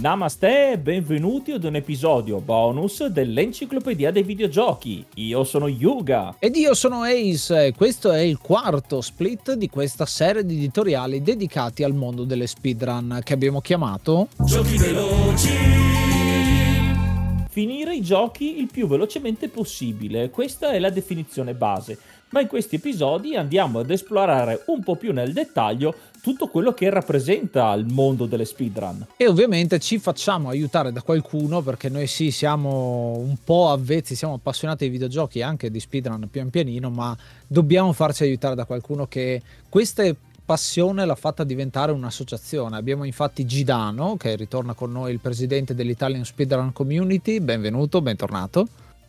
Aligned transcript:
Namaste 0.00 0.72
e 0.72 0.78
benvenuti 0.78 1.52
ad 1.52 1.62
un 1.64 1.74
episodio 1.74 2.40
bonus 2.40 3.04
dell'Enciclopedia 3.04 4.10
dei 4.10 4.22
Videogiochi. 4.22 5.04
Io 5.16 5.44
sono 5.44 5.68
Yuga. 5.68 6.36
Ed 6.38 6.56
io 6.56 6.72
sono 6.72 7.02
Ace 7.02 7.66
e 7.66 7.74
questo 7.74 8.10
è 8.10 8.20
il 8.20 8.38
quarto 8.38 9.02
split 9.02 9.52
di 9.52 9.68
questa 9.68 10.06
serie 10.06 10.46
di 10.46 10.56
editoriali 10.56 11.20
dedicati 11.20 11.84
al 11.84 11.92
mondo 11.92 12.24
delle 12.24 12.46
speedrun 12.46 13.20
che 13.22 13.34
abbiamo 13.34 13.60
chiamato 13.60 14.28
Giochi 14.38 14.78
veloci. 14.78 15.48
Finire 17.50 17.94
i 17.94 18.00
giochi 18.00 18.58
il 18.58 18.68
più 18.72 18.86
velocemente 18.86 19.48
possibile, 19.48 20.30
questa 20.30 20.70
è 20.70 20.78
la 20.78 20.88
definizione 20.88 21.52
base 21.52 21.98
ma 22.30 22.40
in 22.40 22.46
questi 22.46 22.76
episodi 22.76 23.36
andiamo 23.36 23.80
ad 23.80 23.90
esplorare 23.90 24.62
un 24.66 24.82
po' 24.82 24.96
più 24.96 25.12
nel 25.12 25.32
dettaglio 25.32 25.94
tutto 26.20 26.48
quello 26.48 26.72
che 26.72 26.90
rappresenta 26.90 27.72
il 27.74 27.86
mondo 27.86 28.26
delle 28.26 28.44
speedrun. 28.44 29.06
E 29.16 29.26
ovviamente 29.26 29.78
ci 29.78 29.98
facciamo 29.98 30.48
aiutare 30.48 30.92
da 30.92 31.02
qualcuno 31.02 31.60
perché 31.62 31.88
noi 31.88 32.06
sì 32.06 32.30
siamo 32.30 33.16
un 33.16 33.36
po' 33.42 33.70
avvezzi, 33.70 34.14
siamo 34.14 34.34
appassionati 34.34 34.84
di 34.84 34.90
videogiochi 34.90 35.38
e 35.38 35.42
anche 35.42 35.70
di 35.70 35.80
speedrun 35.80 36.28
pian 36.30 36.50
pianino, 36.50 36.90
ma 36.90 37.16
dobbiamo 37.46 37.92
farci 37.92 38.22
aiutare 38.22 38.54
da 38.54 38.64
qualcuno 38.64 39.06
che 39.06 39.42
queste 39.68 40.16
passione 40.44 41.04
l'ha 41.04 41.14
fatta 41.14 41.44
diventare 41.44 41.92
un'associazione. 41.92 42.76
Abbiamo 42.76 43.04
infatti 43.04 43.46
Gidano, 43.46 44.16
che 44.16 44.34
ritorna 44.34 44.74
con 44.74 44.90
noi 44.90 45.12
il 45.12 45.20
presidente 45.20 45.74
dell'Italian 45.74 46.24
Speedrun 46.24 46.72
Community. 46.72 47.38
Benvenuto, 47.38 48.00
bentornato. 48.00 48.66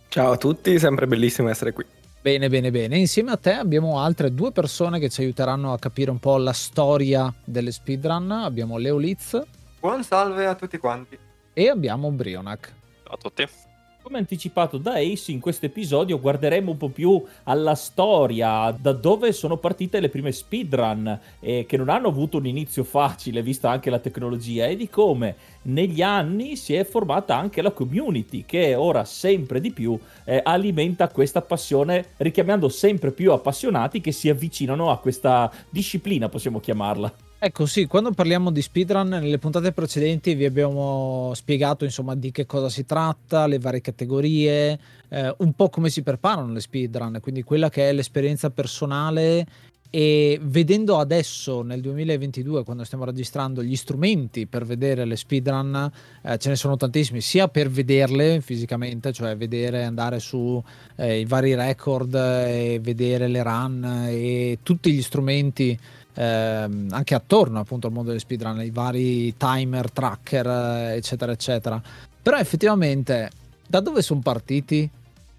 Ciao 0.07 0.31
a 0.33 0.37
tutti, 0.37 0.77
sempre 0.77 1.07
bellissimo 1.07 1.49
essere 1.49 1.73
qui. 1.73 1.83
Bene, 2.21 2.49
bene, 2.49 2.69
bene. 2.69 2.99
Insieme 2.99 3.31
a 3.31 3.37
te 3.37 3.53
abbiamo 3.53 3.99
altre 3.99 4.31
due 4.31 4.51
persone 4.51 4.99
che 4.99 5.09
ci 5.09 5.21
aiuteranno 5.21 5.73
a 5.73 5.79
capire 5.79 6.11
un 6.11 6.19
po' 6.19 6.37
la 6.37 6.53
storia 6.53 7.33
delle 7.43 7.71
speedrun. 7.71 8.29
Abbiamo 8.29 8.77
Leo 8.77 8.97
Litz. 8.97 9.41
Buon 9.79 10.03
salve 10.03 10.45
a 10.45 10.53
tutti 10.53 10.77
quanti. 10.77 11.17
E 11.51 11.67
abbiamo 11.67 12.11
Brionac. 12.11 12.73
Ciao 13.03 13.15
a 13.15 13.17
tutti. 13.17 13.70
Come 14.03 14.17
anticipato 14.17 14.79
da 14.79 14.95
Ace, 14.95 15.31
in 15.31 15.39
questo 15.39 15.67
episodio 15.67 16.19
guarderemo 16.19 16.71
un 16.71 16.77
po' 16.77 16.89
più 16.89 17.23
alla 17.43 17.75
storia, 17.75 18.71
da 18.71 18.93
dove 18.93 19.31
sono 19.31 19.57
partite 19.57 19.99
le 19.99 20.09
prime 20.09 20.31
speedrun, 20.31 21.19
eh, 21.39 21.65
che 21.67 21.77
non 21.77 21.87
hanno 21.87 22.07
avuto 22.07 22.37
un 22.37 22.47
inizio 22.47 22.83
facile, 22.83 23.43
vista 23.43 23.69
anche 23.69 23.91
la 23.91 23.99
tecnologia, 23.99 24.65
e 24.65 24.75
di 24.75 24.89
come 24.89 25.35
negli 25.63 26.01
anni 26.01 26.55
si 26.55 26.73
è 26.73 26.83
formata 26.83 27.37
anche 27.37 27.61
la 27.61 27.71
community, 27.71 28.43
che 28.43 28.73
ora 28.73 29.05
sempre 29.05 29.61
di 29.61 29.71
più 29.71 29.97
eh, 30.23 30.41
alimenta 30.43 31.07
questa 31.07 31.43
passione, 31.43 32.13
richiamando 32.17 32.69
sempre 32.69 33.11
più 33.11 33.31
appassionati 33.31 34.01
che 34.01 34.11
si 34.11 34.29
avvicinano 34.29 34.89
a 34.89 34.97
questa 34.97 35.51
disciplina, 35.69 36.27
possiamo 36.27 36.59
chiamarla. 36.59 37.30
Ecco 37.43 37.65
sì, 37.65 37.87
quando 37.87 38.11
parliamo 38.11 38.51
di 38.51 38.61
speedrun 38.61 39.07
nelle 39.07 39.39
puntate 39.39 39.71
precedenti 39.71 40.35
vi 40.35 40.45
abbiamo 40.45 41.31
spiegato 41.33 41.85
insomma 41.85 42.13
di 42.13 42.29
che 42.29 42.45
cosa 42.45 42.69
si 42.69 42.85
tratta, 42.85 43.47
le 43.47 43.57
varie 43.57 43.81
categorie, 43.81 44.79
eh, 45.09 45.33
un 45.39 45.53
po' 45.53 45.69
come 45.69 45.89
si 45.89 46.03
preparano 46.03 46.53
le 46.53 46.59
speedrun, 46.59 47.17
quindi 47.19 47.41
quella 47.41 47.71
che 47.71 47.89
è 47.89 47.93
l'esperienza 47.93 48.51
personale. 48.51 49.47
E 49.89 50.39
vedendo 50.41 50.99
adesso 50.99 51.63
nel 51.63 51.81
2022 51.81 52.63
quando 52.63 52.85
stiamo 52.85 53.03
registrando 53.03 53.61
gli 53.61 53.75
strumenti 53.75 54.45
per 54.45 54.63
vedere 54.63 55.03
le 55.03 55.17
speedrun 55.17 55.91
eh, 56.21 56.37
ce 56.37 56.47
ne 56.47 56.55
sono 56.55 56.77
tantissimi 56.77 57.19
sia 57.19 57.49
per 57.49 57.69
vederle 57.69 58.39
fisicamente 58.39 59.11
cioè 59.11 59.35
vedere 59.35 59.83
andare 59.83 60.19
su 60.19 60.63
eh, 60.95 61.19
i 61.19 61.25
vari 61.25 61.55
record 61.55 62.15
e 62.15 62.79
vedere 62.81 63.27
le 63.27 63.43
run 63.43 64.05
e 64.07 64.59
tutti 64.63 64.93
gli 64.93 65.01
strumenti 65.01 65.77
ehm, 66.13 66.87
anche 66.91 67.15
attorno 67.15 67.59
appunto 67.59 67.87
al 67.87 67.93
mondo 67.93 68.09
delle 68.09 68.19
speedrun, 68.19 68.61
i 68.61 68.69
vari 68.69 69.35
timer, 69.37 69.91
tracker, 69.91 70.47
eh, 70.47 70.95
eccetera, 70.95 71.31
eccetera. 71.31 71.81
Però 72.21 72.37
effettivamente 72.37 73.29
da 73.67 73.79
dove 73.79 74.01
sono 74.01 74.21
partiti? 74.21 74.89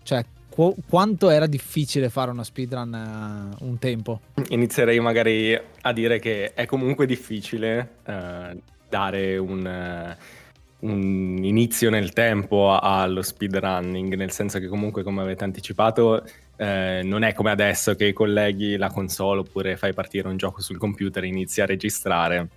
Cioè, 0.03 0.25
qu- 0.49 0.77
quanto 0.89 1.31
era 1.31 1.47
difficile 1.47 2.09
fare 2.09 2.31
una 2.31 2.45
speedrun 2.45 3.55
uh, 3.61 3.65
un 3.67 3.79
tempo? 3.79 4.21
Inizierei 4.49 4.99
magari 5.01 5.55
a 5.55 5.93
dire 5.93 6.19
che 6.19 6.55
è 6.55 6.67
comunque 6.67 7.07
difficile 7.07 7.97
uh, 8.05 8.61
dare 8.89 9.37
un... 9.37 10.17
Uh 10.19 10.41
un 10.83 11.45
inizio 11.45 11.91
nel 11.91 12.13
tempo 12.13 12.77
allo 12.77 13.23
speedrunning, 13.23 14.15
nel 14.15 14.33
senso 14.33 14.59
che 14.59 14.67
comunque 14.67 15.03
come 15.03 15.23
avete 15.23 15.45
anticipato 15.45 16.25
eh, 16.57 17.03
non 17.05 17.23
è 17.23 17.35
come 17.35 17.51
adesso 17.51 17.95
che 17.95 18.13
colleghi 18.13 18.77
la 18.77 18.91
console 18.91 19.41
oppure 19.41 19.77
fai 19.77 19.93
partire 19.93 20.29
un 20.29 20.37
gioco 20.37 20.61
sul 20.61 20.79
computer 20.79 21.25
e 21.25 21.29
inizi 21.29 21.61
a 21.61 21.67
registrare. 21.67 22.49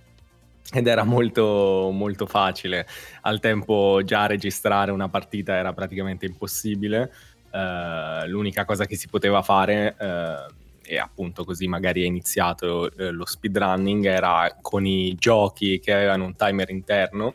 Ed 0.72 0.88
era 0.88 1.04
molto, 1.04 1.90
molto 1.92 2.26
facile. 2.26 2.86
Al 3.22 3.38
tempo 3.38 4.00
già 4.04 4.26
registrare 4.26 4.90
una 4.90 5.08
partita 5.08 5.54
era 5.54 5.72
praticamente 5.72 6.26
impossibile. 6.26 7.12
Eh, 7.52 8.26
l'unica 8.26 8.64
cosa 8.64 8.84
che 8.86 8.96
si 8.96 9.06
poteva 9.08 9.42
fare, 9.42 9.94
eh, 9.96 10.94
e 10.94 10.98
appunto 10.98 11.44
così 11.44 11.68
magari 11.68 12.02
è 12.02 12.06
iniziato 12.06 12.90
eh, 12.96 13.10
lo 13.10 13.24
speedrunning, 13.24 14.04
era 14.06 14.56
con 14.60 14.84
i 14.84 15.14
giochi 15.14 15.78
che 15.78 15.92
avevano 15.92 16.24
un 16.24 16.34
timer 16.34 16.70
interno 16.70 17.34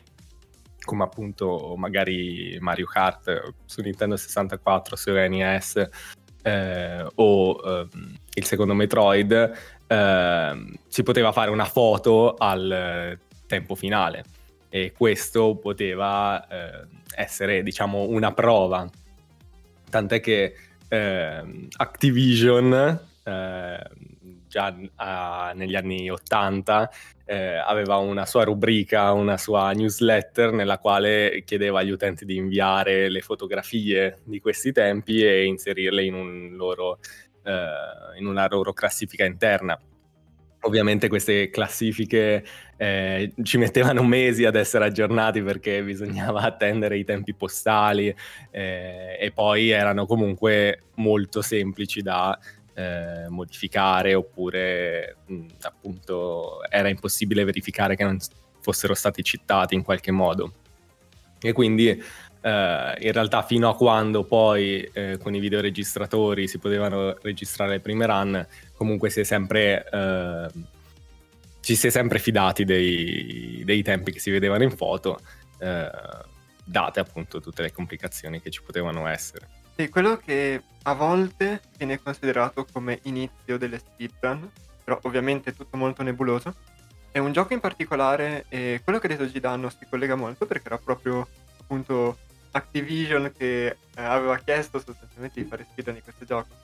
come 0.84 1.04
appunto 1.04 1.74
magari 1.76 2.56
Mario 2.60 2.86
Kart 2.86 3.54
su 3.64 3.80
Nintendo 3.80 4.16
64, 4.16 4.96
su 4.96 5.10
NES 5.12 5.88
eh, 6.42 7.06
o 7.14 7.60
eh, 7.64 7.88
il 8.34 8.44
secondo 8.44 8.74
Metroid, 8.74 9.52
eh, 9.86 10.64
si 10.88 11.02
poteva 11.02 11.32
fare 11.32 11.50
una 11.50 11.64
foto 11.64 12.34
al 12.36 13.18
tempo 13.46 13.74
finale 13.74 14.24
e 14.68 14.92
questo 14.96 15.56
poteva 15.56 16.46
eh, 16.48 16.86
essere 17.14 17.62
diciamo 17.62 18.08
una 18.08 18.32
prova. 18.32 18.88
Tant'è 19.90 20.20
che 20.20 20.54
ehm, 20.88 21.68
Activision 21.76 23.00
eh, 23.22 23.90
già 24.48 24.74
a, 24.96 25.52
negli 25.54 25.74
anni 25.74 26.10
80 26.10 26.90
eh, 27.32 27.56
aveva 27.56 27.96
una 27.96 28.26
sua 28.26 28.44
rubrica, 28.44 29.10
una 29.12 29.38
sua 29.38 29.72
newsletter 29.72 30.52
nella 30.52 30.76
quale 30.76 31.42
chiedeva 31.46 31.80
agli 31.80 31.88
utenti 31.88 32.26
di 32.26 32.36
inviare 32.36 33.08
le 33.08 33.22
fotografie 33.22 34.18
di 34.24 34.38
questi 34.38 34.70
tempi 34.70 35.24
e 35.24 35.46
inserirle 35.46 36.04
in, 36.04 36.12
un 36.12 36.50
loro, 36.56 36.98
eh, 37.42 38.18
in 38.18 38.26
una 38.26 38.46
loro 38.50 38.74
classifica 38.74 39.24
interna. 39.24 39.80
Ovviamente 40.64 41.08
queste 41.08 41.48
classifiche 41.48 42.44
eh, 42.76 43.32
ci 43.42 43.56
mettevano 43.56 44.02
mesi 44.04 44.44
ad 44.44 44.54
essere 44.54 44.84
aggiornati 44.84 45.42
perché 45.42 45.82
bisognava 45.82 46.42
attendere 46.44 46.98
i 46.98 47.04
tempi 47.04 47.32
postali 47.32 48.14
eh, 48.50 49.16
e 49.18 49.32
poi 49.32 49.70
erano 49.70 50.04
comunque 50.04 50.82
molto 50.96 51.40
semplici 51.40 52.02
da 52.02 52.38
eh, 52.74 53.28
modificare 53.28 54.14
oppure 54.14 55.16
mh, 55.26 55.46
appunto 55.62 56.62
era 56.68 56.88
impossibile 56.88 57.44
verificare 57.44 57.96
che 57.96 58.04
non 58.04 58.18
fossero 58.60 58.94
stati 58.94 59.22
citati 59.22 59.74
in 59.74 59.82
qualche 59.82 60.10
modo. 60.10 60.52
E 61.40 61.52
quindi 61.52 62.02
Uh, 62.42 62.98
in 62.98 63.12
realtà 63.12 63.42
fino 63.42 63.68
a 63.68 63.76
quando 63.76 64.24
poi 64.24 64.82
eh, 64.92 65.16
con 65.16 65.32
i 65.32 65.38
videoregistratori 65.38 66.48
si 66.48 66.58
potevano 66.58 67.16
registrare 67.22 67.74
le 67.74 67.80
prime 67.80 68.04
run, 68.04 68.46
comunque 68.74 69.10
si 69.10 69.20
è 69.20 69.22
sempre, 69.22 69.86
uh, 69.88 70.60
ci 71.60 71.76
si 71.76 71.86
è 71.86 71.90
sempre 71.90 72.18
fidati 72.18 72.64
dei, 72.64 73.62
dei, 73.64 73.84
tempi 73.84 74.10
che 74.10 74.18
si 74.18 74.32
vedevano 74.32 74.64
in 74.64 74.72
foto, 74.72 75.20
uh, 75.60 76.26
date 76.64 76.98
appunto 76.98 77.40
tutte 77.40 77.62
le 77.62 77.70
complicazioni 77.70 78.40
che 78.42 78.50
ci 78.50 78.60
potevano 78.60 79.06
essere. 79.06 79.61
Sì, 79.74 79.88
quello 79.88 80.16
che 80.16 80.62
a 80.82 80.94
volte 80.94 81.60
viene 81.76 82.00
considerato 82.00 82.66
come 82.70 82.98
inizio 83.02 83.56
delle 83.56 83.78
speedrun, 83.78 84.50
però 84.84 84.98
ovviamente 85.02 85.50
è 85.50 85.54
tutto 85.54 85.76
molto 85.76 86.02
nebuloso, 86.02 86.54
è 87.10 87.18
un 87.18 87.32
gioco 87.32 87.52
in 87.52 87.60
particolare 87.60 88.46
e 88.48 88.80
quello 88.82 88.98
che 88.98 89.06
ha 89.06 89.10
detto 89.10 89.30
Gidano 89.30 89.68
si 89.70 89.86
collega 89.88 90.14
molto 90.14 90.46
perché 90.46 90.66
era 90.66 90.78
proprio 90.78 91.28
appunto 91.60 92.18
Activision 92.52 93.32
che 93.36 93.66
eh, 93.66 93.76
aveva 94.02 94.38
chiesto 94.38 94.78
sostanzialmente 94.78 95.42
di 95.42 95.48
fare 95.48 95.66
speedrun 95.70 95.94
di 95.94 96.02
questo 96.02 96.24
gioco. 96.24 96.54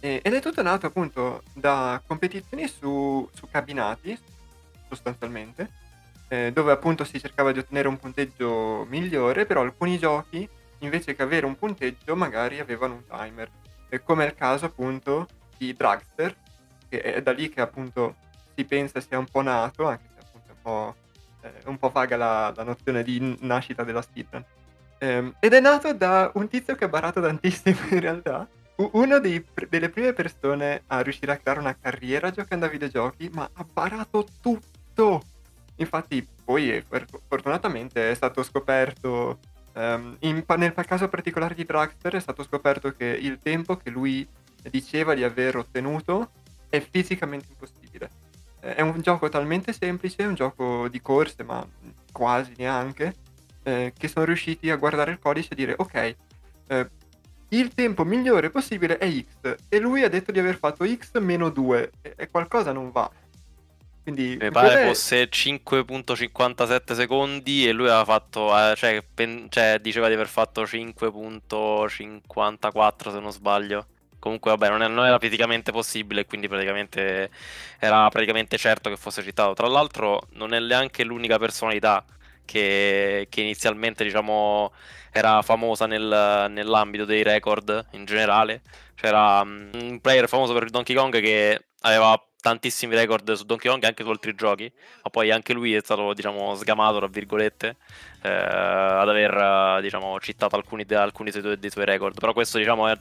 E, 0.00 0.20
ed 0.22 0.34
è 0.34 0.40
tutto 0.40 0.62
nato 0.62 0.86
appunto 0.86 1.42
da 1.54 2.00
competizioni 2.06 2.68
su, 2.68 3.28
su 3.34 3.48
cabinati, 3.50 4.18
sostanzialmente, 4.88 5.70
eh, 6.28 6.52
dove 6.52 6.72
appunto 6.72 7.04
si 7.04 7.20
cercava 7.20 7.52
di 7.52 7.58
ottenere 7.58 7.88
un 7.88 7.98
punteggio 7.98 8.86
migliore, 8.88 9.46
però 9.46 9.62
alcuni 9.62 9.98
giochi, 9.98 10.48
invece 10.78 11.14
che 11.14 11.22
avere 11.22 11.46
un 11.46 11.56
punteggio, 11.56 12.16
magari 12.16 12.60
avevano 12.60 12.94
un 12.94 13.06
timer. 13.06 13.50
E 13.88 14.02
come 14.02 14.24
è 14.24 14.28
il 14.28 14.34
caso 14.34 14.66
appunto 14.66 15.26
di 15.56 15.72
Dragster, 15.74 16.34
che 16.88 17.00
è 17.00 17.22
da 17.22 17.32
lì 17.32 17.48
che 17.48 17.60
appunto 17.60 18.16
si 18.54 18.64
pensa 18.64 19.00
sia 19.00 19.18
un 19.18 19.26
po' 19.26 19.42
nato, 19.42 19.86
anche 19.86 20.04
se 20.14 20.24
appunto 20.26 20.48
è 20.48 20.52
un 20.52 20.62
po', 20.62 20.94
eh, 21.42 21.52
un 21.66 21.78
po 21.78 21.90
vaga 21.90 22.16
la, 22.16 22.52
la, 22.54 22.62
nozione 22.62 23.02
di 23.02 23.36
nascita 23.40 23.84
della 23.84 24.02
speedrun. 24.02 24.44
Um, 24.98 25.34
ed 25.40 25.52
è 25.52 25.60
nato 25.60 25.92
da 25.92 26.30
un 26.34 26.48
tizio 26.48 26.74
che 26.74 26.84
ha 26.84 26.88
barato 26.88 27.20
tantissimo 27.20 27.78
in 27.90 28.00
realtà. 28.00 28.48
Una 28.76 29.18
delle 29.18 29.88
prime 29.88 30.12
persone 30.12 30.82
a 30.88 31.00
riuscire 31.00 31.32
a 31.32 31.36
creare 31.38 31.60
una 31.60 31.76
carriera 31.78 32.30
giocando 32.30 32.66
a 32.66 32.68
videogiochi, 32.68 33.30
ma 33.32 33.48
ha 33.50 33.64
barato 33.70 34.26
tutto. 34.40 35.22
Infatti, 35.76 36.26
poi 36.44 36.84
fortunatamente 37.26 38.10
è 38.10 38.14
stato 38.14 38.42
scoperto. 38.42 39.38
Um, 39.76 40.16
in, 40.20 40.42
nel 40.56 40.72
caso 40.72 41.06
particolare 41.08 41.54
di 41.54 41.64
Dragster 41.64 42.14
è 42.14 42.20
stato 42.20 42.42
scoperto 42.42 42.94
che 42.96 43.04
il 43.04 43.38
tempo 43.42 43.76
che 43.76 43.90
lui 43.90 44.26
diceva 44.70 45.12
di 45.12 45.22
aver 45.22 45.56
ottenuto 45.56 46.30
è 46.70 46.80
fisicamente 46.80 47.48
impossibile. 47.50 48.10
È 48.58 48.80
un 48.80 49.00
gioco 49.00 49.28
talmente 49.28 49.74
semplice, 49.74 50.24
un 50.24 50.34
gioco 50.34 50.88
di 50.88 51.00
corse, 51.02 51.44
ma 51.44 51.64
quasi 52.10 52.54
neanche 52.56 53.14
eh, 53.62 53.92
che 53.96 54.08
sono 54.08 54.24
riusciti 54.24 54.70
a 54.70 54.76
guardare 54.76 55.10
il 55.10 55.18
codice 55.18 55.50
e 55.52 55.56
dire 55.56 55.74
ok, 55.76 56.16
eh, 56.68 56.90
il 57.50 57.74
tempo 57.74 58.04
migliore 58.04 58.50
possibile 58.50 58.96
è 58.98 59.08
x 59.10 59.56
e 59.68 59.78
lui 59.78 60.02
ha 60.02 60.08
detto 60.08 60.32
di 60.32 60.38
aver 60.38 60.56
fatto 60.56 60.86
x 60.86 61.18
meno 61.20 61.50
2 61.50 61.90
e, 62.00 62.14
e 62.16 62.30
qualcosa 62.30 62.72
non 62.72 62.90
va. 62.90 63.10
Quindi, 64.06 64.38
Mi 64.40 64.52
pare 64.52 64.82
è... 64.82 64.86
fosse 64.86 65.28
5.57 65.28 66.94
secondi 66.94 67.66
e 67.66 67.72
lui 67.72 67.88
aveva 67.88 68.04
fatto, 68.04 68.56
eh, 68.56 68.76
cioè, 68.76 69.02
pen... 69.02 69.48
cioè, 69.48 69.80
diceva 69.80 70.06
di 70.06 70.14
aver 70.14 70.28
fatto 70.28 70.62
5.54 70.62 73.10
se 73.10 73.18
non 73.18 73.32
sbaglio. 73.32 73.86
Comunque, 74.20 74.52
vabbè, 74.52 74.68
non, 74.68 74.82
è, 74.82 74.86
non, 74.86 75.06
era 75.06 75.18
fisicamente 75.18 75.72
possibile, 75.72 76.24
quindi 76.24 76.46
praticamente 76.46 77.30
era 77.80 78.08
praticamente 78.08 78.56
certo 78.56 78.90
che 78.90 78.96
fosse 78.96 79.24
citato. 79.24 79.54
Tra 79.54 79.66
l'altro, 79.66 80.28
non 80.34 80.54
è 80.54 80.60
neanche 80.60 81.02
l'unica 81.02 81.38
personalità 81.38 82.04
che, 82.44 83.26
che 83.28 83.40
inizialmente 83.40 84.04
diciamo 84.04 84.72
era 85.10 85.42
famosa 85.42 85.86
nel, 85.86 86.46
nell'ambito 86.50 87.06
dei 87.06 87.24
record 87.24 87.86
in 87.90 88.04
generale. 88.04 88.62
C'era 88.94 89.40
um, 89.40 89.68
un 89.74 90.00
player 90.00 90.28
famoso 90.28 90.52
per 90.52 90.70
Donkey 90.70 90.94
Kong 90.94 91.20
che 91.20 91.64
aveva 91.80 92.16
tantissimi 92.46 92.94
record 92.94 93.32
su 93.32 93.44
Donkey 93.44 93.68
Kong 93.68 93.82
e 93.82 93.88
anche 93.88 94.04
su 94.04 94.08
altri 94.08 94.32
giochi, 94.36 94.70
ma 95.02 95.10
poi 95.10 95.32
anche 95.32 95.52
lui 95.52 95.74
è 95.74 95.80
stato 95.80 96.14
diciamo 96.14 96.54
sgamato 96.54 96.98
tra 96.98 97.08
virgolette 97.08 97.76
eh, 98.22 98.28
ad 98.28 99.08
aver 99.08 99.80
diciamo 99.82 100.20
citato 100.20 100.54
alcuni, 100.54 100.84
de- 100.84 100.94
alcuni 100.94 101.32
dei, 101.32 101.42
tuoi, 101.42 101.58
dei 101.58 101.70
suoi 101.70 101.84
record, 101.84 102.14
però 102.16 102.32
questo 102.32 102.58
diciamo 102.58 102.86
è 102.86 102.96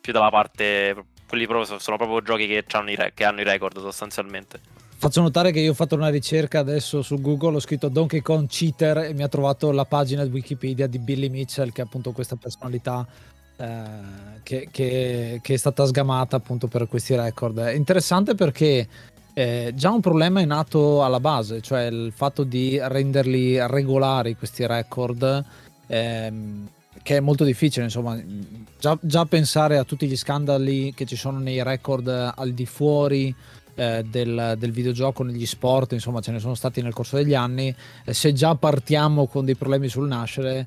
più 0.00 0.12
dalla 0.12 0.30
parte 0.30 1.04
quelli 1.28 1.46
proprio, 1.46 1.78
sono 1.78 1.96
proprio 1.96 2.20
giochi 2.20 2.48
che 2.48 2.64
hanno, 2.72 2.92
re- 2.96 3.12
che 3.14 3.22
hanno 3.24 3.42
i 3.42 3.44
record 3.44 3.78
sostanzialmente. 3.78 4.58
Faccio 4.96 5.20
notare 5.20 5.52
che 5.52 5.60
io 5.60 5.70
ho 5.70 5.74
fatto 5.74 5.94
una 5.94 6.08
ricerca 6.08 6.58
adesso 6.58 7.00
su 7.02 7.20
Google, 7.20 7.56
ho 7.56 7.60
scritto 7.60 7.88
Donkey 7.88 8.22
Kong 8.22 8.48
Cheater 8.48 8.98
e 8.98 9.14
mi 9.14 9.22
ha 9.22 9.28
trovato 9.28 9.70
la 9.70 9.84
pagina 9.84 10.24
di 10.24 10.30
Wikipedia 10.30 10.88
di 10.88 10.98
Billy 10.98 11.28
Mitchell, 11.28 11.70
che 11.70 11.82
è 11.82 11.84
appunto 11.84 12.10
questa 12.10 12.34
personalità 12.34 13.06
eh, 13.56 13.82
che, 14.42 14.68
che, 14.70 15.40
che, 15.42 15.54
è 15.54 15.56
stata 15.56 15.86
sgamata 15.86 16.36
appunto 16.36 16.66
per 16.66 16.88
questi 16.88 17.14
record. 17.14 17.58
È 17.58 17.72
interessante 17.72 18.34
perché 18.34 18.86
eh, 19.32 19.72
già 19.74 19.90
un 19.90 20.00
problema 20.00 20.40
è 20.40 20.44
nato 20.44 21.04
alla 21.04 21.20
base, 21.20 21.60
cioè 21.60 21.86
il 21.86 22.12
fatto 22.14 22.44
di 22.44 22.78
renderli 22.80 23.64
regolari 23.66 24.36
questi 24.36 24.66
record. 24.66 25.44
Ehm, 25.86 26.68
che 27.02 27.18
è 27.18 27.20
molto 27.20 27.44
difficile, 27.44 27.84
insomma, 27.84 28.18
già, 28.78 28.96
già, 29.02 29.26
pensare 29.26 29.76
a 29.76 29.84
tutti 29.84 30.06
gli 30.06 30.16
scandali 30.16 30.94
che 30.94 31.04
ci 31.04 31.16
sono 31.16 31.38
nei 31.38 31.62
record 31.62 32.08
al 32.08 32.52
di 32.52 32.64
fuori 32.64 33.34
eh, 33.74 34.04
del, 34.08 34.54
del, 34.56 34.70
videogioco 34.70 35.22
negli 35.22 35.44
sport, 35.44 35.92
insomma 35.92 36.20
ce 36.20 36.32
ne 36.32 36.38
sono 36.38 36.54
stati 36.54 36.80
nel 36.80 36.94
corso 36.94 37.16
degli 37.16 37.34
anni, 37.34 37.74
eh, 38.04 38.14
se 38.14 38.32
già 38.32 38.54
partiamo 38.54 39.26
con 39.26 39.44
dei 39.44 39.54
problemi 39.54 39.88
sul 39.88 40.06
nascere, 40.06 40.66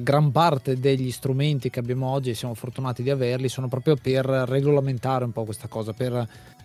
gran 0.00 0.32
parte 0.32 0.78
degli 0.78 1.10
strumenti 1.10 1.70
che 1.70 1.78
abbiamo 1.78 2.08
oggi, 2.08 2.30
e 2.30 2.34
siamo 2.34 2.54
fortunati 2.54 3.02
di 3.02 3.10
averli, 3.10 3.48
sono 3.48 3.68
proprio 3.68 3.96
per 3.96 4.24
regolamentare 4.24 5.24
un 5.24 5.32
po' 5.32 5.44
questa 5.44 5.68
cosa, 5.68 5.92
per 5.92 6.12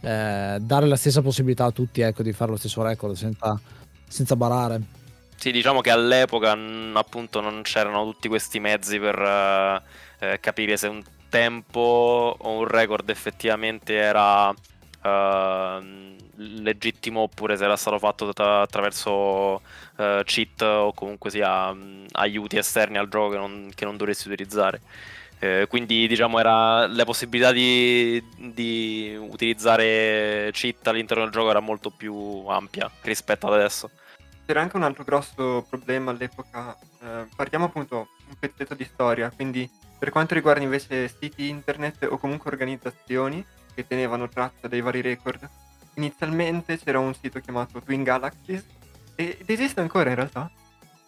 eh, 0.01 0.57
dare 0.59 0.85
la 0.87 0.95
stessa 0.95 1.21
possibilità 1.21 1.65
a 1.65 1.71
tutti 1.71 2.01
ecco, 2.01 2.23
di 2.23 2.33
fare 2.33 2.51
lo 2.51 2.57
stesso 2.57 2.81
record 2.81 3.15
senza, 3.15 3.59
senza 4.07 4.35
barare. 4.35 4.81
Sì, 5.35 5.51
diciamo 5.51 5.79
che 5.79 5.89
all'epoca 5.89 6.57
appunto 6.93 7.39
non 7.39 7.61
c'erano 7.61 8.03
tutti 8.03 8.27
questi 8.27 8.59
mezzi 8.59 8.99
per 8.99 9.17
uh, 9.17 10.25
eh, 10.25 10.39
capire 10.41 10.75
se 10.75 10.87
un 10.87 11.01
tempo 11.29 12.35
o 12.37 12.51
un 12.51 12.65
record 12.65 13.09
effettivamente 13.09 13.93
era 13.93 14.49
uh, 14.49 15.83
legittimo 16.39 17.21
oppure 17.21 17.57
se 17.57 17.65
era 17.65 17.75
stato 17.75 17.99
fatto 17.99 18.31
tra- 18.33 18.61
attraverso 18.61 19.11
uh, 19.95 20.23
cheat 20.23 20.61
o 20.61 20.93
comunque 20.93 21.29
sia 21.29 21.69
um, 21.69 22.05
aiuti 22.13 22.57
esterni 22.57 22.97
al 22.97 23.09
gioco 23.09 23.31
che 23.31 23.37
non, 23.37 23.71
che 23.75 23.85
non 23.85 23.97
dovresti 23.97 24.27
utilizzare. 24.27 24.81
Eh, 25.41 25.67
quindi 25.69 26.05
diciamo 26.07 26.37
era 26.37 26.85
la 26.85 27.05
possibilità 27.05 27.53
di, 27.53 28.21
di, 28.35 29.15
utilizzare 29.17 30.49
cheat 30.51 30.85
all'interno 30.87 31.23
del 31.23 31.31
gioco 31.31 31.49
era 31.49 31.61
molto 31.61 31.91
più 31.91 32.45
ampia 32.47 32.91
rispetto 33.03 33.47
ad 33.47 33.53
adesso. 33.53 33.89
C'era 34.45 34.61
anche 34.61 34.75
un 34.75 34.83
altro 34.83 35.05
grosso 35.05 35.65
problema 35.69 36.11
all'epoca, 36.11 36.75
eh, 37.01 37.27
partiamo 37.35 37.65
appunto 37.65 38.09
un 38.27 38.35
pezzetto 38.37 38.73
di 38.73 38.83
storia, 38.83 39.31
quindi 39.33 39.69
per 39.97 40.09
quanto 40.09 40.33
riguarda 40.33 40.63
invece 40.63 41.07
siti 41.07 41.47
internet 41.47 42.07
o 42.09 42.17
comunque 42.17 42.51
organizzazioni, 42.51 43.45
che 43.73 43.87
tenevano 43.87 44.27
traccia 44.27 44.67
dei 44.67 44.81
vari 44.81 45.01
record. 45.01 45.47
Inizialmente 45.99 46.79
c'era 46.79 46.99
un 46.99 47.13
sito 47.13 47.39
chiamato 47.39 47.81
Twin 47.81 48.03
Galaxies 48.03 48.65
ed 49.15 49.43
esiste 49.47 49.81
ancora 49.81 50.09
in 50.09 50.15
realtà 50.15 50.49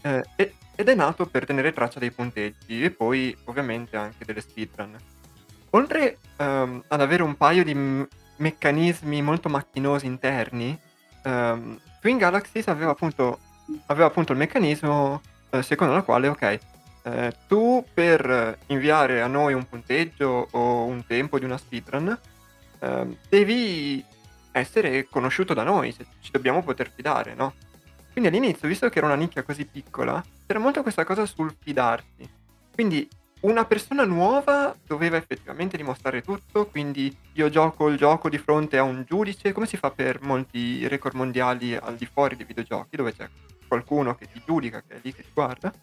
eh, 0.02 0.24
ed 0.36 0.90
è 0.90 0.96
nato 0.96 1.26
per 1.28 1.46
tenere 1.46 1.72
traccia 1.72 2.00
dei 2.00 2.12
punteggi 2.12 2.84
e 2.84 2.92
poi 2.92 3.36
ovviamente 3.46 3.96
anche 3.96 4.26
delle 4.26 4.42
speedrun. 4.42 4.98
Oltre 5.70 6.18
um, 6.38 6.84
ad 6.86 7.00
avere 7.00 7.24
un 7.24 7.36
paio 7.38 7.64
di 7.64 7.74
m- 7.74 8.06
meccanismi 8.38 9.22
molto 9.22 9.48
macchinosi 9.48 10.06
interni, 10.08 10.78
um, 11.24 11.80
Twin 12.02 12.18
Galaxies 12.18 12.68
aveva 12.68 12.92
appunto, 12.92 13.40
aveva 13.86 14.08
appunto 14.08 14.34
il 14.34 14.40
meccanismo 14.40 15.22
eh, 15.52 15.64
secondo 15.64 15.96
il 15.96 16.04
quale, 16.04 16.28
ok, 16.28 16.60
eh, 17.04 17.34
tu 17.48 17.86
per 17.94 18.58
inviare 18.68 19.22
a 19.22 19.28
noi 19.28 19.54
un 19.54 19.66
punteggio 19.70 20.50
o 20.52 20.84
un 20.84 21.06
tempo 21.06 21.40
di 21.40 21.46
una 21.46 21.58
speedrun 21.58 22.20
Ehm, 22.82 23.16
devi 23.30 24.04
essere 24.52 25.08
conosciuto 25.08 25.54
da 25.54 25.64
noi, 25.64 25.92
se 25.92 26.06
ci 26.20 26.32
dobbiamo 26.32 26.64
poter 26.64 26.92
fidare, 26.92 27.34
no? 27.34 27.54
Quindi 28.12 28.30
all'inizio, 28.30 28.68
visto 28.68 28.90
che 28.90 28.98
era 28.98 29.08
una 29.08 29.16
nicchia 29.16 29.44
così 29.44 29.66
piccola, 29.66 30.24
c'era 30.46 30.60
molto 30.60 30.82
questa 30.82 31.06
cosa 31.06 31.26
sul 31.26 31.56
fidarsi. 31.58 32.30
Quindi 32.74 33.08
una 33.42 33.66
persona 33.66 34.04
nuova 34.04 34.76
doveva 34.86 35.18
effettivamente 35.18 35.78
dimostrare 35.78 36.22
tutto, 36.22 36.68
quindi 36.68 37.16
io 37.34 37.50
gioco 37.50 37.88
il 37.88 37.98
gioco 37.98 38.30
di 38.30 38.38
fronte 38.38 38.78
a 38.78 38.84
un 38.84 39.04
giudice, 39.08 39.52
come 39.54 39.66
si 39.66 39.78
fa 39.78 39.92
per 39.92 40.22
molti 40.22 40.88
record 40.88 41.16
mondiali 41.16 41.76
al 41.76 41.96
di 41.96 42.06
fuori 42.06 42.36
dei 42.36 42.46
videogiochi, 42.46 42.98
dove 42.98 43.14
c'è 43.14 43.28
qualcuno 43.68 44.16
che 44.16 44.28
ti 44.32 44.42
giudica, 44.46 44.84
che 44.86 44.96
è 44.96 45.00
lì 45.02 45.14
che 45.14 45.24
ti 45.24 45.30
guarda. 45.34 45.74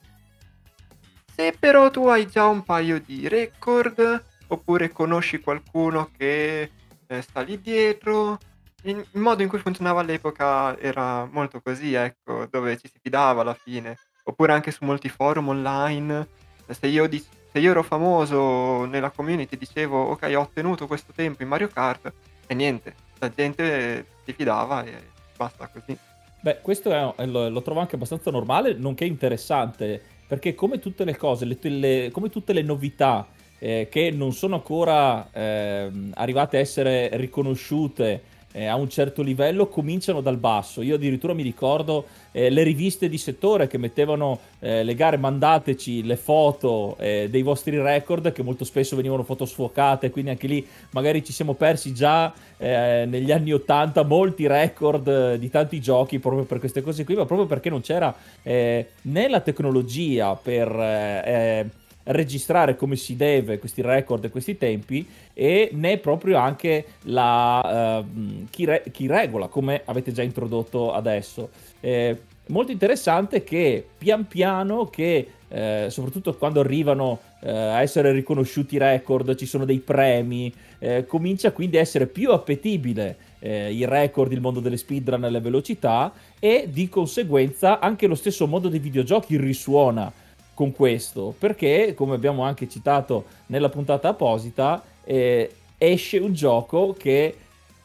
Se 1.34 1.54
però 1.58 1.90
tu 1.90 2.06
hai 2.06 2.26
già 2.26 2.46
un 2.46 2.62
paio 2.62 3.00
di 3.00 3.26
record, 3.26 4.24
oppure 4.48 4.90
conosci 4.90 5.40
qualcuno 5.40 6.10
che 6.16 6.70
eh, 7.06 7.22
sta 7.22 7.40
lì 7.40 7.60
dietro. 7.60 8.38
Il 8.82 9.04
modo 9.12 9.42
in 9.42 9.48
cui 9.48 9.58
funzionava 9.58 10.00
all'epoca 10.00 10.78
era 10.78 11.26
molto 11.26 11.60
così, 11.60 11.94
ecco, 11.94 12.46
dove 12.50 12.78
ci 12.78 12.88
si 12.88 12.98
fidava 13.02 13.42
alla 13.42 13.54
fine. 13.54 13.96
Oppure 14.24 14.52
anche 14.52 14.70
su 14.70 14.84
molti 14.84 15.08
forum 15.08 15.48
online 15.48 16.28
Se 16.70 16.86
io, 16.86 17.08
di- 17.08 17.24
se 17.50 17.58
io 17.58 17.70
ero 17.70 17.82
famoso 17.82 18.84
nella 18.84 19.10
community 19.10 19.56
dicevo 19.56 20.10
ok 20.10 20.30
ho 20.36 20.40
ottenuto 20.40 20.86
questo 20.86 21.12
tempo 21.14 21.42
in 21.42 21.48
Mario 21.48 21.68
Kart 21.68 22.12
e 22.46 22.54
niente, 22.54 22.94
la 23.18 23.30
gente 23.30 24.06
si 24.24 24.32
fidava 24.34 24.84
e 24.84 24.92
basta 25.36 25.66
così. 25.68 25.96
Beh, 26.40 26.60
questo 26.60 26.92
è, 27.16 27.26
lo, 27.26 27.48
lo 27.48 27.62
trovo 27.62 27.80
anche 27.80 27.96
abbastanza 27.96 28.30
normale, 28.30 28.74
nonché 28.74 29.04
interessante, 29.04 30.00
perché 30.26 30.54
come 30.54 30.78
tutte 30.78 31.04
le 31.04 31.16
cose, 31.16 31.44
le, 31.46 31.58
le, 31.60 32.10
come 32.12 32.28
tutte 32.28 32.52
le 32.52 32.62
novità 32.62 33.26
eh, 33.58 33.88
che 33.90 34.10
non 34.10 34.32
sono 34.32 34.56
ancora 34.56 35.30
eh, 35.32 35.90
arrivate 36.14 36.58
a 36.58 36.60
essere 36.60 37.08
riconosciute 37.16 38.36
eh, 38.58 38.66
a 38.66 38.74
un 38.74 38.90
certo 38.90 39.22
livello 39.22 39.68
cominciano 39.68 40.20
dal 40.20 40.36
basso. 40.36 40.82
Io 40.82 40.96
addirittura 40.96 41.32
mi 41.32 41.44
ricordo 41.44 42.06
eh, 42.32 42.50
le 42.50 42.64
riviste 42.64 43.08
di 43.08 43.16
settore 43.16 43.68
che 43.68 43.78
mettevano 43.78 44.40
eh, 44.58 44.82
le 44.82 44.94
gare 44.96 45.16
mandateci 45.16 46.02
le 46.02 46.16
foto 46.16 46.96
eh, 46.98 47.28
dei 47.30 47.42
vostri 47.42 47.80
record 47.80 48.32
che 48.32 48.42
molto 48.42 48.64
spesso 48.64 48.96
venivano 48.96 49.22
foto 49.22 49.44
sfocate, 49.44 50.10
quindi 50.10 50.32
anche 50.32 50.48
lì 50.48 50.66
magari 50.90 51.24
ci 51.24 51.32
siamo 51.32 51.54
persi 51.54 51.94
già 51.94 52.32
eh, 52.56 53.04
negli 53.06 53.30
anni 53.30 53.52
80 53.52 54.02
molti 54.02 54.48
record 54.48 55.06
eh, 55.06 55.38
di 55.38 55.48
tanti 55.50 55.80
giochi 55.80 56.18
proprio 56.18 56.42
per 56.42 56.58
queste 56.58 56.82
cose 56.82 57.04
qui, 57.04 57.14
ma 57.14 57.26
proprio 57.26 57.46
perché 57.46 57.70
non 57.70 57.80
c'era 57.80 58.14
né 58.42 59.28
la 59.28 59.40
tecnologia 59.40 60.34
per 60.34 61.76
registrare 62.08 62.76
come 62.76 62.96
si 62.96 63.16
deve 63.16 63.58
questi 63.58 63.82
record 63.82 64.24
e 64.24 64.30
questi 64.30 64.56
tempi 64.56 65.06
e 65.34 65.70
né 65.72 65.98
proprio 65.98 66.38
anche 66.38 66.84
la, 67.04 68.00
uh, 68.00 68.46
chi, 68.50 68.64
re- 68.64 68.84
chi, 68.90 69.06
regola 69.06 69.48
come 69.48 69.82
avete 69.84 70.12
già 70.12 70.22
introdotto 70.22 70.92
adesso. 70.92 71.50
Eh, 71.80 72.16
molto 72.46 72.72
interessante 72.72 73.44
che 73.44 73.86
pian 73.96 74.26
piano 74.26 74.86
che 74.86 75.28
eh, 75.48 75.86
soprattutto 75.88 76.34
quando 76.34 76.60
arrivano 76.60 77.20
eh, 77.40 77.50
a 77.50 77.80
essere 77.80 78.12
riconosciuti 78.12 78.74
i 78.74 78.78
record, 78.78 79.34
ci 79.34 79.46
sono 79.46 79.64
dei 79.64 79.78
premi, 79.78 80.52
eh, 80.78 81.06
comincia 81.06 81.52
quindi 81.52 81.78
a 81.78 81.80
essere 81.80 82.06
più 82.06 82.32
appetibile 82.32 83.16
eh, 83.38 83.72
i 83.72 83.84
record, 83.86 84.32
il 84.32 84.40
mondo 84.40 84.60
delle 84.60 84.76
speedrun 84.76 85.20
le 85.20 85.40
velocità 85.40 86.12
e 86.38 86.68
di 86.70 86.88
conseguenza 86.88 87.78
anche 87.80 88.06
lo 88.06 88.14
stesso 88.14 88.46
mondo 88.46 88.68
dei 88.68 88.78
videogiochi 88.78 89.36
risuona 89.36 90.12
con 90.58 90.72
questo, 90.72 91.32
perché 91.38 91.94
come 91.94 92.16
abbiamo 92.16 92.42
anche 92.42 92.68
citato 92.68 93.26
nella 93.46 93.68
puntata 93.68 94.08
apposita, 94.08 94.82
eh, 95.04 95.52
esce 95.78 96.18
un 96.18 96.32
gioco 96.32 96.96
che 96.98 97.32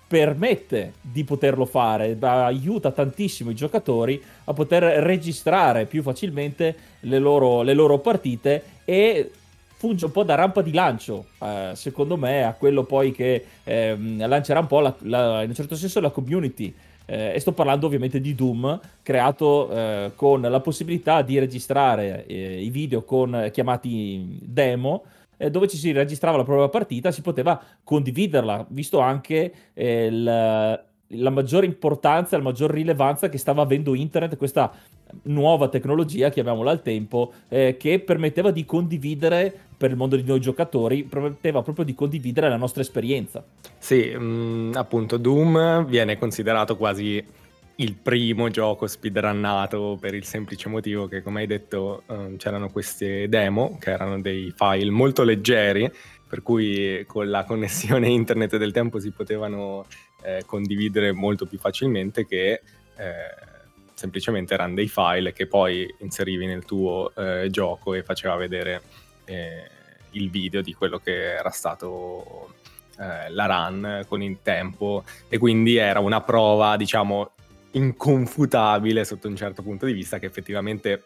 permette 0.08 0.94
di 1.00 1.24
poterlo 1.24 1.66
fare, 1.66 2.18
aiuta 2.20 2.90
tantissimo 2.90 3.52
i 3.52 3.54
giocatori 3.54 4.20
a 4.46 4.54
poter 4.54 5.04
registrare 5.04 5.86
più 5.86 6.02
facilmente 6.02 6.76
le 7.02 7.20
loro, 7.20 7.62
le 7.62 7.76
loro 7.76 8.00
partite 8.00 8.64
e 8.86 9.30
funge 9.76 10.06
un 10.06 10.12
po' 10.12 10.24
da 10.24 10.34
rampa 10.34 10.64
di 10.64 10.74
lancio, 10.74 11.26
eh, 11.44 11.74
secondo 11.76 12.18
me, 12.18 12.44
a 12.44 12.54
quello 12.54 12.86
poi 12.86 13.12
che 13.12 13.46
eh, 13.66 13.96
lancerà 14.18 14.62
un 14.62 14.68
po' 14.68 14.80
la, 14.80 14.96
la, 15.02 15.44
in 15.44 15.50
un 15.50 15.56
certo 15.56 15.76
senso 15.76 16.00
la 16.00 16.10
community 16.10 16.74
eh, 17.06 17.34
e 17.34 17.40
sto 17.40 17.52
parlando 17.52 17.86
ovviamente 17.86 18.20
di 18.20 18.36
Doom, 18.36 18.80
creato 19.02 19.70
eh, 19.70 20.12
con 20.16 20.42
la 20.42 20.60
possibilità 20.60 21.22
di 21.22 21.40
registrare 21.40 22.26
eh, 22.26 22.62
i 22.62 22.70
video 22.70 23.04
con, 23.04 23.50
chiamati 23.52 24.40
demo, 24.42 25.04
eh, 25.38 25.50
dove 25.50 25.68
ci 25.68 25.78
si 25.78 25.92
registrava 25.92 26.38
la 26.38 26.44
propria 26.44 26.70
partita, 26.70 27.12
si 27.12 27.22
poteva 27.22 27.62
condividerla, 27.84 28.66
visto 28.70 29.00
anche 29.00 29.54
eh, 29.74 30.06
il 30.06 30.82
la 31.16 31.30
maggiore 31.30 31.66
importanza, 31.66 32.38
la 32.38 32.44
maggior 32.44 32.72
rilevanza 32.72 33.30
che 33.30 33.38
stava 33.38 33.62
avendo 33.62 33.94
internet, 33.94 34.38
questa 34.38 34.72
nuova 35.24 35.70
tecnologia, 35.70 36.30
chiamiamola 36.30 36.72
al 36.72 36.82
tempo, 36.82 37.34
eh, 37.50 37.78
che 37.78 38.00
permetteva 38.00 38.52
di 38.52 38.66
condividere 38.66 39.54
per 39.76 39.92
il 39.92 39.98
mondo 39.98 40.16
di 40.16 40.24
noi 40.24 40.40
giocatori, 40.40 41.04
permetteva 41.04 41.62
proprio 41.62 41.86
di 41.86 41.94
condividere 41.94 42.50
la 42.50 42.58
nostra 42.58 42.82
esperienza. 42.82 43.44
Sì, 43.78 44.16
mh, 44.16 44.24
mm, 44.24 44.72
appunto 44.76 45.18
Doom 45.18 45.86
viene 45.86 46.18
considerato 46.18 46.78
quasi 46.78 47.24
il 47.78 47.96
primo 47.96 48.50
gioco 48.50 48.86
speedrunnato 48.86 49.98
per 50.00 50.14
il 50.14 50.24
semplice 50.26 50.70
motivo 50.70 51.08
che, 51.08 51.22
come 51.22 51.42
hai 51.42 51.48
detto, 51.48 52.04
eh, 52.08 52.36
c'erano 52.38 52.70
queste 52.70 53.28
demo 53.28 53.78
che 53.80 53.92
erano 53.92 54.22
dei 54.22 54.54
file 54.56 54.92
molto 54.92 55.24
leggeri, 55.24 55.92
per 56.28 56.42
cui 56.42 57.04
con 57.08 57.30
la 57.30 57.44
connessione 57.44 58.08
internet 58.10 58.58
del 58.58 58.72
tempo 58.72 59.00
si 59.00 59.12
potevano 59.12 59.86
eh, 60.24 60.44
condividere 60.46 61.12
molto 61.12 61.46
più 61.46 61.58
facilmente 61.58 62.26
che 62.26 62.62
eh, 62.96 63.52
semplicemente 63.94 64.54
erano 64.54 64.76
dei 64.76 64.88
file 64.88 65.34
che 65.34 65.48
poi 65.48 65.94
inserivi 66.00 66.46
nel 66.46 66.66
tuo 66.66 67.12
eh, 67.16 67.48
gioco 67.50 67.94
e 67.94 68.04
faceva 68.04 68.36
vedere 68.36 68.82
eh, 69.26 69.70
il 70.12 70.30
video 70.30 70.62
di 70.62 70.74
quello 70.74 71.00
che 71.00 71.34
era 71.34 71.50
stato 71.50 72.54
eh, 73.00 73.30
la 73.30 73.46
run 73.46 74.06
con 74.08 74.22
il 74.22 74.40
tempo. 74.42 75.04
E 75.30 75.38
quindi 75.38 75.78
era 75.78 76.00
una 76.00 76.22
prova 76.22 76.78
diciamo 76.78 77.32
inconfutabile 77.72 79.04
sotto 79.04 79.28
un 79.28 79.36
certo 79.36 79.64
punto 79.64 79.86
di 79.86 79.94
vista 79.94 80.20
che 80.20 80.28
effettivamente 80.28 81.04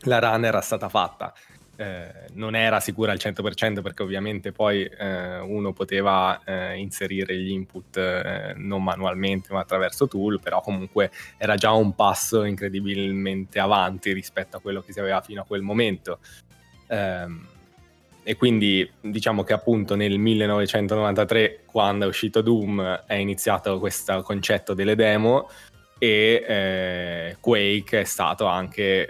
la 0.00 0.18
run 0.18 0.44
era 0.44 0.60
stata 0.60 0.88
fatta 0.88 1.32
eh, 1.76 2.12
non 2.32 2.54
era 2.54 2.80
sicura 2.80 3.12
al 3.12 3.18
100% 3.20 3.82
perché 3.82 4.02
ovviamente 4.02 4.50
poi 4.50 4.84
eh, 4.84 5.38
uno 5.40 5.72
poteva 5.72 6.40
eh, 6.44 6.76
inserire 6.78 7.36
gli 7.36 7.50
input 7.50 7.96
eh, 7.98 8.54
non 8.56 8.82
manualmente 8.82 9.52
ma 9.52 9.60
attraverso 9.60 10.08
tool, 10.08 10.40
però 10.40 10.60
comunque 10.60 11.10
era 11.36 11.54
già 11.56 11.72
un 11.72 11.94
passo 11.94 12.44
incredibilmente 12.44 13.58
avanti 13.58 14.12
rispetto 14.12 14.56
a 14.56 14.60
quello 14.60 14.80
che 14.80 14.92
si 14.92 15.00
aveva 15.00 15.20
fino 15.20 15.42
a 15.42 15.44
quel 15.44 15.62
momento. 15.62 16.18
Ehm, 16.88 17.46
e 18.22 18.34
quindi 18.36 18.90
diciamo 19.00 19.44
che 19.44 19.52
appunto 19.52 19.94
nel 19.94 20.18
1993 20.18 21.60
quando 21.64 22.06
è 22.06 22.08
uscito 22.08 22.40
Doom 22.40 23.04
è 23.06 23.14
iniziato 23.14 23.78
questo 23.78 24.22
concetto 24.22 24.74
delle 24.74 24.96
demo 24.96 25.48
e 25.98 26.44
eh, 26.46 27.36
Quake 27.38 28.00
è 28.00 28.04
stato 28.04 28.46
anche 28.46 29.08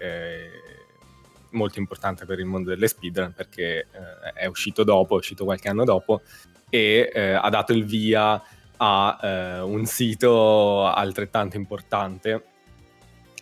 molto 1.57 1.79
importante 1.79 2.25
per 2.25 2.39
il 2.39 2.47
mondo 2.47 2.71
delle 2.71 2.89
speedrun 2.89 3.33
perché 3.35 3.87
eh, 3.91 4.33
è 4.35 4.47
uscito 4.47 4.85
dopo, 4.85 5.15
è 5.15 5.19
uscito 5.19 5.45
qualche 5.45 5.69
anno 5.69 5.85
dopo 5.85 6.23
e 6.71 7.11
eh, 7.13 7.33
ha 7.33 7.49
dato 7.49 7.73
il 7.73 7.85
via 7.85 8.41
a 8.79 9.19
eh, 9.23 9.61
un 9.61 9.85
sito 9.87 10.85
altrettanto 10.85 11.57
importante 11.57 12.45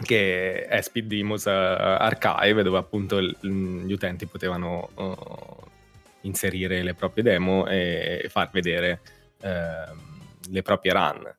che 0.02 0.66
è 0.66 0.80
Speed 0.80 1.06
Demos 1.06 1.46
eh, 1.46 1.50
Archive 1.50 2.62
dove 2.62 2.78
appunto 2.78 3.20
l- 3.20 3.36
gli 3.40 3.92
utenti 3.92 4.26
potevano 4.26 4.90
uh, 4.94 5.64
inserire 6.22 6.82
le 6.82 6.94
proprie 6.94 7.22
demo 7.22 7.66
e 7.66 8.26
far 8.28 8.50
vedere 8.50 9.00
ehm, 9.40 10.20
le 10.50 10.62
proprie 10.62 10.92
run. 10.92 11.36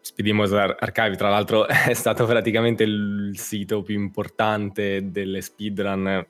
Eh, 0.00 0.06
Speedimos 0.10 0.52
Archive, 0.52 1.16
tra 1.16 1.28
l'altro, 1.28 1.66
è 1.68 1.94
stato 1.94 2.24
praticamente 2.26 2.82
il 2.82 3.32
sito 3.34 3.82
più 3.82 3.98
importante 3.98 5.10
delle 5.10 5.40
speedrun 5.40 6.26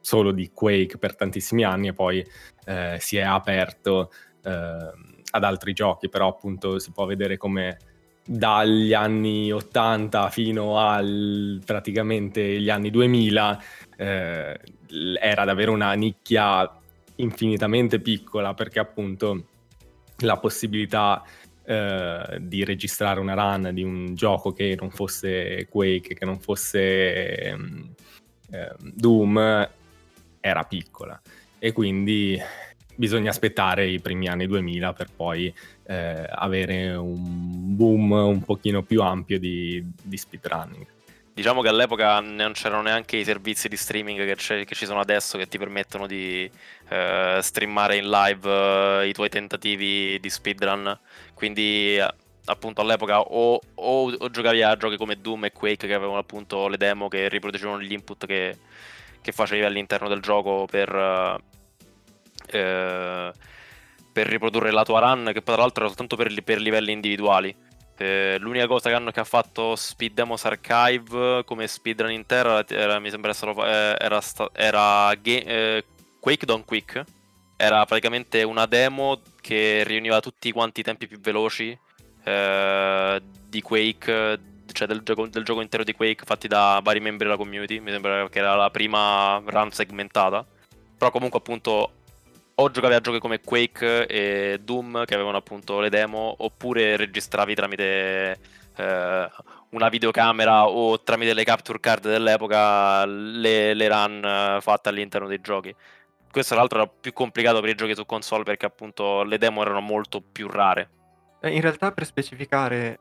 solo 0.00 0.32
di 0.32 0.50
Quake 0.52 0.98
per 0.98 1.14
tantissimi 1.14 1.64
anni 1.64 1.88
e 1.88 1.92
poi 1.92 2.24
eh, 2.64 2.96
si 2.98 3.16
è 3.16 3.22
aperto 3.22 4.10
eh, 4.42 4.50
ad 5.30 5.44
altri 5.44 5.72
giochi, 5.72 6.08
però 6.08 6.28
appunto 6.28 6.78
si 6.78 6.90
può 6.92 7.04
vedere 7.04 7.36
come 7.36 7.78
dagli 8.24 8.92
anni 8.92 9.50
80 9.50 10.28
fino 10.30 10.78
al 10.78 11.60
praticamente 11.64 12.60
gli 12.60 12.70
anni 12.70 12.90
2000 12.90 13.62
eh, 13.96 14.60
era 15.20 15.44
davvero 15.44 15.72
una 15.72 15.92
nicchia 15.94 16.70
infinitamente 17.16 17.98
piccola 17.98 18.54
perché 18.54 18.78
appunto 18.78 19.44
la 20.18 20.36
possibilità 20.36 21.24
eh, 21.70 22.38
di 22.40 22.64
registrare 22.64 23.20
una 23.20 23.34
run 23.34 23.70
di 23.72 23.84
un 23.84 24.16
gioco 24.16 24.52
che 24.52 24.76
non 24.76 24.90
fosse 24.90 25.68
Quake, 25.70 26.14
che 26.14 26.24
non 26.24 26.40
fosse 26.40 26.74
eh, 26.74 27.56
Doom, 28.80 29.68
era 30.40 30.64
piccola. 30.64 31.20
E 31.60 31.70
quindi 31.70 32.36
bisogna 32.96 33.30
aspettare 33.30 33.86
i 33.86 34.00
primi 34.00 34.26
anni 34.26 34.48
2000 34.48 34.92
per 34.94 35.10
poi 35.14 35.54
eh, 35.86 36.26
avere 36.28 36.92
un 36.96 37.76
boom 37.76 38.10
un 38.10 38.42
pochino 38.42 38.82
più 38.82 39.02
ampio 39.02 39.38
di, 39.38 39.80
di 40.02 40.16
speedrunning. 40.16 40.84
Diciamo 41.40 41.62
che 41.62 41.68
all'epoca 41.68 42.20
non 42.20 42.52
c'erano 42.52 42.82
neanche 42.82 43.16
i 43.16 43.24
servizi 43.24 43.66
di 43.66 43.76
streaming 43.78 44.26
che, 44.26 44.64
che 44.66 44.74
ci 44.74 44.84
sono 44.84 45.00
adesso 45.00 45.38
che 45.38 45.48
ti 45.48 45.56
permettono 45.56 46.06
di 46.06 46.50
eh, 46.90 47.38
streamare 47.40 47.96
in 47.96 48.10
live 48.10 49.00
eh, 49.04 49.08
i 49.08 49.12
tuoi 49.14 49.30
tentativi 49.30 50.20
di 50.20 50.28
speedrun. 50.28 51.00
Quindi 51.32 51.96
eh, 51.96 52.06
appunto 52.44 52.82
all'epoca 52.82 53.20
o, 53.20 53.58
o, 53.74 54.12
o, 54.12 54.30
giocavi 54.30 54.60
a 54.60 54.76
giochi 54.76 54.98
come 54.98 55.18
Doom 55.18 55.46
e 55.46 55.52
Quake 55.52 55.86
che 55.86 55.94
avevano 55.94 56.18
appunto 56.18 56.68
le 56.68 56.76
demo 56.76 57.08
che 57.08 57.30
riproducevano 57.30 57.80
gli 57.80 57.92
input 57.92 58.26
che, 58.26 58.58
che 59.22 59.32
facevi 59.32 59.64
all'interno 59.64 60.08
del 60.08 60.20
gioco 60.20 60.66
per, 60.70 60.94
eh, 62.48 63.32
per 64.12 64.26
riprodurre 64.26 64.70
la 64.72 64.84
tua 64.84 65.00
run 65.00 65.30
che 65.32 65.42
tra 65.42 65.56
l'altro 65.56 65.84
era 65.84 65.88
soltanto 65.88 66.16
per, 66.16 66.42
per 66.42 66.60
livelli 66.60 66.92
individuali 66.92 67.56
L'unica 68.38 68.66
cosa 68.66 68.88
che, 68.88 68.94
hanno, 68.94 69.10
che 69.10 69.20
ha 69.20 69.24
fatto 69.24 69.76
Speed 69.76 70.14
Demos 70.14 70.44
Archive 70.46 71.44
come 71.44 71.66
speedrun 71.66 72.10
intero 72.10 72.66
era, 72.66 72.98
mi 72.98 73.10
sembra 73.10 73.32
eh, 73.32 73.96
era, 73.98 74.20
era 74.54 75.14
game, 75.20 75.44
eh, 75.44 75.84
Quake 76.18 76.46
Don't 76.46 76.64
Quick. 76.64 77.04
Era 77.56 77.84
praticamente 77.84 78.42
una 78.42 78.64
demo 78.64 79.20
che 79.42 79.84
riuniva 79.84 80.20
tutti 80.20 80.50
quanti 80.50 80.80
i 80.80 80.82
tempi 80.82 81.06
più 81.06 81.20
veloci 81.20 81.78
eh, 82.24 83.22
di 83.46 83.60
Quake, 83.60 84.40
cioè 84.72 84.86
del 84.86 85.02
gioco, 85.02 85.26
del 85.26 85.44
gioco 85.44 85.60
intero 85.60 85.84
di 85.84 85.92
Quake 85.92 86.24
fatti 86.24 86.48
da 86.48 86.80
vari 86.82 87.00
membri 87.00 87.26
della 87.26 87.36
community. 87.36 87.80
Mi 87.80 87.90
sembra 87.90 88.26
che 88.30 88.38
era 88.38 88.54
la 88.54 88.70
prima 88.70 89.42
run 89.44 89.72
segmentata. 89.72 90.42
Però 90.96 91.10
comunque 91.10 91.38
appunto 91.38 91.99
o 92.60 92.70
giocavi 92.70 92.94
a 92.94 93.00
giochi 93.00 93.18
come 93.18 93.40
Quake 93.40 94.06
e 94.06 94.60
Doom 94.62 95.04
che 95.04 95.14
avevano 95.14 95.38
appunto 95.38 95.80
le 95.80 95.88
demo, 95.88 96.34
oppure 96.38 96.96
registravi 96.96 97.54
tramite 97.54 98.38
eh, 98.76 99.30
una 99.70 99.88
videocamera 99.88 100.66
o 100.66 101.00
tramite 101.00 101.34
le 101.34 101.44
capture 101.44 101.80
card 101.80 102.08
dell'epoca 102.08 103.04
le, 103.06 103.74
le 103.74 103.88
run 103.88 104.24
eh, 104.24 104.58
fatte 104.60 104.88
all'interno 104.88 105.26
dei 105.26 105.40
giochi. 105.40 105.74
Questo 106.30 106.52
tra 106.52 106.60
l'altro 106.60 106.80
era 106.80 106.88
più 106.88 107.12
complicato 107.12 107.60
per 107.60 107.70
i 107.70 107.74
giochi 107.74 107.94
su 107.94 108.06
console 108.06 108.44
perché 108.44 108.66
appunto 108.66 109.22
le 109.22 109.38
demo 109.38 109.62
erano 109.62 109.80
molto 109.80 110.20
più 110.20 110.46
rare. 110.46 110.90
Eh, 111.40 111.54
in 111.54 111.60
realtà 111.60 111.92
per 111.92 112.04
specificare 112.04 112.98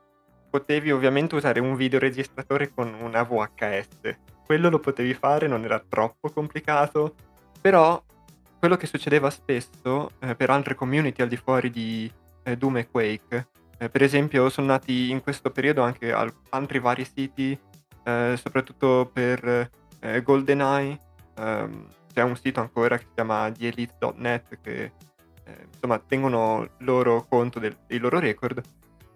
potevi 0.50 0.92
ovviamente 0.92 1.36
usare 1.36 1.60
un 1.60 1.76
videoregistratore 1.76 2.74
con 2.74 2.94
una 3.00 3.24
VHS. 3.24 4.18
Quello 4.46 4.70
lo 4.70 4.80
potevi 4.80 5.14
fare, 5.14 5.48
non 5.48 5.64
era 5.64 5.84
troppo 5.88 6.32
complicato, 6.32 7.14
però 7.62 8.02
quello 8.60 8.76
che 8.76 8.88
succedeva 8.88 9.30
spesso 9.30 10.12
eh, 10.20 10.36
per 10.36 10.50
altre 10.50 10.76
community 10.76 11.22
al 11.22 11.30
di 11.30 11.38
fuori 11.38 11.70
di 11.70 12.12
eh, 12.44 12.58
Doom 12.58 12.78
e 12.78 12.90
Quake, 12.90 13.48
eh, 13.78 13.90
per 13.90 14.04
esempio 14.04 14.50
sono 14.50 14.68
nati 14.68 15.10
in 15.10 15.22
questo 15.22 15.50
periodo 15.50 15.82
anche 15.82 16.12
al- 16.12 16.34
altri 16.50 16.80
vari 16.80 17.06
siti, 17.06 17.58
eh, 18.04 18.36
soprattutto 18.38 19.10
per 19.12 19.70
eh, 20.02 20.22
GoldenEye, 20.22 21.00
ehm, 21.38 21.88
c'è 22.14 22.22
un 22.22 22.36
sito 22.36 22.60
ancora 22.60 22.98
che 22.98 23.06
si 23.06 23.12
chiama 23.16 23.50
theelite.net 23.52 24.60
che 24.62 24.92
eh, 25.44 25.68
insomma 25.74 26.00
tengono 26.00 26.70
loro 26.80 27.26
conto 27.28 27.60
del- 27.60 27.78
dei 27.88 27.98
loro 27.98 28.20
record. 28.20 28.62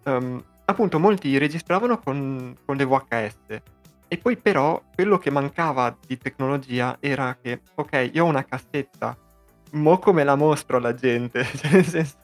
Um, 0.05 0.43
appunto 0.65 0.99
molti 0.99 1.37
registravano 1.37 1.99
con, 1.99 2.55
con 2.65 2.75
le 2.75 2.85
VHS 2.85 3.61
e 4.07 4.17
poi 4.17 4.37
però 4.37 4.81
quello 4.93 5.17
che 5.17 5.31
mancava 5.31 5.97
di 6.05 6.17
tecnologia 6.17 6.97
era 6.99 7.37
che, 7.41 7.61
ok, 7.75 8.11
io 8.13 8.25
ho 8.25 8.27
una 8.27 8.45
cassetta 8.45 9.17
mo 9.73 9.99
come 9.99 10.23
la 10.23 10.35
mostro 10.35 10.77
alla 10.77 10.93
gente, 10.93 11.43
cioè 11.55 11.71
nel 11.71 11.85
senso, 11.85 12.15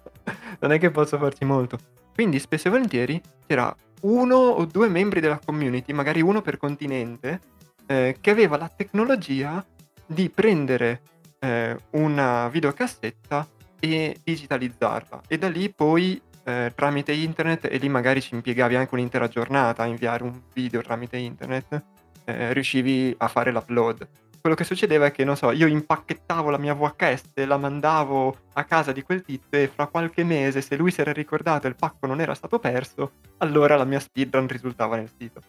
non 0.59 0.71
è 0.71 0.79
che 0.79 0.91
posso 0.91 1.17
farci 1.17 1.45
molto. 1.45 1.77
Quindi 2.13 2.39
spesso 2.39 2.67
e 2.67 2.71
volentieri 2.71 3.21
c'era 3.47 3.73
uno 4.01 4.35
o 4.35 4.65
due 4.65 4.89
membri 4.89 5.19
della 5.19 5.39
community, 5.43 5.93
magari 5.93 6.21
uno 6.21 6.41
per 6.41 6.57
continente, 6.57 7.39
eh, 7.85 8.17
che 8.19 8.29
aveva 8.29 8.57
la 8.57 8.69
tecnologia 8.69 9.65
di 10.05 10.29
prendere 10.29 11.01
eh, 11.39 11.77
una 11.91 12.47
videocassetta 12.49 13.47
e 13.79 14.19
digitalizzarla. 14.23 15.21
E 15.27 15.37
da 15.37 15.47
lì 15.47 15.71
poi 15.73 16.21
eh, 16.43 16.73
tramite 16.75 17.13
internet, 17.13 17.65
e 17.65 17.77
lì 17.77 17.87
magari 17.87 18.21
ci 18.21 18.35
impiegavi 18.35 18.75
anche 18.75 18.93
un'intera 18.93 19.27
giornata 19.27 19.83
a 19.83 19.87
inviare 19.87 20.23
un 20.23 20.41
video 20.53 20.81
tramite 20.81 21.17
internet, 21.17 21.83
eh, 22.25 22.53
riuscivi 22.53 23.15
a 23.17 23.27
fare 23.27 23.51
l'upload 23.51 24.07
quello 24.39 24.55
che 24.55 24.63
succedeva 24.63 25.07
è 25.07 25.11
che, 25.11 25.23
non 25.23 25.35
so, 25.35 25.51
io 25.51 25.67
impacchettavo 25.67 26.49
la 26.49 26.57
mia 26.57 26.73
VHS, 26.73 27.45
la 27.45 27.57
mandavo 27.57 28.35
a 28.53 28.63
casa 28.63 28.91
di 28.91 29.01
quel 29.01 29.23
tizio 29.23 29.57
e 29.57 29.67
fra 29.67 29.87
qualche 29.87 30.23
mese, 30.23 30.61
se 30.61 30.75
lui 30.75 30.91
si 30.91 31.01
era 31.01 31.11
ricordato 31.11 31.67
e 31.67 31.69
il 31.69 31.75
pacco 31.75 32.07
non 32.07 32.21
era 32.21 32.33
stato 32.33 32.59
perso, 32.59 33.11
allora 33.37 33.75
la 33.75 33.85
mia 33.85 33.99
speedrun 33.99 34.47
risultava 34.47 34.95
nel 34.95 35.11
sito. 35.17 35.41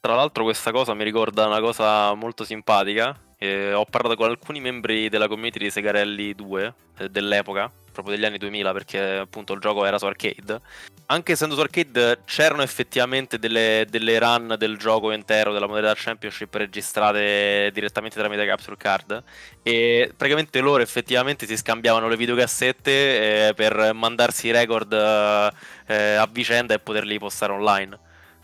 Tra 0.00 0.14
l'altro 0.14 0.44
questa 0.44 0.70
cosa 0.70 0.94
mi 0.94 1.04
ricorda 1.04 1.46
una 1.46 1.60
cosa 1.60 2.14
molto 2.14 2.44
simpatica. 2.44 3.16
Eh, 3.36 3.72
ho 3.72 3.84
parlato 3.84 4.16
con 4.16 4.28
alcuni 4.28 4.60
membri 4.60 5.08
della 5.08 5.28
community 5.28 5.58
di 5.58 5.70
Segarelli 5.70 6.34
2 6.34 6.74
eh, 6.98 7.08
dell'epoca 7.08 7.70
proprio 7.98 8.14
degli 8.14 8.24
anni 8.24 8.38
2000 8.38 8.72
perché 8.72 9.00
appunto 9.16 9.52
il 9.52 9.60
gioco 9.60 9.84
era 9.84 9.98
su 9.98 10.06
arcade. 10.06 10.60
Anche 11.06 11.32
essendo 11.32 11.54
su 11.54 11.60
arcade 11.60 12.20
c'erano 12.24 12.62
effettivamente 12.62 13.38
delle, 13.38 13.86
delle 13.88 14.18
run 14.18 14.54
del 14.58 14.76
gioco 14.76 15.10
intero 15.10 15.52
della 15.52 15.66
modalità 15.66 15.94
Championship 15.96 16.54
registrate 16.54 17.70
direttamente 17.72 18.18
tramite 18.18 18.46
capture 18.46 18.76
card 18.76 19.22
e 19.62 20.12
praticamente 20.16 20.60
loro 20.60 20.82
effettivamente 20.82 21.46
si 21.46 21.56
scambiavano 21.56 22.08
le 22.08 22.16
videocassette 22.16 23.48
eh, 23.48 23.54
per 23.54 23.92
mandarsi 23.94 24.48
i 24.48 24.52
record 24.52 24.92
eh, 24.92 26.14
a 26.14 26.28
vicenda 26.30 26.74
e 26.74 26.78
poterli 26.78 27.18
postare 27.18 27.52
online. 27.52 27.98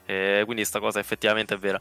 Eh, 0.07 0.43
quindi 0.45 0.65
sta 0.65 0.81
cosa 0.81 0.99
effettivamente 0.99 1.55
è 1.55 1.59
vera. 1.59 1.81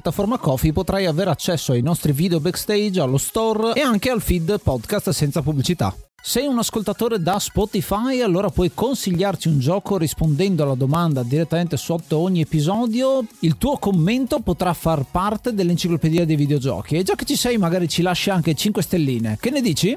piattaforma 0.00 0.38
Coffee 0.38 0.72
potrai 0.72 1.04
avere 1.04 1.28
accesso 1.28 1.72
ai 1.72 1.82
nostri 1.82 2.12
video 2.12 2.40
backstage, 2.40 2.98
allo 2.98 3.18
store 3.18 3.74
e 3.74 3.82
anche 3.82 4.08
al 4.08 4.22
feed 4.22 4.58
podcast 4.62 5.10
senza 5.10 5.42
pubblicità. 5.42 5.94
Sei 6.22 6.46
un 6.46 6.56
ascoltatore 6.56 7.20
da 7.20 7.38
Spotify, 7.38 8.22
allora 8.22 8.48
puoi 8.48 8.72
consigliarci 8.72 9.48
un 9.48 9.58
gioco 9.58 9.98
rispondendo 9.98 10.62
alla 10.62 10.74
domanda 10.74 11.22
direttamente 11.22 11.76
sotto 11.76 12.16
ogni 12.16 12.40
episodio. 12.40 13.26
Il 13.40 13.58
tuo 13.58 13.76
commento 13.76 14.40
potrà 14.40 14.72
far 14.72 15.04
parte 15.10 15.52
dell'enciclopedia 15.52 16.24
dei 16.24 16.36
videogiochi. 16.36 16.96
E 16.96 17.02
già 17.02 17.14
che 17.14 17.26
ci 17.26 17.36
sei, 17.36 17.58
magari 17.58 17.86
ci 17.86 18.00
lasci 18.00 18.30
anche 18.30 18.54
5 18.54 18.82
stelline. 18.82 19.36
Che 19.38 19.50
ne 19.50 19.60
dici? 19.60 19.96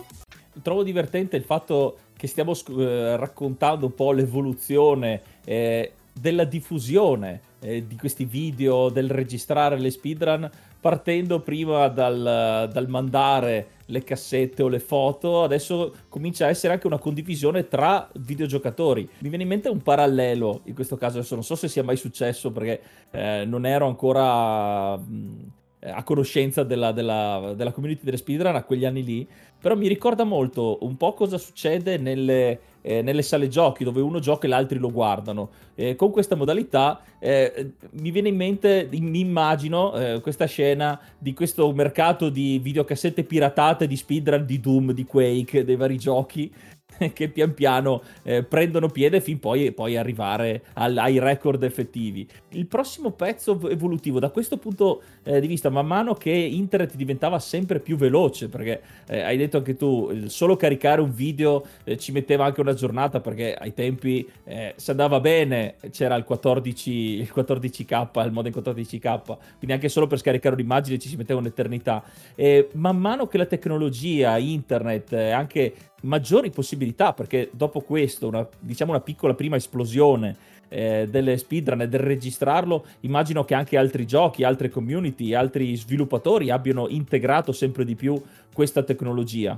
Trovo 0.61 0.83
divertente 0.83 1.37
il 1.37 1.43
fatto 1.43 1.97
che 2.17 2.27
stiamo 2.27 2.53
eh, 2.77 3.15
raccontando 3.15 3.85
un 3.85 3.95
po' 3.95 4.11
l'evoluzione 4.11 5.21
eh, 5.45 5.91
della 6.13 6.43
diffusione 6.43 7.39
eh, 7.63 7.87
di 7.87 7.95
questi 7.95 8.25
video, 8.25 8.89
del 8.89 9.09
registrare 9.09 9.79
le 9.79 9.89
speedrun, 9.89 10.49
partendo 10.79 11.39
prima 11.39 11.87
dal, 11.87 12.69
dal, 12.71 12.87
mandare 12.89 13.67
le 13.85 14.03
cassette 14.03 14.61
o 14.61 14.67
le 14.67 14.79
foto, 14.79 15.43
adesso 15.43 15.93
comincia 16.09 16.45
a 16.45 16.49
essere 16.49 16.73
anche 16.73 16.87
una 16.87 16.99
condivisione 16.99 17.67
tra 17.67 18.09
videogiocatori. 18.19 19.09
Mi 19.19 19.29
viene 19.29 19.43
in 19.43 19.49
mente 19.49 19.69
un 19.69 19.81
parallelo 19.81 20.61
in 20.65 20.75
questo 20.75 20.97
caso, 20.97 21.17
adesso 21.19 21.35
non 21.35 21.43
so 21.43 21.55
se 21.55 21.67
sia 21.67 21.83
mai 21.83 21.97
successo 21.97 22.51
perché 22.51 22.81
eh, 23.11 23.45
non 23.45 23.65
ero 23.65 23.87
ancora... 23.87 24.97
Mh, 24.97 25.51
a 25.85 26.03
conoscenza 26.03 26.63
della, 26.63 26.93
della, 26.93 27.53
della 27.55 27.71
community 27.71 28.05
delle 28.05 28.15
speedrun 28.15 28.55
a 28.55 28.63
quegli 28.63 28.85
anni 28.85 29.03
lì, 29.03 29.27
però 29.59 29.75
mi 29.75 29.87
ricorda 29.87 30.23
molto 30.23 30.77
un 30.81 30.95
po' 30.95 31.13
cosa 31.13 31.37
succede 31.37 31.97
nelle, 31.97 32.59
eh, 32.83 33.01
nelle 33.01 33.23
sale 33.23 33.47
giochi 33.47 33.83
dove 33.83 34.01
uno 34.01 34.19
gioca 34.19 34.45
e 34.45 34.49
gli 34.49 34.53
altri 34.53 34.77
lo 34.77 34.91
guardano. 34.91 35.49
Eh, 35.73 35.95
con 35.95 36.11
questa 36.11 36.35
modalità 36.35 37.01
eh, 37.17 37.71
mi 37.93 38.11
viene 38.11 38.27
in 38.29 38.35
mente, 38.35 38.87
mi 38.91 39.21
immagino 39.21 39.93
eh, 39.95 40.21
questa 40.21 40.45
scena 40.45 40.99
di 41.17 41.33
questo 41.33 41.71
mercato 41.73 42.29
di 42.29 42.59
videocassette 42.59 43.23
piratate 43.23 43.87
di 43.87 43.95
speedrun 43.95 44.45
di 44.45 44.59
Doom, 44.59 44.91
di 44.91 45.05
Quake, 45.05 45.63
dei 45.63 45.75
vari 45.75 45.97
giochi 45.97 46.53
che 47.13 47.29
pian 47.29 47.53
piano 47.53 48.01
eh, 48.23 48.43
prendono 48.43 48.89
piede 48.89 49.21
fin 49.21 49.39
poi, 49.39 49.71
poi 49.71 49.97
arrivare 49.97 50.63
al, 50.73 50.97
ai 50.97 51.19
record 51.19 51.63
effettivi. 51.63 52.27
Il 52.49 52.67
prossimo 52.67 53.11
pezzo 53.11 53.69
evolutivo 53.69 54.19
da 54.19 54.29
questo 54.29 54.57
punto 54.57 55.01
eh, 55.23 55.39
di 55.39 55.47
vista, 55.47 55.69
man 55.69 55.87
mano 55.87 56.13
che 56.13 56.31
internet 56.31 56.95
diventava 56.95 57.39
sempre 57.39 57.79
più 57.79 57.95
veloce, 57.95 58.49
perché 58.49 58.81
eh, 59.07 59.21
hai 59.21 59.37
detto 59.37 59.57
anche 59.57 59.75
tu, 59.75 60.27
solo 60.27 60.55
caricare 60.55 61.01
un 61.01 61.11
video 61.11 61.65
eh, 61.83 61.97
ci 61.97 62.11
metteva 62.11 62.45
anche 62.45 62.61
una 62.61 62.73
giornata, 62.73 63.19
perché 63.19 63.53
ai 63.53 63.73
tempi 63.73 64.27
eh, 64.43 64.73
se 64.75 64.91
andava 64.91 65.19
bene 65.19 65.75
c'era 65.91 66.15
il 66.15 66.23
14, 66.23 66.91
il 66.91 67.31
14K, 67.33 68.25
il 68.25 68.31
modem 68.31 68.51
14K, 68.53 69.21
quindi 69.57 69.71
anche 69.71 69.89
solo 69.89 70.07
per 70.07 70.19
scaricare 70.19 70.55
un'immagine 70.55 70.99
ci 70.99 71.07
si 71.07 71.15
metteva 71.15 71.39
un'eternità. 71.39 72.03
E 72.35 72.69
man 72.73 72.97
mano 72.97 73.27
che 73.27 73.37
la 73.37 73.45
tecnologia, 73.45 74.37
internet, 74.37 75.13
anche 75.13 75.73
maggiori 76.03 76.49
possibilità, 76.49 77.13
perché 77.13 77.49
dopo 77.51 77.81
questo, 77.81 78.27
una, 78.27 78.47
diciamo 78.59 78.91
una 78.91 79.01
piccola 79.01 79.33
prima 79.33 79.55
esplosione 79.55 80.35
eh, 80.69 81.07
delle 81.09 81.37
speedrun 81.37 81.81
e 81.81 81.87
del 81.87 81.99
registrarlo, 81.99 82.85
immagino 83.01 83.43
che 83.43 83.53
anche 83.53 83.77
altri 83.77 84.05
giochi, 84.05 84.43
altre 84.43 84.69
community, 84.69 85.33
altri 85.33 85.75
sviluppatori 85.75 86.49
abbiano 86.49 86.87
integrato 86.87 87.51
sempre 87.51 87.85
di 87.85 87.95
più 87.95 88.21
questa 88.53 88.83
tecnologia. 88.83 89.57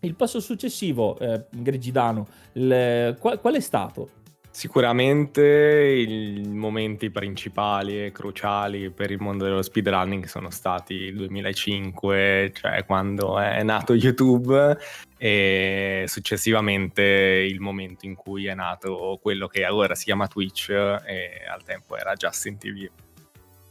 Il 0.00 0.14
passo 0.14 0.38
successivo, 0.38 1.18
eh, 1.18 1.46
Grigidano, 1.50 2.26
il, 2.52 3.16
qual, 3.18 3.40
qual, 3.40 3.54
è 3.54 3.60
stato? 3.60 4.10
Sicuramente 4.50 6.04
i 6.06 6.42
momenti 6.48 7.10
principali 7.10 8.06
e 8.06 8.10
cruciali 8.10 8.90
per 8.90 9.10
il 9.10 9.20
mondo 9.20 9.44
dello 9.44 9.62
speedrunning 9.62 10.24
sono 10.24 10.50
stati 10.50 10.94
il 10.94 11.16
2005, 11.16 12.52
cioè 12.54 12.84
quando 12.84 13.38
è 13.38 13.62
nato 13.62 13.94
YouTube, 13.94 14.76
e 15.16 16.04
successivamente 16.08 17.02
il 17.02 17.60
momento 17.60 18.06
in 18.06 18.16
cui 18.16 18.46
è 18.46 18.54
nato 18.54 19.18
quello 19.22 19.46
che 19.46 19.64
ora 19.66 19.94
si 19.94 20.04
chiama 20.04 20.26
Twitch 20.26 20.70
e 20.70 21.44
al 21.48 21.62
tempo 21.62 21.96
era 21.96 22.14
Justin 22.14 22.58
TV, 22.58 22.88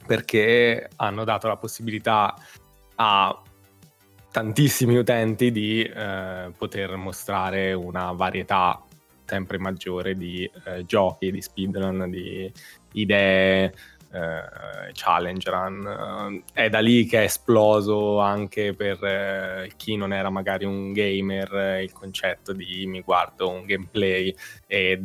perché 0.06 0.90
hanno 0.98 1.24
dato 1.26 1.48
la 1.48 1.58
possibilità 1.58 2.34
a 2.96 3.42
tantissimi 4.32 4.96
utenti 4.96 5.52
di 5.52 5.82
eh, 5.82 6.52
poter 6.56 6.96
mostrare 6.96 7.74
una 7.74 8.12
varietà 8.12 8.82
sempre 9.28 9.58
maggiore 9.60 10.16
di 10.16 10.50
eh, 10.66 10.86
giochi, 10.86 11.32
di 11.32 11.42
speedrun, 11.42 12.10
di 12.10 12.52
idee, 12.94 13.74
eh, 14.12 14.92
challenge 14.94 15.50
run. 15.50 16.44
È 16.54 16.70
da 16.70 16.80
lì 16.80 17.06
che 17.06 17.20
è 17.20 17.24
esploso 17.24 18.20
anche 18.20 18.74
per 18.74 19.04
eh, 19.04 19.72
chi 19.76 19.96
non 19.96 20.14
era 20.14 20.30
magari 20.30 20.66
un 20.66 20.94
gamer 20.94 21.54
eh, 21.54 21.84
il 21.84 21.92
concetto 21.92 22.54
di 22.54 22.86
mi 22.88 23.02
guardo 23.02 23.50
un 23.50 23.66
gameplay 23.66 24.34
e 24.66 25.04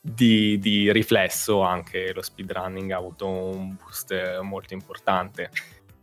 di, 0.00 0.58
di 0.58 0.90
riflesso 0.90 1.60
anche 1.60 2.12
lo 2.12 2.22
speedrunning 2.22 2.90
ha 2.90 2.96
avuto 2.96 3.28
un 3.28 3.76
boost 3.76 4.40
molto 4.40 4.74
importante. 4.74 5.50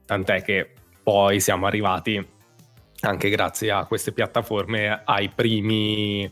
Tant'è 0.06 0.42
che 0.42 0.74
poi 1.04 1.40
siamo 1.40 1.66
arrivati 1.66 2.38
anche 3.02 3.30
grazie 3.30 3.72
a 3.72 3.86
queste 3.86 4.12
piattaforme 4.12 5.04
ai 5.06 5.30
primi 5.30 6.30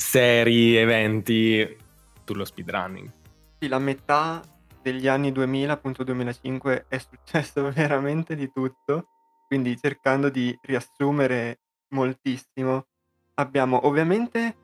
seri 0.00 0.76
eventi 0.76 1.76
sullo 2.24 2.44
speedrunning. 2.44 3.12
Sì, 3.58 3.68
la 3.68 3.78
metà 3.78 4.40
degli 4.82 5.06
anni 5.06 5.30
2000, 5.30 5.72
appunto 5.72 6.02
2005, 6.02 6.86
è 6.88 6.98
successo 6.98 7.70
veramente 7.70 8.34
di 8.34 8.50
tutto, 8.50 9.08
quindi 9.46 9.78
cercando 9.78 10.30
di 10.30 10.58
riassumere 10.62 11.60
moltissimo, 11.90 12.86
abbiamo 13.34 13.86
ovviamente 13.86 14.56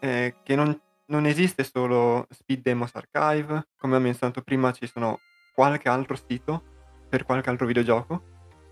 eh, 0.00 0.34
che 0.42 0.56
non, 0.56 0.78
non, 1.06 1.24
esiste 1.24 1.62
solo 1.62 2.26
Speed 2.28 2.62
Demos 2.62 2.90
Archive, 2.94 3.68
come 3.76 3.96
ho 3.96 4.00
menzionato 4.00 4.42
prima 4.42 4.72
ci 4.72 4.86
sono 4.88 5.20
qualche 5.54 5.88
altro 5.88 6.16
sito 6.16 6.62
per 7.08 7.24
qualche 7.24 7.48
altro 7.48 7.66
videogioco. 7.66 8.22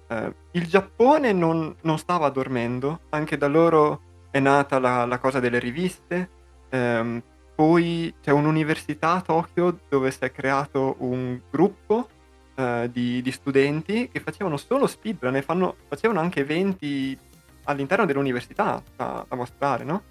Eh, 0.08 0.34
il 0.52 0.66
Giappone 0.66 1.32
non, 1.32 1.76
non 1.82 1.98
stava 1.98 2.28
dormendo, 2.30 3.02
anche 3.10 3.36
da 3.36 3.46
loro 3.46 4.07
è 4.30 4.40
nata 4.40 4.78
la, 4.78 5.04
la 5.04 5.18
cosa 5.18 5.40
delle 5.40 5.58
riviste, 5.58 6.28
ehm, 6.70 7.22
poi 7.54 8.14
c'è 8.22 8.30
un'università 8.30 9.14
a 9.14 9.20
Tokyo 9.20 9.80
dove 9.88 10.10
si 10.10 10.20
è 10.20 10.30
creato 10.30 10.96
un 10.98 11.40
gruppo 11.50 12.08
eh, 12.54 12.88
di, 12.92 13.20
di, 13.20 13.32
studenti 13.32 14.08
che 14.08 14.20
facevano 14.20 14.56
solo 14.56 14.86
speedrun 14.86 15.36
e 15.36 15.42
fanno, 15.42 15.76
facevano 15.88 16.20
anche 16.20 16.40
eventi 16.40 17.18
all'interno 17.64 18.04
dell'università 18.04 18.82
a, 18.96 19.24
a, 19.26 19.34
mostrare, 19.36 19.84
no? 19.84 20.02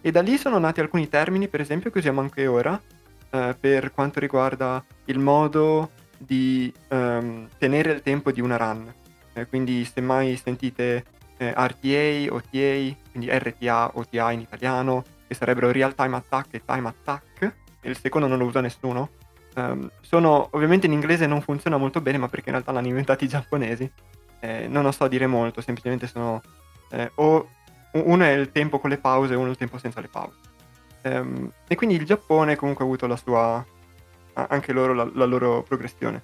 E 0.00 0.10
da 0.10 0.20
lì 0.20 0.36
sono 0.36 0.58
nati 0.58 0.80
alcuni 0.80 1.08
termini, 1.08 1.48
per 1.48 1.60
esempio, 1.60 1.90
che 1.90 1.98
usiamo 1.98 2.20
anche 2.20 2.46
ora, 2.46 2.80
eh, 3.30 3.56
per 3.58 3.92
quanto 3.92 4.20
riguarda 4.20 4.84
il 5.06 5.18
modo 5.18 5.90
di 6.16 6.72
ehm, 6.88 7.48
tenere 7.58 7.92
il 7.92 8.02
tempo 8.02 8.30
di 8.30 8.40
una 8.40 8.56
run. 8.56 8.92
Eh, 9.32 9.46
quindi 9.46 9.84
se 9.84 10.00
mai 10.00 10.36
sentite 10.36 11.04
eh, 11.40 11.54
RTA, 11.56 12.34
OTA, 12.34 12.96
quindi 13.10 13.28
RTA, 13.30 13.92
OTA 13.94 14.30
in 14.32 14.40
italiano, 14.40 15.02
che 15.26 15.34
sarebbero 15.34 15.70
Real 15.70 15.94
Time 15.94 16.16
Attack 16.16 16.54
e 16.54 16.64
Time 16.64 16.88
Attack, 16.88 17.54
e 17.80 17.88
il 17.88 17.96
secondo 17.96 18.26
non 18.26 18.38
lo 18.38 18.44
usa 18.44 18.60
nessuno. 18.60 19.10
Um, 19.54 19.90
sono 20.02 20.48
ovviamente 20.52 20.86
in 20.86 20.92
inglese 20.92 21.26
non 21.26 21.40
funziona 21.40 21.78
molto 21.78 22.02
bene, 22.02 22.18
ma 22.18 22.28
perché 22.28 22.50
in 22.50 22.56
realtà 22.56 22.72
l'hanno 22.72 22.88
inventati 22.88 23.24
i 23.24 23.28
giapponesi. 23.28 23.90
Eh, 24.38 24.68
non 24.68 24.82
lo 24.82 24.92
so 24.92 25.08
dire 25.08 25.26
molto, 25.26 25.60
semplicemente 25.62 26.06
sono 26.06 26.40
eh, 26.90 27.10
o 27.16 27.48
uno 27.92 28.24
è 28.24 28.30
il 28.30 28.52
tempo 28.52 28.78
con 28.78 28.90
le 28.90 28.98
pause, 28.98 29.34
uno 29.34 29.48
è 29.48 29.50
il 29.50 29.56
tempo 29.56 29.78
senza 29.78 30.00
le 30.00 30.08
pause. 30.08 30.36
Um, 31.02 31.50
e 31.66 31.74
quindi 31.74 31.96
il 31.96 32.04
Giappone 32.04 32.56
comunque 32.56 32.84
ha 32.84 32.86
avuto 32.86 33.06
la 33.06 33.16
sua 33.16 33.64
anche 34.34 34.72
loro 34.72 34.92
la, 34.92 35.08
la 35.14 35.24
loro 35.24 35.62
progressione. 35.62 36.22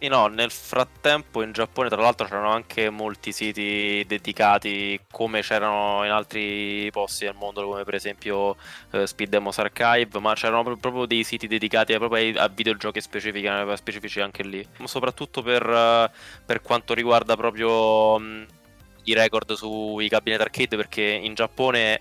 Sì, 0.00 0.06
no, 0.06 0.28
nel 0.28 0.52
frattempo 0.52 1.42
in 1.42 1.50
Giappone 1.50 1.88
tra 1.88 2.00
l'altro 2.00 2.24
c'erano 2.24 2.50
anche 2.50 2.88
molti 2.88 3.32
siti 3.32 4.04
dedicati 4.06 5.00
come 5.10 5.40
c'erano 5.42 6.04
in 6.04 6.12
altri 6.12 6.88
posti 6.92 7.24
del 7.24 7.34
mondo 7.34 7.64
come 7.66 7.82
per 7.82 7.94
esempio 7.94 8.54
eh, 8.92 9.08
Speed 9.08 9.28
Demos 9.28 9.58
Archive 9.58 10.20
ma 10.20 10.34
c'erano 10.34 10.62
proprio 10.76 11.04
dei 11.04 11.24
siti 11.24 11.48
dedicati 11.48 11.96
proprio 11.96 12.40
a 12.40 12.46
videogiochi 12.46 13.00
specifici, 13.00 13.48
specifici 13.74 14.20
anche 14.20 14.44
lì. 14.44 14.64
Soprattutto 14.84 15.42
per, 15.42 16.12
per 16.46 16.62
quanto 16.62 16.94
riguarda 16.94 17.34
proprio 17.34 18.20
mh, 18.20 18.46
i 19.02 19.14
record 19.14 19.52
sui 19.54 20.08
cabinet 20.08 20.40
arcade 20.40 20.76
perché 20.76 21.02
in 21.02 21.34
Giappone 21.34 22.00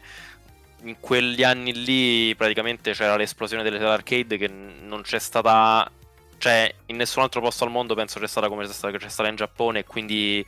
in 0.83 0.99
quegli 0.99 1.41
anni 1.43 1.73
lì 1.73 2.35
praticamente 2.35 2.91
c'era 2.91 3.15
l'esplosione 3.15 3.63
delle 3.63 3.79
sale 3.79 3.89
arcade 3.89 4.37
che 4.37 4.47
non 4.47 5.01
c'è 5.01 5.17
stata 5.17 5.89
cioè 6.37 6.73
in 6.87 6.95
nessun 6.97 7.23
altro 7.23 7.41
posto 7.41 7.63
al 7.63 7.71
mondo 7.71 7.95
penso 7.95 8.19
c'è 8.19 8.27
stata 8.27 8.47
come 8.47 8.65
c'è 8.65 9.09
stata, 9.09 9.27
in 9.27 9.35
Giappone 9.35 9.83
quindi 9.83 10.45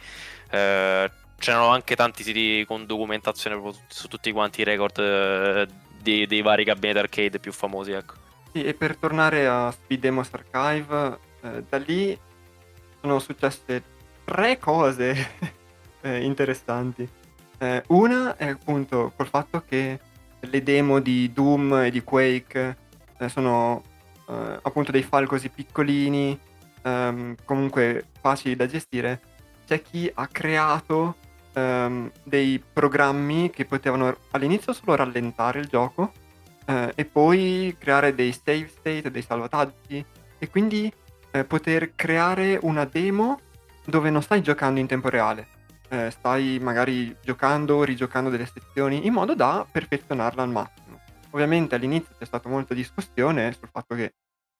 eh, 0.51 1.11
c'erano 1.37 1.67
anche 1.69 1.95
tanti 1.95 2.23
siti 2.23 2.63
con 2.65 2.85
documentazione 2.85 3.59
su 3.87 4.07
tutti 4.07 4.31
quanti 4.31 4.61
i 4.61 4.63
record 4.63 4.97
eh, 4.99 5.67
dei, 6.01 6.27
dei, 6.27 6.41
vari 6.41 6.63
cabinet 6.63 6.97
arcade 6.97 7.39
più 7.39 7.51
famosi 7.51 7.91
ecco. 7.91 8.13
Sì, 8.51 8.63
e 8.63 8.73
per 8.73 8.97
tornare 8.97 9.47
a 9.47 9.71
Speed 9.71 9.99
Demos 9.99 10.29
Archive 10.31 11.19
eh, 11.41 11.63
da 11.67 11.77
lì 11.77 12.17
sono 13.01 13.19
successe 13.19 13.83
tre 14.25 14.57
cose 14.57 15.33
eh, 16.01 16.23
interessanti 16.23 17.07
eh, 17.59 17.83
una 17.87 18.37
è 18.37 18.47
appunto 18.47 19.11
col 19.15 19.27
fatto 19.27 19.63
che 19.67 19.99
le 20.39 20.63
demo 20.63 20.99
di 20.99 21.31
Doom 21.33 21.73
e 21.83 21.91
di 21.91 22.01
Quake 22.01 22.77
eh, 23.17 23.29
sono 23.29 23.83
eh, 24.29 24.59
appunto 24.61 24.91
dei 24.91 25.03
file 25.03 25.25
così 25.25 25.49
piccolini, 25.49 26.37
ehm, 26.83 27.35
comunque 27.45 28.05
facili 28.21 28.55
da 28.55 28.67
gestire, 28.67 29.21
c'è 29.65 29.81
chi 29.81 30.09
ha 30.13 30.27
creato 30.27 31.15
ehm, 31.53 32.11
dei 32.23 32.61
programmi 32.71 33.49
che 33.49 33.65
potevano 33.65 34.15
all'inizio 34.31 34.73
solo 34.73 34.95
rallentare 34.95 35.59
il 35.59 35.67
gioco 35.67 36.11
eh, 36.65 36.91
e 36.95 37.05
poi 37.05 37.75
creare 37.77 38.13
dei 38.13 38.31
save 38.31 38.67
state, 38.67 39.11
dei 39.11 39.21
salvataggi 39.21 40.05
e 40.37 40.49
quindi 40.49 40.91
eh, 41.31 41.43
poter 41.43 41.93
creare 41.95 42.57
una 42.61 42.85
demo 42.85 43.39
dove 43.85 44.09
non 44.09 44.21
stai 44.21 44.41
giocando 44.41 44.79
in 44.79 44.87
tempo 44.87 45.09
reale. 45.09 45.47
Eh, 45.91 46.11
stai 46.11 46.59
magari 46.61 47.15
giocando, 47.23 47.83
rigiocando 47.83 48.29
delle 48.29 48.45
sezioni 48.45 49.07
in 49.07 49.13
modo 49.13 49.33
da 49.33 49.65
perfezionarla 49.69 50.43
al 50.43 50.49
massimo. 50.49 50.88
Ovviamente 51.31 51.75
all'inizio 51.75 52.15
c'è 52.17 52.25
stata 52.25 52.49
molta 52.49 52.73
discussione 52.73 53.53
sul 53.53 53.69
fatto 53.71 53.95
che 53.95 54.13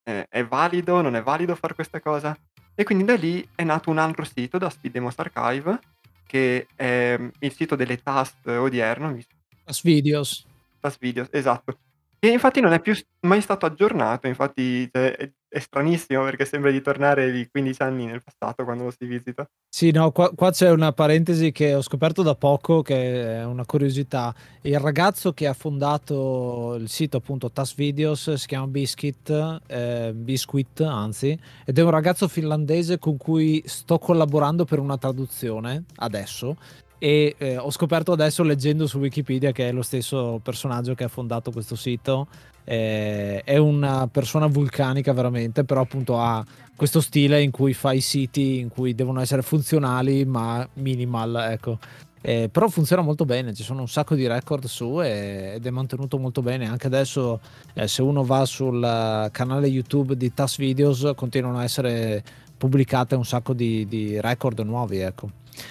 eh, 0.03 0.25
è 0.29 0.45
valido, 0.45 1.01
non 1.01 1.15
è 1.15 1.21
valido 1.21 1.55
fare 1.55 1.73
questa 1.73 1.99
cosa. 1.99 2.37
E 2.75 2.83
quindi 2.83 3.03
da 3.03 3.15
lì 3.15 3.47
è 3.55 3.63
nato 3.63 3.89
un 3.89 3.97
altro 3.97 4.23
sito 4.23 4.57
da 4.57 4.69
Speed 4.69 4.93
Demos 4.93 5.15
Archive, 5.17 5.79
che 6.25 6.67
è 6.75 7.19
il 7.39 7.53
sito 7.53 7.75
delle 7.75 7.97
task 7.97 8.45
odierno. 8.45 9.17
Task 9.65 9.83
Videos. 9.83 10.45
Task 10.79 10.99
Videos, 10.99 11.27
esatto. 11.31 11.77
E 12.21 12.27
infatti 12.27 12.59
non 12.59 12.73
è 12.73 12.81
più 12.81 12.93
mai 13.21 13.39
stato 13.39 13.65
aggiornato, 13.65 14.27
infatti 14.27 14.89
cioè, 14.91 15.15
è, 15.15 15.31
è, 15.47 15.59
stranissimo 15.59 16.23
perché 16.25 16.43
sembra 16.43 16.69
di 16.69 16.81
tornare 16.81 17.31
di 17.31 17.47
15 17.49 17.81
anni 17.81 18.05
nel 18.07 18.21
passato 18.21 18.65
quando 18.65 18.83
lo 18.83 18.91
si 18.91 19.05
visita. 19.05 19.49
Sì, 19.69 19.91
no, 19.91 20.11
qua, 20.11 20.29
qua, 20.35 20.51
c'è 20.51 20.69
una 20.69 20.91
parentesi 20.91 21.53
che 21.53 21.73
ho 21.75 21.81
scoperto 21.81 22.21
da 22.21 22.35
poco, 22.35 22.81
che 22.81 23.37
è 23.37 23.45
una 23.45 23.63
curiosità. 23.63 24.35
Il 24.63 24.79
ragazzo 24.79 25.31
che 25.31 25.47
ha 25.47 25.53
fondato 25.53 26.75
il 26.77 26.89
sito 26.89 27.17
appunto 27.17 27.51
Task 27.51 27.75
Videos 27.75 28.33
si 28.33 28.47
chiama 28.47 28.67
Biscuit, 28.67 29.61
eh, 29.67 30.11
Biscuit 30.13 30.81
anzi, 30.81 31.39
ed 31.63 31.77
è 31.77 31.81
un 31.81 31.91
ragazzo 31.91 32.27
finlandese 32.27 32.99
con 32.99 33.15
cui 33.15 33.63
sto 33.65 33.97
collaborando 33.97 34.65
per 34.65 34.79
una 34.79 34.97
traduzione 34.97 35.85
adesso 35.95 36.57
e 36.99 37.35
eh, 37.37 37.57
ho 37.57 37.71
scoperto 37.71 38.11
adesso 38.11 38.43
leggendo 38.43 38.85
su 38.85 38.99
Wikipedia 38.99 39.51
che 39.51 39.69
è 39.69 39.71
lo 39.71 39.81
stesso 39.81 40.39
personaggio 40.43 40.93
che 40.93 41.05
ha 41.05 41.07
fondato 41.07 41.49
questo 41.49 41.75
sito 41.75 42.27
eh, 42.65 43.41
è 43.43 43.57
una 43.57 44.07
persona 44.07 44.47
vulcanica 44.47 45.13
veramente 45.13 45.63
però 45.63 45.81
appunto 45.81 46.19
ha 46.19 46.45
questo 46.75 46.99
stile 46.99 47.41
in 47.41 47.51
cui 47.51 47.73
fa 47.73 47.93
i 47.93 48.01
siti 48.01 48.59
in 48.59 48.67
cui 48.67 48.93
devono 48.93 49.21
essere 49.21 49.41
funzionali 49.41 50.25
ma 50.25 50.67
minimal 50.73 51.47
ecco 51.51 51.79
eh, 52.21 52.49
però 52.51 52.67
funziona 52.67 53.01
molto 53.01 53.23
bene, 53.23 53.53
ci 53.53 53.63
sono 53.63 53.79
un 53.81 53.87
sacco 53.87 54.13
di 54.13 54.27
record 54.27 54.65
su 54.65 55.01
e, 55.01 55.53
ed 55.55 55.65
è 55.65 55.69
mantenuto 55.69 56.17
molto 56.17 56.41
bene. 56.41 56.67
Anche 56.67 56.87
adesso, 56.87 57.39
eh, 57.73 57.87
se 57.87 58.01
uno 58.01 58.25
va 58.25 58.43
sul 58.45 59.29
canale 59.31 59.67
YouTube 59.67 60.17
di 60.17 60.33
TAS 60.33 60.57
Videos, 60.57 61.11
continuano 61.15 61.59
a 61.59 61.63
essere 61.63 62.21
pubblicate 62.57 63.15
un 63.15 63.23
sacco 63.23 63.53
di, 63.53 63.87
di 63.87 64.19
record 64.19 64.59
nuovi. 64.59 64.97
Ecco. 64.97 65.29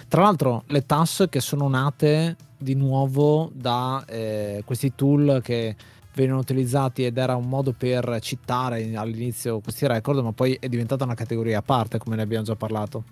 Tra 0.09 0.23
l'altro 0.23 0.65
le 0.67 0.85
TAS 0.87 1.27
che 1.31 1.41
sono 1.41 1.69
nate 1.69 2.37
di 2.57 2.75
nuovo 2.75 3.51
da 3.53 4.05
eh, 4.07 4.63
questi 4.65 4.95
tool 4.95 5.41
che 5.43 5.77
venivano 6.15 6.41
utilizzati 6.41 7.05
ed 7.05 7.17
era 7.17 7.37
un 7.37 7.49
modo 7.49 7.73
per 7.73 8.19
citare 8.21 8.91
all'inizio 8.95 9.61
questi 9.61 9.87
record, 9.87 10.19
ma 10.21 10.33
poi 10.33 10.57
è 10.61 10.69
diventata 10.69 11.05
una 11.05 11.15
categoria 11.15 11.59
a 11.59 11.63
parte, 11.63 11.99
come 11.99 12.17
ne 12.17 12.23
abbiamo 12.23 12.45
già 12.45 12.57
parlato. 12.57 13.05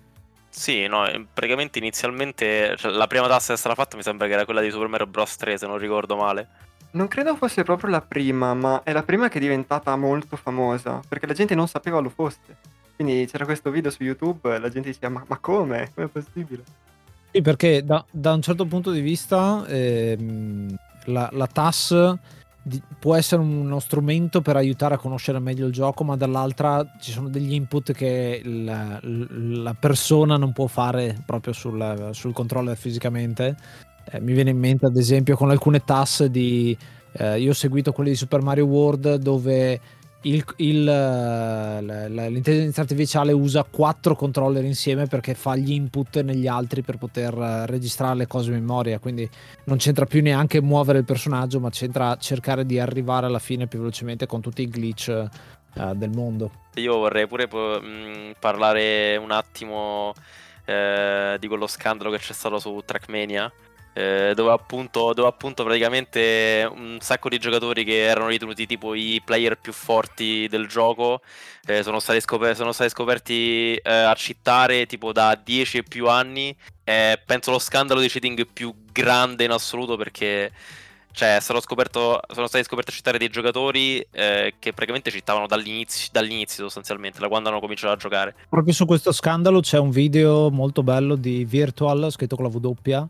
Sì, 0.49 0.87
no, 0.87 1.07
eh, 1.07 1.25
praticamente 1.31 1.77
inizialmente 1.77 2.75
cioè, 2.77 2.91
la 2.91 3.07
prima 3.07 3.27
tassa 3.27 3.47
che 3.47 3.53
è 3.53 3.57
stata 3.57 3.75
fatta 3.75 3.95
mi 3.95 4.03
sembra 4.03 4.27
che 4.27 4.33
era 4.33 4.43
quella 4.45 4.61
di 4.61 4.71
Super 4.71 4.87
Mario 4.87 5.07
Bros. 5.07 5.35
3, 5.35 5.57
se 5.57 5.67
non 5.67 5.77
ricordo 5.77 6.15
male. 6.15 6.47
Non 6.91 7.07
credo 7.07 7.35
fosse 7.35 7.63
proprio 7.63 7.91
la 7.91 8.01
prima, 8.01 8.53
ma 8.53 8.81
è 8.83 8.91
la 8.91 9.03
prima 9.03 9.29
che 9.29 9.37
è 9.37 9.41
diventata 9.41 9.95
molto 9.95 10.35
famosa, 10.35 10.99
perché 11.07 11.27
la 11.27 11.33
gente 11.33 11.53
non 11.53 11.67
sapeva 11.67 11.99
lo 11.99 12.09
fosse. 12.09 12.57
Quindi 12.97 13.27
c'era 13.27 13.45
questo 13.45 13.69
video 13.69 13.91
su 13.91 14.03
YouTube 14.03 14.55
e 14.55 14.59
la 14.59 14.69
gente 14.69 14.89
diceva 14.89 15.09
ma, 15.09 15.23
ma 15.27 15.37
come? 15.37 15.91
Come 15.93 16.07
è 16.07 16.09
possibile? 16.09 16.63
Sì, 17.31 17.41
perché 17.43 17.83
da, 17.83 18.03
da 18.09 18.33
un 18.33 18.41
certo 18.41 18.65
punto 18.65 18.89
di 18.89 19.01
vista 19.01 19.63
ehm, 19.67 20.75
la, 21.05 21.29
la 21.31 21.45
TAS 21.45 22.15
di, 22.63 22.81
può 22.97 23.13
essere 23.15 23.41
uno 23.41 23.79
strumento 23.79 24.41
per 24.41 24.55
aiutare 24.55 24.95
a 24.95 24.97
conoscere 24.97 25.37
meglio 25.37 25.67
il 25.67 25.73
gioco, 25.73 26.03
ma 26.03 26.17
dall'altra 26.17 26.83
ci 26.99 27.11
sono 27.11 27.29
degli 27.29 27.53
input 27.53 27.91
che 27.93 28.41
la, 28.43 28.99
la 29.03 29.75
persona 29.75 30.37
non 30.37 30.51
può 30.51 30.65
fare 30.65 31.21
proprio 31.23 31.53
sul, 31.53 32.09
sul 32.13 32.33
controller 32.33 32.75
fisicamente. 32.75 33.55
Eh, 34.09 34.19
mi 34.19 34.33
viene 34.33 34.49
in 34.49 34.57
mente 34.57 34.87
ad 34.87 34.97
esempio 34.97 35.35
con 35.35 35.51
alcune 35.51 35.83
TAS 35.83 36.25
di... 36.25 36.75
Eh, 37.19 37.39
io 37.39 37.51
ho 37.51 37.53
seguito 37.53 37.91
quelli 37.91 38.11
di 38.11 38.15
Super 38.15 38.41
Mario 38.41 38.65
World 38.65 39.15
dove 39.15 39.79
il, 40.21 40.43
il, 40.57 40.83
l'intelligenza 40.83 42.81
artificiale 42.81 43.31
usa 43.31 43.63
quattro 43.63 44.15
controller 44.15 44.63
insieme 44.63 45.05
perché 45.05 45.33
fa 45.35 45.55
gli 45.55 45.71
input 45.71 46.21
negli 46.21 46.47
altri 46.47 46.81
per 46.81 46.97
poter 46.97 47.33
registrare 47.33 48.15
le 48.15 48.27
cose 48.27 48.51
in 48.51 48.57
memoria. 48.57 48.99
Quindi 48.99 49.29
non 49.65 49.77
c'entra 49.77 50.05
più 50.05 50.21
neanche 50.21 50.61
muovere 50.61 50.99
il 50.99 51.05
personaggio, 51.05 51.59
ma 51.59 51.69
c'entra 51.69 52.17
cercare 52.17 52.65
di 52.65 52.79
arrivare 52.79 53.27
alla 53.27 53.39
fine 53.39 53.67
più 53.67 53.79
velocemente 53.79 54.25
con 54.25 54.41
tutti 54.41 54.63
i 54.63 54.69
glitch 54.69 55.29
uh, 55.75 55.93
del 55.93 56.09
mondo. 56.09 56.51
Io 56.75 56.97
vorrei 56.97 57.27
pure 57.27 57.47
mh, 57.47 58.33
parlare 58.39 59.17
un 59.17 59.31
attimo 59.31 60.13
eh, 60.65 61.37
di 61.39 61.47
quello 61.47 61.67
scandalo 61.67 62.11
che 62.11 62.17
c'è 62.17 62.33
stato 62.33 62.59
su 62.59 62.81
Trackmania 62.85 63.51
eh, 63.97 64.33
dove, 64.35 64.51
appunto, 64.51 65.11
dove 65.13 65.27
appunto 65.27 65.63
praticamente 65.63 66.69
un 66.71 66.97
sacco 67.01 67.29
di 67.29 67.39
giocatori 67.39 67.83
che 67.83 68.03
erano 68.03 68.27
ritenuti 68.27 68.67
tipo 68.67 68.93
i 68.93 69.19
player 69.25 69.57
più 69.57 69.73
forti 69.73 70.47
del 70.47 70.67
gioco 70.67 71.21
eh, 71.65 71.81
sono, 71.81 71.99
stati 71.99 72.21
scoper- 72.21 72.55
sono, 72.55 72.73
stati 72.73 72.91
scoperti 72.91 73.73
eh, 73.73 73.91
a 73.91 74.13
cittare 74.13 74.85
tipo 74.85 75.11
da 75.11 75.39
10 75.43 75.79
e 75.79 75.83
più 75.83 76.07
anni. 76.09 76.55
penso 76.83 77.49
lo 77.49 77.57
scandalo 77.57 77.99
di 77.99 78.07
cheating 78.07 78.45
più 78.53 78.71
grande 78.91 79.45
in 79.45 79.51
assoluto 79.51 79.97
perché 79.97 80.51
cioè, 81.11 81.39
sono, 81.41 81.59
scoperto, 81.59 82.19
sono 82.31 82.45
stati 82.45 82.63
scoperti 82.63 82.91
a 82.91 82.93
citare 82.93 83.17
dei 83.17 83.29
giocatori 83.29 83.99
eh, 84.11 84.53
che 84.59 84.73
praticamente 84.73 85.09
cittavano 85.09 85.47
dall'inizio, 85.47 86.09
dall'inizio, 86.11 86.65
sostanzialmente, 86.65 87.17
da 87.17 87.27
quando 87.27 87.49
hanno 87.49 87.59
cominciato 87.59 87.93
a 87.93 87.97
giocare. 87.97 88.35
Proprio 88.47 88.71
su 88.71 88.85
questo 88.85 89.11
scandalo 89.11 89.61
c'è 89.61 89.79
un 89.79 89.89
video 89.89 90.51
molto 90.51 90.83
bello 90.83 91.15
di 91.15 91.43
Virtual, 91.43 92.11
scritto 92.11 92.35
con 92.35 92.45
la 92.45 92.51
W, 92.51 93.07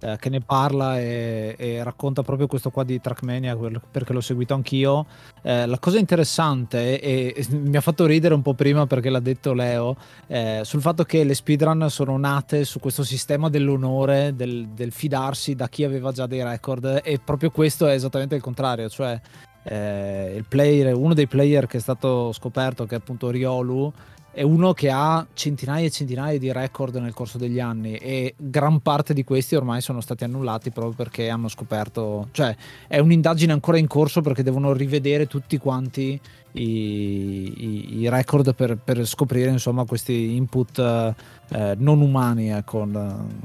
eh, 0.00 0.16
che 0.18 0.28
ne 0.30 0.40
parla 0.40 0.98
e, 0.98 1.54
e, 1.58 1.82
racconta 1.82 2.22
proprio 2.22 2.46
questo 2.46 2.70
qua 2.70 2.84
di 2.84 3.00
Trackmania 3.00 3.56
perché 3.90 4.12
l'ho 4.12 4.20
seguito 4.20 4.54
anch'io. 4.54 5.06
Eh, 5.42 5.66
la 5.66 5.78
cosa 5.78 5.98
interessante 5.98 7.00
e, 7.00 7.34
e, 7.36 7.46
mi 7.50 7.76
ha 7.76 7.80
fatto 7.80 8.06
ridere 8.06 8.34
un 8.34 8.42
po' 8.42 8.54
prima 8.54 8.86
perché 8.86 9.10
l'ha 9.10 9.20
detto 9.20 9.52
Leo 9.52 9.96
eh, 10.26 10.60
sul 10.64 10.80
fatto 10.80 11.04
che 11.04 11.24
le 11.24 11.34
speedrun 11.34 11.88
sono 11.90 12.16
nate 12.16 12.64
su 12.64 12.80
questo 12.80 13.04
sistema 13.04 13.48
dell'onore, 13.48 14.34
del, 14.34 14.68
del, 14.68 14.92
fidarsi 14.92 15.54
da 15.54 15.68
chi 15.68 15.84
aveva 15.84 16.12
già 16.12 16.26
dei 16.26 16.42
record 16.42 17.00
e 17.04 17.20
proprio 17.22 17.50
questo 17.50 17.86
è 17.86 17.92
esattamente 17.92 18.34
il 18.34 18.42
contrario, 18.42 18.88
cioè 18.88 19.20
eh, 19.62 20.42
player, 20.48 20.94
uno 20.94 21.14
dei 21.14 21.26
player 21.26 21.66
che 21.66 21.76
è 21.76 21.80
stato 21.80 22.32
scoperto 22.32 22.86
che 22.86 22.94
è 22.94 22.98
appunto 22.98 23.30
Riolu 23.30 23.92
è 24.32 24.42
uno 24.42 24.72
che 24.72 24.90
ha 24.90 25.26
centinaia 25.34 25.86
e 25.86 25.90
centinaia 25.90 26.38
di 26.38 26.52
record 26.52 26.94
nel 26.96 27.12
corso 27.12 27.36
degli 27.36 27.58
anni 27.58 27.96
e 27.96 28.34
gran 28.36 28.80
parte 28.80 29.12
di 29.12 29.24
questi 29.24 29.56
ormai 29.56 29.80
sono 29.80 30.00
stati 30.00 30.24
annullati 30.24 30.70
proprio 30.70 30.94
perché 30.94 31.28
hanno 31.28 31.48
scoperto, 31.48 32.28
cioè 32.30 32.54
è 32.86 32.98
un'indagine 32.98 33.52
ancora 33.52 33.78
in 33.78 33.88
corso 33.88 34.20
perché 34.20 34.42
devono 34.42 34.72
rivedere 34.72 35.26
tutti 35.26 35.58
quanti 35.58 36.20
i, 36.52 36.62
i, 36.62 38.00
i 38.00 38.08
record 38.08 38.54
per, 38.54 38.76
per, 38.76 39.04
scoprire 39.04 39.50
insomma 39.50 39.84
questi 39.84 40.36
input 40.36 40.78
eh, 40.78 41.74
non 41.78 42.00
umani, 42.00 42.50
ecco. 42.50 42.86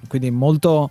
quindi 0.07 0.31
molto 0.31 0.89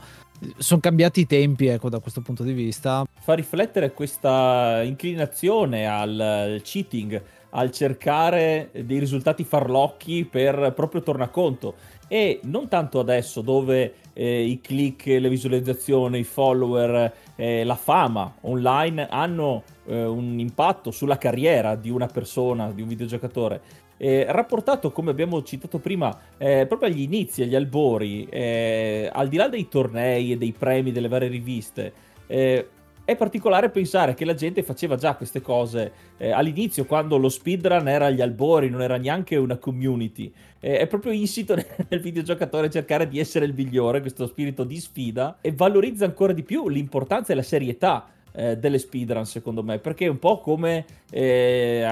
sono 0.58 0.80
cambiati 0.80 1.20
i 1.20 1.26
tempi 1.26 1.66
ecco, 1.66 1.88
da 1.88 2.00
questo 2.00 2.20
punto 2.20 2.42
di 2.42 2.52
vista. 2.52 3.04
Fa 3.20 3.34
riflettere 3.34 3.92
questa 3.92 4.82
inclinazione 4.82 5.86
al 5.86 6.60
cheating 6.62 7.22
al 7.56 7.70
cercare 7.70 8.70
dei 8.72 8.98
risultati 8.98 9.44
farlocchi 9.44 10.24
per 10.24 10.72
proprio 10.74 11.02
tornaconto 11.02 11.74
e 12.08 12.40
non 12.44 12.68
tanto 12.68 12.98
adesso 12.98 13.40
dove 13.40 13.94
eh, 14.12 14.42
i 14.42 14.60
click, 14.60 15.06
le 15.06 15.28
visualizzazioni, 15.28 16.18
i 16.18 16.24
follower, 16.24 17.12
eh, 17.36 17.64
la 17.64 17.76
fama 17.76 18.34
online 18.42 19.08
hanno 19.08 19.62
eh, 19.86 20.04
un 20.04 20.38
impatto 20.38 20.90
sulla 20.90 21.16
carriera 21.16 21.76
di 21.76 21.90
una 21.90 22.06
persona, 22.06 22.70
di 22.72 22.82
un 22.82 22.88
videogiocatore. 22.88 23.60
rapportato, 23.96 24.90
come 24.90 25.10
abbiamo 25.10 25.42
citato 25.42 25.78
prima, 25.78 26.14
eh, 26.36 26.66
proprio 26.66 26.88
agli 26.88 27.00
inizi, 27.00 27.42
agli 27.42 27.54
albori, 27.54 28.26
eh, 28.28 29.08
al 29.10 29.28
di 29.28 29.36
là 29.36 29.48
dei 29.48 29.68
tornei 29.68 30.32
e 30.32 30.36
dei 30.36 30.52
premi 30.52 30.92
delle 30.92 31.08
varie 31.08 31.28
riviste, 31.28 31.92
eh, 32.26 32.68
è 33.04 33.16
particolare 33.16 33.68
pensare 33.70 34.14
che 34.14 34.24
la 34.24 34.34
gente 34.34 34.62
faceva 34.62 34.96
già 34.96 35.14
queste 35.14 35.40
cose 35.42 35.92
eh, 36.16 36.30
all'inizio, 36.30 36.86
quando 36.86 37.18
lo 37.18 37.28
speedrun 37.28 37.86
era 37.86 38.06
agli 38.06 38.22
albori, 38.22 38.70
non 38.70 38.80
era 38.80 38.96
neanche 38.96 39.36
una 39.36 39.58
community. 39.58 40.32
Eh, 40.58 40.78
è 40.78 40.86
proprio 40.86 41.12
insito 41.12 41.54
nel 41.88 42.00
videogiocatore 42.00 42.70
cercare 42.70 43.06
di 43.06 43.18
essere 43.18 43.44
il 43.44 43.52
migliore, 43.54 44.00
questo 44.00 44.26
spirito 44.26 44.64
di 44.64 44.78
sfida, 44.78 45.38
e 45.40 45.52
valorizza 45.52 46.06
ancora 46.06 46.32
di 46.32 46.42
più 46.42 46.68
l'importanza 46.68 47.32
e 47.32 47.36
la 47.36 47.42
serietà 47.42 48.08
eh, 48.34 48.56
delle 48.56 48.78
speedrun, 48.78 49.24
secondo 49.26 49.62
me, 49.62 49.78
perché 49.78 50.06
è 50.06 50.08
un 50.08 50.18
po' 50.18 50.38
come, 50.38 50.84
eh, 51.10 51.86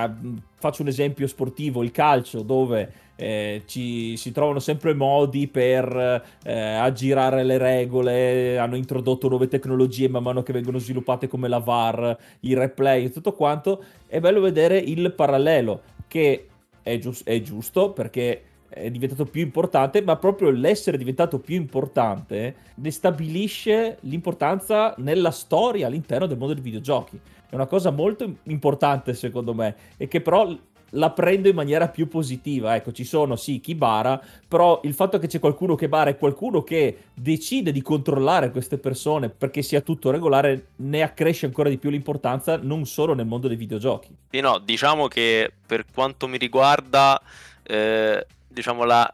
faccio 0.57 0.83
un 0.83 0.89
esempio 0.89 1.27
sportivo, 1.27 1.83
il 1.83 1.91
calcio, 1.91 2.43
dove 2.43 2.93
eh, 3.17 3.63
ci, 3.67 4.17
si 4.17 4.33
trovano 4.33 4.59
sempre 4.59 4.95
modi 4.95 5.47
per 5.47 6.23
eh, 6.43 6.53
aggirare 6.53 7.45
le 7.45 7.59
regole, 7.59 8.59
hanno 8.59 8.77
introdotto 8.77 9.29
nuove 9.29 9.49
tecnologie 9.49 10.09
man 10.09 10.23
mano 10.23 10.43
che 10.43 10.53
vengono 10.53 10.79
sviluppate 10.79 11.29
come 11.29 11.49
la 11.49 11.59
VAR, 11.59 12.17
i 12.41 12.55
replay 12.55 13.05
e 13.05 13.11
tutto 13.11 13.33
quanto, 13.33 13.83
è 14.07 14.19
bello 14.21 14.41
vedere 14.41 14.79
il 14.79 15.13
parallelo 15.13 15.83
che 16.09 16.49
è, 16.83 16.99
gius- 16.99 17.25
è 17.25 17.41
giusto 17.41 17.93
perché 17.93 18.43
è 18.73 18.91
diventato 18.91 19.25
più 19.25 19.43
importante, 19.43 20.03
ma 20.03 20.17
proprio 20.17 20.51
l'essere 20.51 20.97
diventato 20.97 21.39
più 21.39 21.57
importante 21.57 22.55
ne 22.75 22.91
stabilisce 22.91 23.99
l'importanza 24.01 24.95
nella 24.99 25.31
storia 25.31 25.87
all'interno 25.87 26.27
del 26.27 26.39
mondo 26.39 26.55
dei 26.55 26.63
videogiochi. 26.63 27.21
È 27.49 27.55
una 27.55 27.67
cosa 27.67 27.91
molto 27.91 28.31
importante 28.45 29.13
secondo 29.15 29.53
me 29.53 29.77
e 29.99 30.09
che 30.09 30.23
però 30.23 30.57
la 30.95 31.11
prendo 31.11 31.49
in 31.49 31.55
maniera 31.55 31.89
più 31.89 32.09
positiva. 32.09 32.75
Ecco, 32.75 32.93
ci 32.93 33.05
sono 33.05 33.37
sì 33.37 33.61
chi 33.61 33.75
bara, 33.75 34.21
però 34.49 34.81
il 34.85 34.95
fatto 34.95 35.19
che 35.19 35.27
c'è 35.27 35.39
qualcuno 35.39 35.75
che 35.75 35.89
bara 35.89 36.11
e 36.11 36.17
qualcuno 36.17 36.63
che 36.63 37.05
decide 37.15 37.73
di 37.73 37.83
controllare 37.83 38.51
queste 38.51 38.79
persone 38.79 39.29
perché 39.29 39.63
sia 39.63 39.81
tutto 39.81 40.11
regolare 40.11 40.69
ne 40.77 41.03
accresce 41.03 41.47
ancora 41.47 41.69
di 41.69 41.79
più 41.79 41.91
l'importanza 41.91 42.57
non 42.57 42.85
solo 42.87 43.15
nel 43.15 43.27
mondo 43.27 43.49
dei 43.49 43.57
videogiochi. 43.57 44.15
Sì, 44.31 44.41
no, 44.41 44.59
diciamo 44.59 45.09
che 45.09 45.53
per 45.67 45.85
quanto 45.93 46.27
mi 46.29 46.39
riguarda, 46.39 47.21
eh, 47.63 48.27
diciamo 48.53 48.85
la 48.85 49.13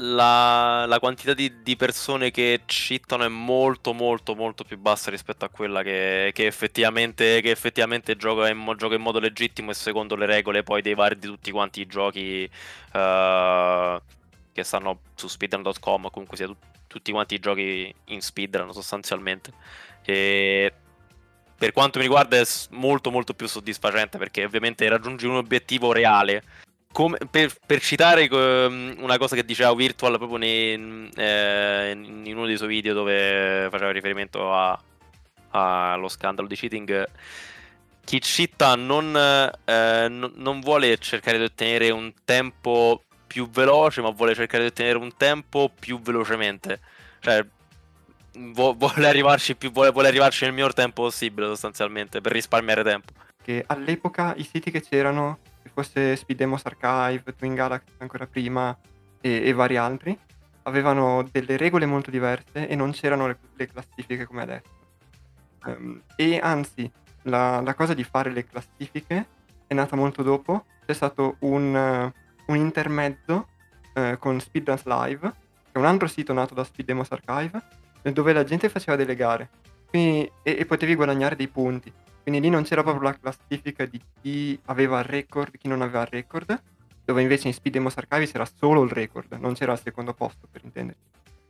la, 0.00 0.84
la 0.86 0.98
quantità 1.00 1.34
di, 1.34 1.62
di, 1.62 1.76
persone 1.76 2.30
che 2.30 2.60
citano 2.66 3.24
è 3.24 3.28
molto 3.28 3.92
molto 3.92 4.34
molto 4.34 4.64
più 4.64 4.78
bassa 4.78 5.10
rispetto 5.10 5.44
a 5.44 5.48
quella 5.48 5.82
che, 5.82 6.30
che, 6.34 6.46
effettivamente, 6.46 7.40
che 7.40 7.50
effettivamente 7.50 8.16
gioca, 8.16 8.48
in, 8.48 8.74
gioca, 8.76 8.94
in, 8.94 9.00
modo 9.00 9.18
legittimo 9.18 9.70
e 9.70 9.74
secondo 9.74 10.14
le 10.14 10.26
regole 10.26 10.62
poi 10.62 10.82
dei 10.82 10.94
vari 10.94 11.18
di 11.18 11.26
tutti 11.26 11.50
quanti 11.50 11.80
i 11.80 11.86
giochi 11.86 12.48
uh, 12.92 14.00
che 14.52 14.62
stanno 14.62 15.00
su 15.14 15.26
speedrun.com 15.26 16.10
comunque 16.10 16.36
sia 16.36 16.46
tu, 16.46 16.56
tutti 16.86 17.10
quanti 17.10 17.34
i 17.34 17.40
giochi 17.40 17.92
in 18.06 18.20
speedrun 18.20 18.72
sostanzialmente. 18.72 19.52
E 20.04 20.72
per 21.56 21.72
quanto 21.72 21.98
mi 21.98 22.04
riguarda 22.04 22.36
è 22.36 22.44
molto 22.70 23.10
molto 23.10 23.34
più 23.34 23.48
soddisfacente 23.48 24.16
perché 24.16 24.44
ovviamente 24.44 24.88
raggiungi 24.88 25.26
un 25.26 25.36
obiettivo 25.36 25.90
reale 25.90 26.66
come, 26.98 27.16
per, 27.30 27.54
per, 27.64 27.80
citare 27.80 28.26
um, 28.28 28.96
una 28.98 29.18
cosa 29.18 29.36
che 29.36 29.44
diceva 29.44 29.72
Virtual 29.72 30.16
proprio 30.16 30.36
nei, 30.36 31.08
eh, 31.14 31.92
in 31.92 32.36
uno 32.36 32.44
dei 32.44 32.56
suoi 32.56 32.70
video 32.70 32.92
dove 32.92 33.68
faceva 33.70 33.92
riferimento 33.92 34.52
allo 35.50 36.08
scandalo 36.08 36.48
di 36.48 36.56
cheating, 36.56 37.08
chi 38.02 38.20
citta 38.20 38.74
non, 38.74 39.14
eh, 39.14 40.08
non 40.08 40.58
vuole 40.58 40.98
cercare 40.98 41.38
di 41.38 41.44
ottenere 41.44 41.90
un 41.90 42.12
tempo 42.24 43.04
più 43.28 43.48
veloce, 43.48 44.00
ma 44.00 44.10
vuole 44.10 44.34
cercare 44.34 44.64
di 44.64 44.70
ottenere 44.70 44.98
un 44.98 45.16
tempo 45.16 45.70
più 45.78 46.00
velocemente. 46.00 46.80
Cioè, 47.20 47.46
vuole 48.32 49.06
arrivarci 49.06 49.54
più, 49.54 49.70
vuole, 49.70 49.92
vuole 49.92 50.08
arrivarci 50.08 50.46
nel 50.46 50.52
miglior 50.52 50.74
tempo 50.74 51.02
possibile 51.02 51.46
sostanzialmente 51.46 52.20
per 52.20 52.32
risparmiare 52.32 52.82
tempo. 52.82 53.12
Che 53.40 53.62
all'epoca 53.68 54.34
i 54.36 54.42
siti 54.42 54.72
che 54.72 54.80
c'erano, 54.80 55.38
fosse 55.68 56.16
Speedemos 56.16 56.64
Archive, 56.64 57.34
Twin 57.34 57.54
Galaxy 57.54 57.92
ancora 57.98 58.26
prima 58.26 58.76
e, 59.20 59.46
e, 59.46 59.52
vari 59.52 59.76
altri, 59.76 60.18
avevano 60.62 61.26
delle 61.30 61.56
regole 61.56 61.86
molto 61.86 62.10
diverse 62.10 62.68
e 62.68 62.74
non 62.74 62.92
c'erano 62.92 63.26
le, 63.26 63.38
le 63.54 63.66
classifiche 63.66 64.24
come 64.24 64.42
adesso. 64.42 64.76
Um, 65.64 66.00
e 66.16 66.38
anzi, 66.42 66.90
la, 67.22 67.60
la, 67.60 67.74
cosa 67.74 67.94
di 67.94 68.04
fare 68.04 68.30
le 68.30 68.44
classifiche 68.44 69.26
è 69.66 69.74
nata 69.74 69.96
molto 69.96 70.22
dopo. 70.22 70.64
C'è 70.86 70.94
stato 70.94 71.36
un, 71.40 71.74
uh, 71.74 72.52
un 72.52 72.56
intermezzo 72.56 73.48
uh, 73.94 74.18
con 74.18 74.40
Speedruns 74.40 74.84
Live, 74.84 75.30
che 75.30 75.72
è 75.72 75.78
un 75.78 75.84
altro 75.84 76.06
sito 76.06 76.32
nato 76.32 76.54
da 76.54 76.64
Speed 76.64 76.86
Demos 76.86 77.10
Archive, 77.10 77.60
dove 78.02 78.32
la 78.32 78.44
gente 78.44 78.68
faceva 78.68 78.96
delle 78.96 79.14
gare 79.14 79.50
Quindi, 79.88 80.30
e, 80.42 80.56
e, 80.60 80.64
potevi 80.64 80.94
guadagnare 80.94 81.36
dei 81.36 81.48
punti. 81.48 81.92
Quindi 82.28 82.46
lì 82.46 82.52
non 82.52 82.62
c'era 82.62 82.82
proprio 82.82 83.04
la 83.04 83.18
classifica 83.18 83.86
di 83.86 83.98
chi 84.20 84.60
aveva 84.66 84.98
il 84.98 85.06
record 85.06 85.54
e 85.54 85.56
chi 85.56 85.66
non 85.66 85.80
aveva 85.80 86.02
il 86.02 86.08
record, 86.08 86.62
dove 87.02 87.22
invece 87.22 87.46
in 87.46 87.54
Speed 87.54 87.72
Demos 87.72 87.96
Archive 87.96 88.26
c'era 88.26 88.44
solo 88.44 88.82
il 88.82 88.90
record, 88.90 89.32
non 89.40 89.54
c'era 89.54 89.72
il 89.72 89.80
secondo 89.82 90.12
posto 90.12 90.46
per 90.50 90.60
intenderci. 90.62 91.00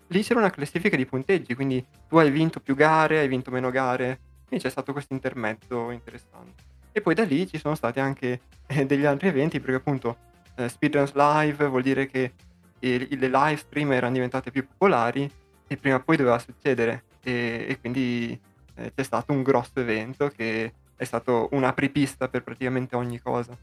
Lì 0.07 0.23
c'era 0.23 0.39
una 0.39 0.51
classifica 0.51 0.95
di 0.95 1.05
punteggi, 1.05 1.57
quindi 1.57 1.85
tu 2.07 2.17
hai 2.19 2.31
vinto 2.31 2.61
più 2.61 2.77
gare, 2.77 3.19
hai 3.19 3.27
vinto 3.27 3.51
meno 3.51 3.71
gare, 3.71 4.21
quindi 4.47 4.65
c'è 4.65 4.71
stato 4.71 4.93
questo 4.93 5.15
intermezzo 5.15 5.91
interessante. 5.91 6.63
E 6.93 7.01
poi 7.01 7.15
da 7.15 7.25
lì 7.25 7.49
ci 7.49 7.59
sono 7.59 7.75
stati 7.75 7.99
anche 7.99 8.43
eh, 8.69 8.87
degli 8.87 9.05
altri 9.05 9.27
eventi, 9.27 9.59
perché 9.59 9.79
appunto 9.79 10.17
eh, 10.55 10.69
Speedruns 10.69 11.13
Live 11.15 11.67
vuol 11.67 11.83
dire 11.83 12.07
che 12.07 12.35
eh, 12.79 13.09
le 13.11 13.29
live 13.29 13.57
stream 13.57 13.91
erano 13.91 14.13
diventate 14.13 14.53
più 14.53 14.65
popolari 14.65 15.29
e 15.67 15.77
prima 15.77 15.97
o 15.97 16.03
poi 16.05 16.17
doveva 16.17 16.39
succedere. 16.39 17.03
E, 17.21 17.67
e 17.69 17.81
quindi 17.81 18.47
c'è 18.95 19.03
stato 19.03 19.33
un 19.33 19.43
grosso 19.43 19.81
evento 19.81 20.31
che 20.35 20.73
è 20.97 21.05
stato 21.05 21.49
un'apripista 21.53 22.29
per 22.29 22.43
praticamente 22.43 22.97
ogni 22.97 23.19
cosa. 23.21 23.57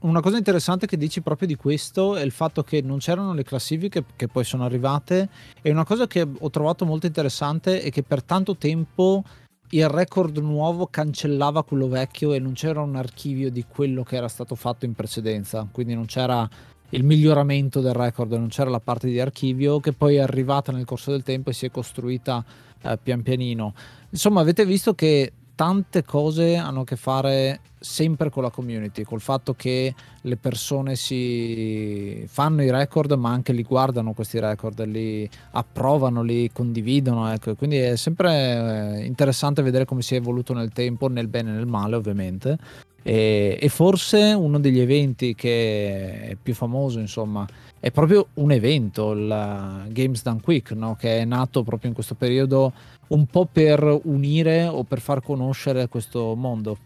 Una 0.00 0.20
cosa 0.20 0.38
interessante 0.38 0.86
che 0.86 0.96
dici 0.96 1.20
proprio 1.20 1.46
di 1.46 1.54
questo 1.54 2.16
è 2.16 2.22
il 2.22 2.30
fatto 2.30 2.62
che 2.62 2.80
non 2.80 2.96
c'erano 2.96 3.34
le 3.34 3.44
classifiche 3.44 4.04
che 4.16 4.26
poi 4.26 4.42
sono 4.42 4.64
arrivate 4.64 5.28
e 5.60 5.70
una 5.70 5.84
cosa 5.84 6.06
che 6.06 6.26
ho 6.38 6.48
trovato 6.48 6.86
molto 6.86 7.04
interessante 7.04 7.82
è 7.82 7.90
che 7.90 8.02
per 8.02 8.22
tanto 8.22 8.56
tempo 8.56 9.22
il 9.70 9.88
record 9.88 10.38
nuovo 10.38 10.86
cancellava 10.86 11.62
quello 11.62 11.88
vecchio 11.88 12.32
e 12.32 12.38
non 12.38 12.54
c'era 12.54 12.80
un 12.80 12.96
archivio 12.96 13.50
di 13.50 13.66
quello 13.68 14.02
che 14.02 14.16
era 14.16 14.28
stato 14.28 14.54
fatto 14.54 14.86
in 14.86 14.94
precedenza, 14.94 15.66
quindi 15.70 15.94
non 15.94 16.06
c'era 16.06 16.48
il 16.90 17.04
miglioramento 17.04 17.80
del 17.80 17.92
record, 17.92 18.32
non 18.32 18.48
c'era 18.48 18.70
la 18.70 18.80
parte 18.80 19.08
di 19.08 19.20
archivio 19.20 19.80
che 19.80 19.92
poi 19.92 20.16
è 20.16 20.20
arrivata 20.20 20.72
nel 20.72 20.84
corso 20.84 21.10
del 21.10 21.22
tempo 21.22 21.50
e 21.50 21.52
si 21.52 21.66
è 21.66 21.70
costruita 21.70 22.44
eh, 22.80 22.98
pian 23.02 23.22
pianino. 23.22 23.74
Insomma, 24.16 24.40
avete 24.40 24.64
visto 24.64 24.94
che 24.94 25.30
tante 25.54 26.02
cose 26.02 26.56
hanno 26.56 26.80
a 26.80 26.84
che 26.84 26.96
fare 26.96 27.60
sempre 27.78 28.30
con 28.30 28.42
la 28.42 28.48
community, 28.48 29.02
col 29.02 29.20
fatto 29.20 29.52
che 29.52 29.94
le 30.22 30.36
persone 30.38 30.96
si 30.96 32.24
fanno 32.26 32.62
i 32.62 32.70
record 32.70 33.12
ma 33.12 33.30
anche 33.30 33.52
li 33.52 33.62
guardano 33.62 34.14
questi 34.14 34.40
record, 34.40 34.82
li 34.86 35.28
approvano, 35.50 36.22
li 36.22 36.50
condividono, 36.50 37.30
ecco. 37.30 37.54
quindi 37.56 37.76
è 37.76 37.96
sempre 37.96 39.00
eh, 39.00 39.04
interessante 39.04 39.60
vedere 39.60 39.84
come 39.84 40.00
si 40.00 40.14
è 40.14 40.16
evoluto 40.16 40.54
nel 40.54 40.72
tempo, 40.72 41.08
nel 41.08 41.28
bene 41.28 41.50
e 41.50 41.52
nel 41.52 41.66
male 41.66 41.96
ovviamente. 41.96 42.56
E, 43.02 43.58
e 43.60 43.68
forse 43.68 44.32
uno 44.32 44.58
degli 44.58 44.80
eventi 44.80 45.34
che 45.34 46.22
è 46.30 46.36
più 46.42 46.54
famoso, 46.54 47.00
insomma, 47.00 47.46
è 47.78 47.90
proprio 47.90 48.28
un 48.34 48.50
evento, 48.50 49.12
il 49.12 49.84
Games 49.90 50.22
Done 50.22 50.40
Quick, 50.40 50.72
no? 50.72 50.96
che 50.98 51.18
è 51.18 51.24
nato 51.24 51.62
proprio 51.62 51.90
in 51.90 51.94
questo 51.94 52.14
periodo 52.14 52.72
un 53.08 53.26
po' 53.26 53.46
per 53.50 54.00
unire 54.04 54.64
o 54.64 54.84
per 54.84 55.00
far 55.00 55.22
conoscere 55.22 55.88
questo 55.88 56.34
mondo. 56.34 56.78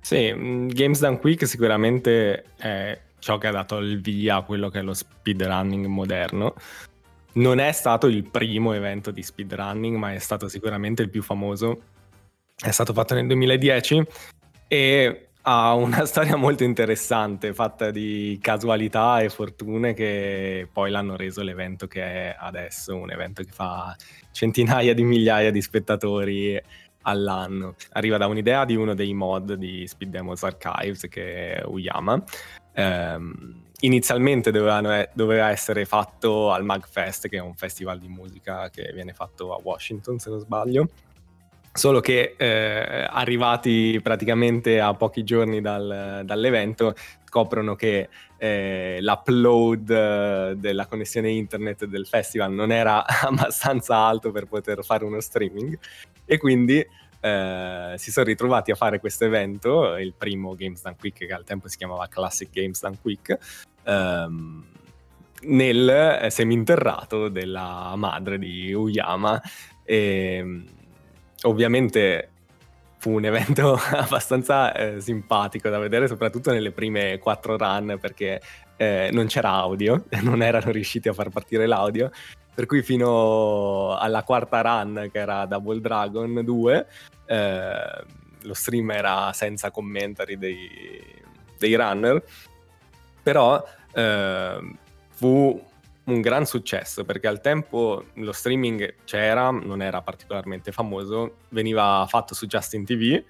Sì, 0.00 0.32
mm, 0.32 0.68
Games 0.68 1.00
Done 1.00 1.18
Quick 1.18 1.46
sicuramente 1.46 2.44
è 2.56 3.00
ciò 3.18 3.38
che 3.38 3.46
ha 3.46 3.52
dato 3.52 3.78
il 3.78 4.00
via 4.00 4.36
a 4.36 4.42
quello 4.42 4.68
che 4.68 4.80
è 4.80 4.82
lo 4.82 4.92
speedrunning 4.94 5.86
moderno. 5.86 6.54
Non 7.34 7.58
è 7.58 7.72
stato 7.72 8.06
il 8.06 8.22
primo 8.22 8.74
evento 8.74 9.10
di 9.10 9.22
speedrunning, 9.22 9.96
ma 9.96 10.12
è 10.12 10.18
stato 10.18 10.46
sicuramente 10.48 11.02
il 11.02 11.08
più 11.08 11.22
famoso. 11.22 11.80
È 12.54 12.70
stato 12.70 12.92
fatto 12.92 13.14
nel 13.14 13.26
2010 13.26 14.06
e 14.68 15.23
ha 15.46 15.74
una 15.74 16.04
storia 16.06 16.36
molto 16.36 16.64
interessante, 16.64 17.52
fatta 17.52 17.90
di 17.90 18.38
casualità 18.40 19.20
e 19.20 19.28
fortune 19.28 19.94
che 19.94 20.68
poi 20.72 20.90
l'hanno 20.90 21.16
reso 21.16 21.42
l'evento 21.42 21.86
che 21.86 22.02
è 22.02 22.36
adesso, 22.38 22.96
un 22.96 23.10
evento 23.10 23.42
che 23.42 23.50
fa 23.50 23.94
centinaia 24.30 24.94
di 24.94 25.02
migliaia 25.02 25.50
di 25.50 25.60
spettatori 25.60 26.60
all'anno. 27.02 27.74
Arriva 27.92 28.16
da 28.16 28.26
un'idea 28.26 28.64
di 28.64 28.76
uno 28.76 28.94
dei 28.94 29.12
mod 29.12 29.54
di 29.54 29.86
Speed 29.86 30.10
Demos 30.10 30.42
Archives, 30.42 31.06
che 31.08 31.54
è 31.54 31.64
Uyama. 31.66 32.22
Um, 32.76 33.62
inizialmente 33.80 34.50
doveva, 34.50 35.06
doveva, 35.12 35.50
essere 35.50 35.84
fatto 35.84 36.52
al 36.52 36.64
MagFest, 36.64 37.28
che 37.28 37.36
è 37.36 37.40
un 37.40 37.54
festival 37.54 37.98
di 37.98 38.08
musica 38.08 38.70
che 38.70 38.90
viene 38.94 39.12
fatto 39.12 39.54
a 39.54 39.60
Washington, 39.62 40.18
se 40.18 40.30
non 40.30 40.40
sbaglio. 40.40 40.88
Solo 41.76 41.98
che 41.98 42.36
eh, 42.38 43.04
arrivati 43.10 43.98
praticamente 44.00 44.78
a 44.78 44.94
pochi 44.94 45.24
giorni 45.24 45.60
dal, 45.60 46.22
dall'evento 46.24 46.94
scoprono 47.24 47.74
che 47.74 48.08
eh, 48.36 48.98
l'upload 49.00 49.90
eh, 49.90 50.54
della 50.56 50.86
connessione 50.86 51.30
internet 51.30 51.86
del 51.86 52.06
festival 52.06 52.52
non 52.52 52.70
era 52.70 53.04
abbastanza 53.26 53.96
alto 53.96 54.30
per 54.30 54.46
poter 54.46 54.84
fare 54.84 55.04
uno 55.04 55.18
streaming 55.18 55.76
e 56.24 56.38
quindi 56.38 56.78
eh, 56.78 57.94
si 57.96 58.12
sono 58.12 58.26
ritrovati 58.26 58.70
a 58.70 58.76
fare 58.76 59.00
questo 59.00 59.24
evento, 59.24 59.96
il 59.96 60.14
primo 60.16 60.54
Games 60.54 60.80
Done 60.80 60.94
Quick 60.96 61.26
che 61.26 61.32
al 61.32 61.42
tempo 61.42 61.66
si 61.66 61.76
chiamava 61.76 62.06
Classic 62.06 62.50
Games 62.52 62.80
Done 62.80 62.98
Quick, 63.02 63.36
ehm, 63.82 64.64
nel 65.42 65.88
eh, 66.22 66.30
seminterrato 66.30 67.28
della 67.28 67.94
madre 67.96 68.38
di 68.38 68.72
Uyama. 68.72 69.42
E, 69.82 70.62
ovviamente 71.44 72.30
fu 72.98 73.10
un 73.12 73.24
evento 73.24 73.74
abbastanza 73.92 74.72
eh, 74.72 75.00
simpatico 75.00 75.68
da 75.68 75.78
vedere, 75.78 76.08
soprattutto 76.08 76.50
nelle 76.50 76.70
prime 76.72 77.18
quattro 77.18 77.56
run, 77.56 77.98
perché 78.00 78.40
eh, 78.76 79.10
non 79.12 79.26
c'era 79.26 79.50
audio, 79.50 80.04
non 80.22 80.42
erano 80.42 80.70
riusciti 80.70 81.08
a 81.08 81.12
far 81.12 81.28
partire 81.28 81.66
l'audio. 81.66 82.10
Per 82.54 82.66
cui 82.66 82.82
fino 82.82 83.96
alla 83.96 84.22
quarta 84.22 84.60
run, 84.60 85.08
che 85.12 85.18
era 85.18 85.44
Double 85.44 85.80
Dragon 85.80 86.40
2, 86.44 86.86
eh, 87.26 88.04
lo 88.42 88.54
stream 88.54 88.90
era 88.90 89.32
senza 89.32 89.70
commentari 89.70 90.38
dei, 90.38 90.70
dei 91.58 91.74
runner. 91.74 92.22
Però 93.22 93.62
eh, 93.92 94.58
fu 95.10 95.62
un 96.04 96.20
gran 96.20 96.44
successo 96.44 97.04
perché 97.04 97.26
al 97.26 97.40
tempo 97.40 98.04
lo 98.14 98.32
streaming 98.32 98.94
c'era, 99.04 99.50
non 99.50 99.80
era 99.80 100.02
particolarmente 100.02 100.72
famoso, 100.72 101.36
veniva 101.50 102.04
fatto 102.08 102.34
su 102.34 102.46
Justin 102.46 102.84
TV 102.84 103.22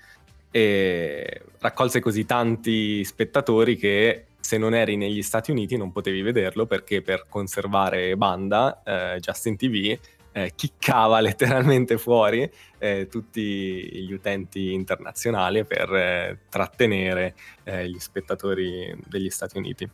e 0.51 1.43
raccolse 1.59 2.01
così 2.01 2.25
tanti 2.25 3.05
spettatori 3.05 3.77
che 3.77 4.27
se 4.39 4.59
non 4.59 4.75
eri 4.75 4.97
negli 4.97 5.23
Stati 5.23 5.51
Uniti 5.51 5.77
non 5.77 5.91
potevi 5.91 6.23
vederlo 6.23 6.67
perché 6.67 7.01
per 7.01 7.27
conservare 7.29 8.17
banda 8.17 8.83
eh, 8.85 9.19
Justin 9.21 9.57
TV 9.57 9.99
eh, 10.33 10.53
chiccava 10.55 11.21
letteralmente 11.23 11.97
fuori 11.97 12.49
eh, 12.79 13.07
tutti 13.09 13.41
gli 13.41 14.13
utenti 14.13 14.73
internazionali 14.73 15.65
per 15.65 15.95
eh, 15.95 16.39
trattenere 16.49 17.35
eh, 17.63 17.89
gli 17.89 17.99
spettatori 17.99 18.95
degli 19.07 19.31
Stati 19.31 19.57
Uniti 19.57 19.89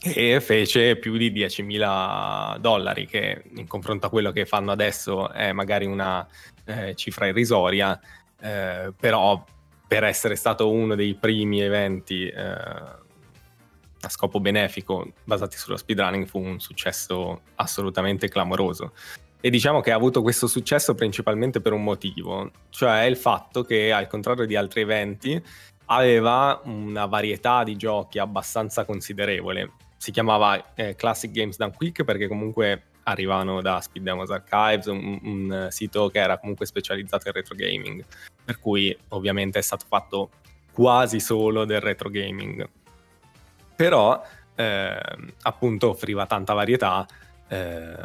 e 0.00 0.40
fece 0.40 0.96
più 0.96 1.16
di 1.16 1.32
10.000 1.32 2.58
dollari, 2.58 3.06
che 3.06 3.44
in 3.54 3.66
confronto 3.66 4.06
a 4.06 4.10
quello 4.10 4.32
che 4.32 4.44
fanno 4.44 4.70
adesso 4.70 5.30
è 5.30 5.52
magari 5.52 5.86
una 5.86 6.26
eh, 6.64 6.94
cifra 6.94 7.26
irrisoria, 7.26 7.98
eh, 8.40 8.92
però 8.98 9.44
per 9.86 10.04
essere 10.04 10.36
stato 10.36 10.70
uno 10.70 10.94
dei 10.94 11.14
primi 11.14 11.60
eventi 11.60 12.26
eh, 12.26 12.42
a 14.04 14.08
scopo 14.08 14.40
benefico 14.40 15.12
basati 15.24 15.56
sullo 15.56 15.76
speedrunning 15.76 16.26
fu 16.26 16.38
un 16.38 16.60
successo 16.60 17.42
assolutamente 17.54 18.28
clamoroso. 18.28 18.92
E 19.40 19.50
diciamo 19.50 19.80
che 19.80 19.90
ha 19.90 19.94
avuto 19.94 20.22
questo 20.22 20.46
successo 20.46 20.94
principalmente 20.94 21.60
per 21.60 21.72
un 21.72 21.82
motivo, 21.82 22.50
cioè 22.70 23.02
il 23.02 23.16
fatto 23.16 23.62
che 23.62 23.92
al 23.92 24.06
contrario 24.06 24.46
di 24.46 24.56
altri 24.56 24.80
eventi 24.80 25.42
aveva 25.86 26.60
una 26.64 27.04
varietà 27.04 27.62
di 27.62 27.76
giochi 27.76 28.18
abbastanza 28.18 28.84
considerevole 28.86 29.72
si 30.04 30.10
chiamava 30.10 30.74
eh, 30.74 30.94
Classic 30.96 31.30
Games 31.30 31.56
Done 31.56 31.72
Quick 31.74 32.04
perché 32.04 32.28
comunque 32.28 32.88
arrivavano 33.04 33.62
da 33.62 33.80
Speed 33.80 34.04
Demos 34.04 34.28
Archives, 34.28 34.84
un, 34.84 35.18
un, 35.22 35.68
sito 35.70 36.10
che 36.10 36.18
era 36.18 36.36
comunque 36.36 36.66
specializzato 36.66 37.28
in 37.28 37.32
retro 37.32 37.54
gaming, 37.54 38.04
per 38.44 38.58
cui 38.60 38.94
ovviamente 39.08 39.58
è 39.58 39.62
stato 39.62 39.86
fatto 39.88 40.30
quasi 40.72 41.20
solo 41.20 41.64
del 41.64 41.80
retro 41.80 42.10
gaming. 42.10 42.68
Però 43.74 44.22
eh, 44.54 45.00
appunto 45.40 45.88
offriva 45.88 46.26
tanta 46.26 46.52
varietà 46.52 47.06
eh, 47.48 47.96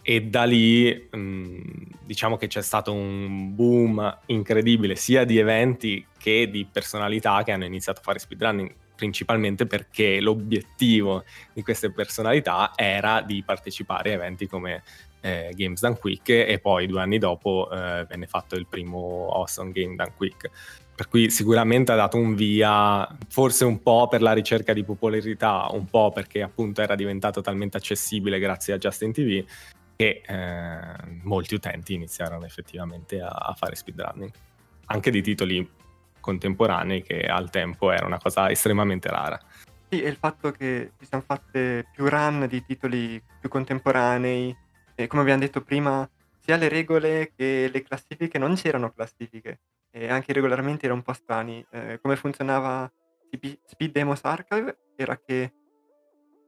e 0.00 0.22
da 0.22 0.44
lì 0.44 1.08
mh, 1.10 1.60
diciamo 2.02 2.38
che 2.38 2.46
c'è 2.46 2.62
stato 2.62 2.94
un 2.94 3.54
boom 3.54 4.20
incredibile 4.26 4.96
sia 4.96 5.24
di 5.24 5.36
eventi 5.36 6.06
che 6.16 6.48
di 6.48 6.64
personalità 6.64 7.42
che 7.42 7.52
hanno 7.52 7.66
iniziato 7.66 8.00
a 8.00 8.02
fare 8.04 8.18
speedrunning 8.18 8.72
principalmente 8.96 9.66
perché 9.66 10.20
l'obiettivo 10.20 11.24
di 11.52 11.62
queste 11.62 11.92
personalità 11.92 12.72
era 12.74 13.20
di 13.20 13.42
partecipare 13.44 14.10
a 14.10 14.14
eventi 14.14 14.46
come 14.48 14.82
eh, 15.20 15.52
Games 15.54 15.80
Done 15.80 15.98
Quick 15.98 16.28
e 16.30 16.58
poi 16.60 16.86
due 16.86 17.00
anni 17.00 17.18
dopo 17.18 17.68
eh, 17.70 18.06
venne 18.08 18.26
fatto 18.26 18.56
il 18.56 18.66
primo 18.66 19.28
Awesome 19.32 19.72
Game 19.72 19.94
Done 19.94 20.12
Quick. 20.16 20.50
Per 20.94 21.08
cui 21.08 21.28
sicuramente 21.30 21.92
ha 21.92 21.96
dato 21.96 22.16
un 22.16 22.34
via 22.34 23.06
forse 23.28 23.66
un 23.66 23.82
po' 23.82 24.08
per 24.08 24.22
la 24.22 24.32
ricerca 24.32 24.72
di 24.72 24.82
popolarità 24.82 25.68
un 25.72 25.84
po' 25.84 26.10
perché 26.10 26.40
appunto 26.40 26.80
era 26.80 26.94
diventato 26.94 27.42
talmente 27.42 27.76
accessibile 27.76 28.38
grazie 28.38 28.72
a 28.72 28.78
Justin 28.78 29.12
TV 29.12 29.44
e 29.96 30.22
eh, 30.26 30.78
molti 31.22 31.54
utenti 31.54 31.94
iniziarono 31.94 32.44
effettivamente 32.44 33.20
a, 33.20 33.28
a, 33.28 33.54
fare 33.54 33.74
speedrunning, 33.74 34.30
anche 34.86 35.10
di 35.10 35.22
titoli 35.22 35.68
contemporanei 36.26 37.02
che 37.02 37.20
al 37.20 37.50
tempo 37.50 37.92
era 37.92 38.04
una 38.04 38.18
cosa 38.18 38.50
estremamente 38.50 39.08
rara. 39.08 39.38
Sì, 39.88 40.02
e 40.02 40.08
il 40.08 40.16
fatto 40.16 40.50
che 40.50 40.90
si 40.98 41.06
siano 41.06 41.22
fatte 41.24 41.86
più 41.92 42.08
run 42.08 42.46
di 42.48 42.64
titoli 42.64 43.22
più 43.40 43.48
contemporanei, 43.48 44.54
e 44.96 45.06
come 45.06 45.22
abbiamo 45.22 45.40
detto 45.40 45.62
prima, 45.62 46.08
sia 46.40 46.56
le 46.56 46.68
regole 46.68 47.32
che 47.36 47.70
le 47.72 47.82
classifiche 47.82 48.38
non 48.38 48.56
c'erano 48.56 48.90
classifiche, 48.90 49.60
e 49.92 50.10
anche 50.10 50.32
regolarmente 50.32 50.86
erano 50.86 50.98
un 50.98 51.06
po' 51.06 51.12
strani. 51.12 51.64
Eh, 51.70 52.00
come 52.02 52.16
funzionava 52.16 52.90
Speed 53.30 53.92
Demos 53.92 54.20
Archive 54.24 54.76
era 54.96 55.16
che 55.24 55.52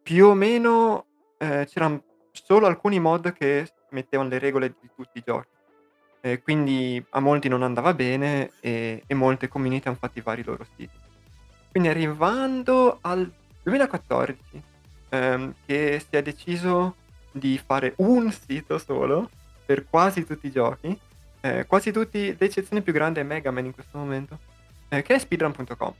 più 0.02 0.26
o 0.26 0.34
meno 0.34 1.06
eh, 1.38 1.64
c'erano 1.70 2.02
solo 2.32 2.66
alcuni 2.66 2.98
mod 2.98 3.32
che 3.32 3.68
mettevano 3.90 4.30
le 4.30 4.38
regole 4.38 4.74
di 4.80 4.90
tutti 4.96 5.18
i 5.18 5.22
giochi. 5.24 5.56
Eh, 6.20 6.42
quindi 6.42 7.04
a 7.10 7.20
molti 7.20 7.48
non 7.48 7.62
andava 7.62 7.94
bene 7.94 8.50
e, 8.60 9.02
e 9.06 9.14
molte 9.14 9.48
community 9.48 9.88
hanno 9.88 9.98
fatto 9.98 10.18
i 10.18 10.22
vari 10.22 10.42
loro 10.42 10.66
siti. 10.76 10.96
Quindi 11.70 11.88
arrivando 11.88 12.98
al 13.02 13.30
2014, 13.62 14.62
ehm, 15.10 15.54
che 15.64 16.00
si 16.00 16.16
è 16.16 16.22
deciso 16.22 16.96
di 17.30 17.60
fare 17.64 17.94
un 17.98 18.32
sito 18.32 18.78
solo 18.78 19.30
per 19.64 19.86
quasi 19.88 20.24
tutti 20.24 20.46
i 20.46 20.50
giochi, 20.50 20.98
eh, 21.40 21.66
quasi 21.66 21.92
tutti, 21.92 22.34
l'eccezione 22.38 22.82
più 22.82 22.92
grande 22.92 23.20
è 23.20 23.24
Mega 23.24 23.50
Man 23.50 23.66
in 23.66 23.74
questo 23.74 23.98
momento, 23.98 24.38
eh, 24.88 25.02
che 25.02 25.14
è 25.14 25.18
speedrun.com. 25.18 25.94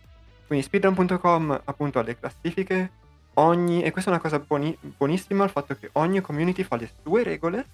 Quindi 0.46 0.64
speedrun.com 0.64 1.60
appunto 1.64 1.98
ha 1.98 2.02
le 2.02 2.18
classifiche, 2.18 2.90
ogni, 3.34 3.82
e 3.82 3.90
questa 3.90 4.10
è 4.10 4.14
una 4.14 4.22
cosa 4.22 4.38
buoni, 4.38 4.76
buonissima, 4.80 5.44
il 5.44 5.50
fatto 5.50 5.76
che 5.76 5.90
ogni 5.92 6.20
community 6.20 6.62
fa 6.62 6.76
le 6.76 6.90
sue 7.02 7.22
regole, 7.22 7.66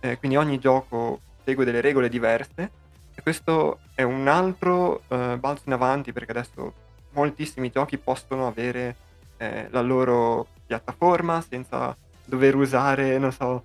eh, 0.00 0.18
quindi 0.18 0.36
ogni 0.36 0.58
gioco 0.58 1.20
segue 1.44 1.64
delle 1.64 1.80
regole 1.80 2.08
diverse, 2.08 2.70
e 3.14 3.22
questo 3.22 3.80
è 3.94 4.02
un 4.02 4.28
altro 4.28 5.02
uh, 5.08 5.36
balzo 5.36 5.64
in 5.66 5.72
avanti 5.72 6.12
perché 6.12 6.30
adesso 6.30 6.72
moltissimi 7.10 7.70
giochi 7.70 7.98
possono 7.98 8.46
avere 8.46 8.96
eh, 9.36 9.66
la 9.70 9.80
loro 9.80 10.46
piattaforma 10.66 11.40
senza 11.40 11.96
dover 12.24 12.54
usare, 12.54 13.18
non 13.18 13.32
so, 13.32 13.64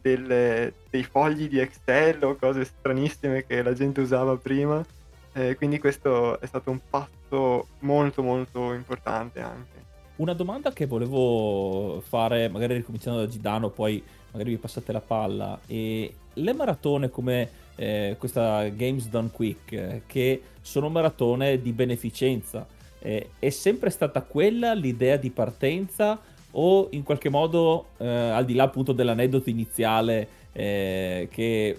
delle, 0.00 0.74
dei 0.90 1.04
fogli 1.04 1.48
di 1.48 1.58
Excel 1.58 2.22
o 2.24 2.36
cose 2.36 2.64
stranissime 2.64 3.46
che 3.46 3.62
la 3.62 3.72
gente 3.72 4.00
usava 4.00 4.36
prima. 4.36 4.84
Eh, 5.34 5.56
quindi 5.56 5.78
questo 5.78 6.38
è 6.40 6.46
stato 6.46 6.70
un 6.70 6.80
passo 6.90 7.68
molto 7.80 8.22
molto 8.22 8.74
importante 8.74 9.40
anche. 9.40 9.80
Una 10.22 10.34
domanda 10.34 10.72
che 10.72 10.86
volevo 10.86 12.00
fare, 12.06 12.48
magari 12.48 12.74
ricominciando 12.74 13.18
da 13.18 13.26
Gidano, 13.26 13.70
poi 13.70 14.00
magari 14.30 14.50
vi 14.50 14.56
passate 14.56 14.92
la 14.92 15.00
palla. 15.00 15.58
E 15.66 16.14
le 16.34 16.52
maratone 16.52 17.10
come 17.10 17.48
eh, 17.74 18.14
questa 18.16 18.68
Games 18.68 19.08
Done 19.08 19.30
Quick, 19.32 19.72
eh, 19.72 20.02
che 20.06 20.40
sono 20.60 20.88
maratone 20.90 21.60
di 21.60 21.72
beneficenza, 21.72 22.64
eh, 23.00 23.30
è 23.40 23.50
sempre 23.50 23.90
stata 23.90 24.22
quella 24.22 24.74
l'idea 24.74 25.16
di 25.16 25.30
partenza 25.30 26.20
o 26.52 26.86
in 26.92 27.02
qualche 27.02 27.28
modo, 27.28 27.86
eh, 27.96 28.06
al 28.06 28.44
di 28.44 28.54
là 28.54 28.62
appunto 28.62 28.92
dell'aneddoto 28.92 29.50
iniziale, 29.50 30.28
eh, 30.52 31.26
che 31.32 31.76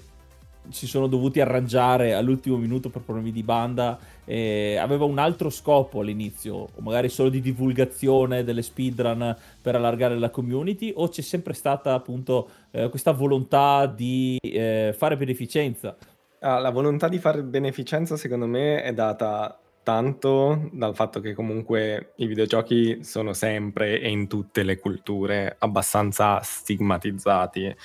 si 0.69 0.87
sono 0.87 1.07
dovuti 1.07 1.39
arrangiare 1.39 2.13
all'ultimo 2.13 2.57
minuto 2.57 2.89
per 2.89 3.01
problemi 3.01 3.31
di 3.31 3.43
banda, 3.43 3.97
eh, 4.25 4.77
aveva 4.77 5.05
un 5.05 5.17
altro 5.17 5.49
scopo 5.49 5.99
all'inizio, 5.99 6.55
o 6.55 6.69
magari 6.79 7.09
solo 7.09 7.29
di 7.29 7.41
divulgazione 7.41 8.43
delle 8.43 8.61
speedrun 8.61 9.35
per 9.61 9.75
allargare 9.75 10.17
la 10.17 10.29
community, 10.29 10.91
o 10.95 11.09
c'è 11.09 11.21
sempre 11.21 11.53
stata 11.53 11.93
appunto 11.93 12.49
eh, 12.71 12.89
questa 12.89 13.11
volontà 13.11 13.85
di 13.85 14.37
eh, 14.41 14.93
fare 14.97 15.17
beneficenza? 15.17 15.95
Ah, 16.39 16.59
la 16.59 16.71
volontà 16.71 17.07
di 17.07 17.19
fare 17.19 17.41
beneficenza 17.41 18.17
secondo 18.17 18.47
me 18.47 18.83
è 18.83 18.93
data 18.93 19.57
tanto 19.83 20.69
dal 20.71 20.95
fatto 20.95 21.19
che 21.19 21.33
comunque 21.33 22.13
i 22.17 22.25
videogiochi 22.25 23.03
sono 23.03 23.33
sempre 23.33 23.99
e 23.99 24.09
in 24.09 24.27
tutte 24.27 24.63
le 24.63 24.79
culture 24.79 25.55
abbastanza 25.59 26.39
stigmatizzati 26.41 27.75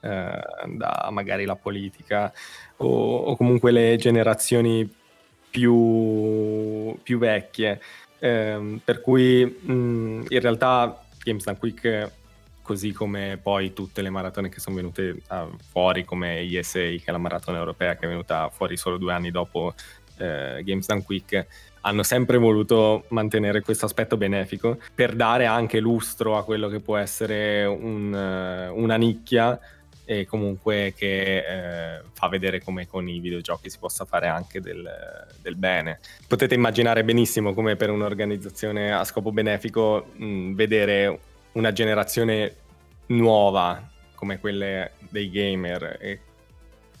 eh, 0.00 0.40
da 0.66 1.08
magari 1.10 1.44
la 1.44 1.56
politica 1.56 2.32
o, 2.76 3.16
o, 3.16 3.36
comunque 3.36 3.70
le 3.70 3.96
generazioni 3.96 4.88
più, 5.50 6.96
più 7.02 7.18
vecchie. 7.18 7.80
Eh, 8.18 8.80
per 8.84 9.00
cui 9.00 9.44
mh, 9.44 10.24
in 10.28 10.40
realtà 10.40 11.04
Games 11.22 11.44
Done 11.44 11.58
Quick 11.58 12.12
così 12.68 12.92
come 12.92 13.38
poi 13.40 13.72
tutte 13.72 14.02
le 14.02 14.10
maratone 14.10 14.50
che 14.50 14.60
sono 14.60 14.76
venute 14.76 15.22
uh, 15.30 15.56
fuori 15.70 16.04
come 16.04 16.40
ESA 16.40 16.80
che 16.80 17.02
è 17.06 17.10
la 17.10 17.16
maratona 17.16 17.56
europea 17.56 17.96
che 17.96 18.04
è 18.04 18.08
venuta 18.08 18.50
fuori 18.50 18.76
solo 18.76 18.98
due 18.98 19.14
anni 19.14 19.30
dopo 19.30 19.72
eh, 20.18 20.60
Games 20.62 20.86
Done 20.86 21.02
Quick 21.02 21.46
hanno 21.82 22.02
sempre 22.02 22.36
voluto 22.36 23.04
mantenere 23.08 23.62
questo 23.62 23.86
aspetto 23.86 24.18
benefico 24.18 24.78
per 24.94 25.14
dare 25.14 25.46
anche 25.46 25.80
lustro 25.80 26.36
a 26.36 26.44
quello 26.44 26.68
che 26.68 26.80
può 26.80 26.96
essere 26.96 27.64
un, 27.64 28.12
uh, 28.12 28.78
una 28.78 28.96
nicchia 28.96 29.58
e 30.10 30.24
comunque 30.24 30.94
che 30.96 31.96
eh, 31.96 32.00
fa 32.14 32.28
vedere 32.28 32.62
come 32.62 32.86
con 32.86 33.06
i 33.06 33.18
videogiochi 33.18 33.68
si 33.68 33.76
possa 33.78 34.06
fare 34.06 34.26
anche 34.26 34.58
del, 34.58 34.90
del, 35.42 35.54
bene. 35.54 36.00
Potete 36.26 36.54
immaginare 36.54 37.04
benissimo 37.04 37.52
come 37.52 37.76
per 37.76 37.90
un'organizzazione 37.90 38.90
a 38.90 39.04
scopo 39.04 39.32
benefico 39.32 40.06
mh, 40.16 40.54
vedere 40.54 41.18
una 41.52 41.72
generazione 41.72 42.54
nuova 43.08 43.86
come 44.14 44.38
quelle 44.40 44.92
dei 45.10 45.28
gamer 45.28 45.98
e 46.00 46.20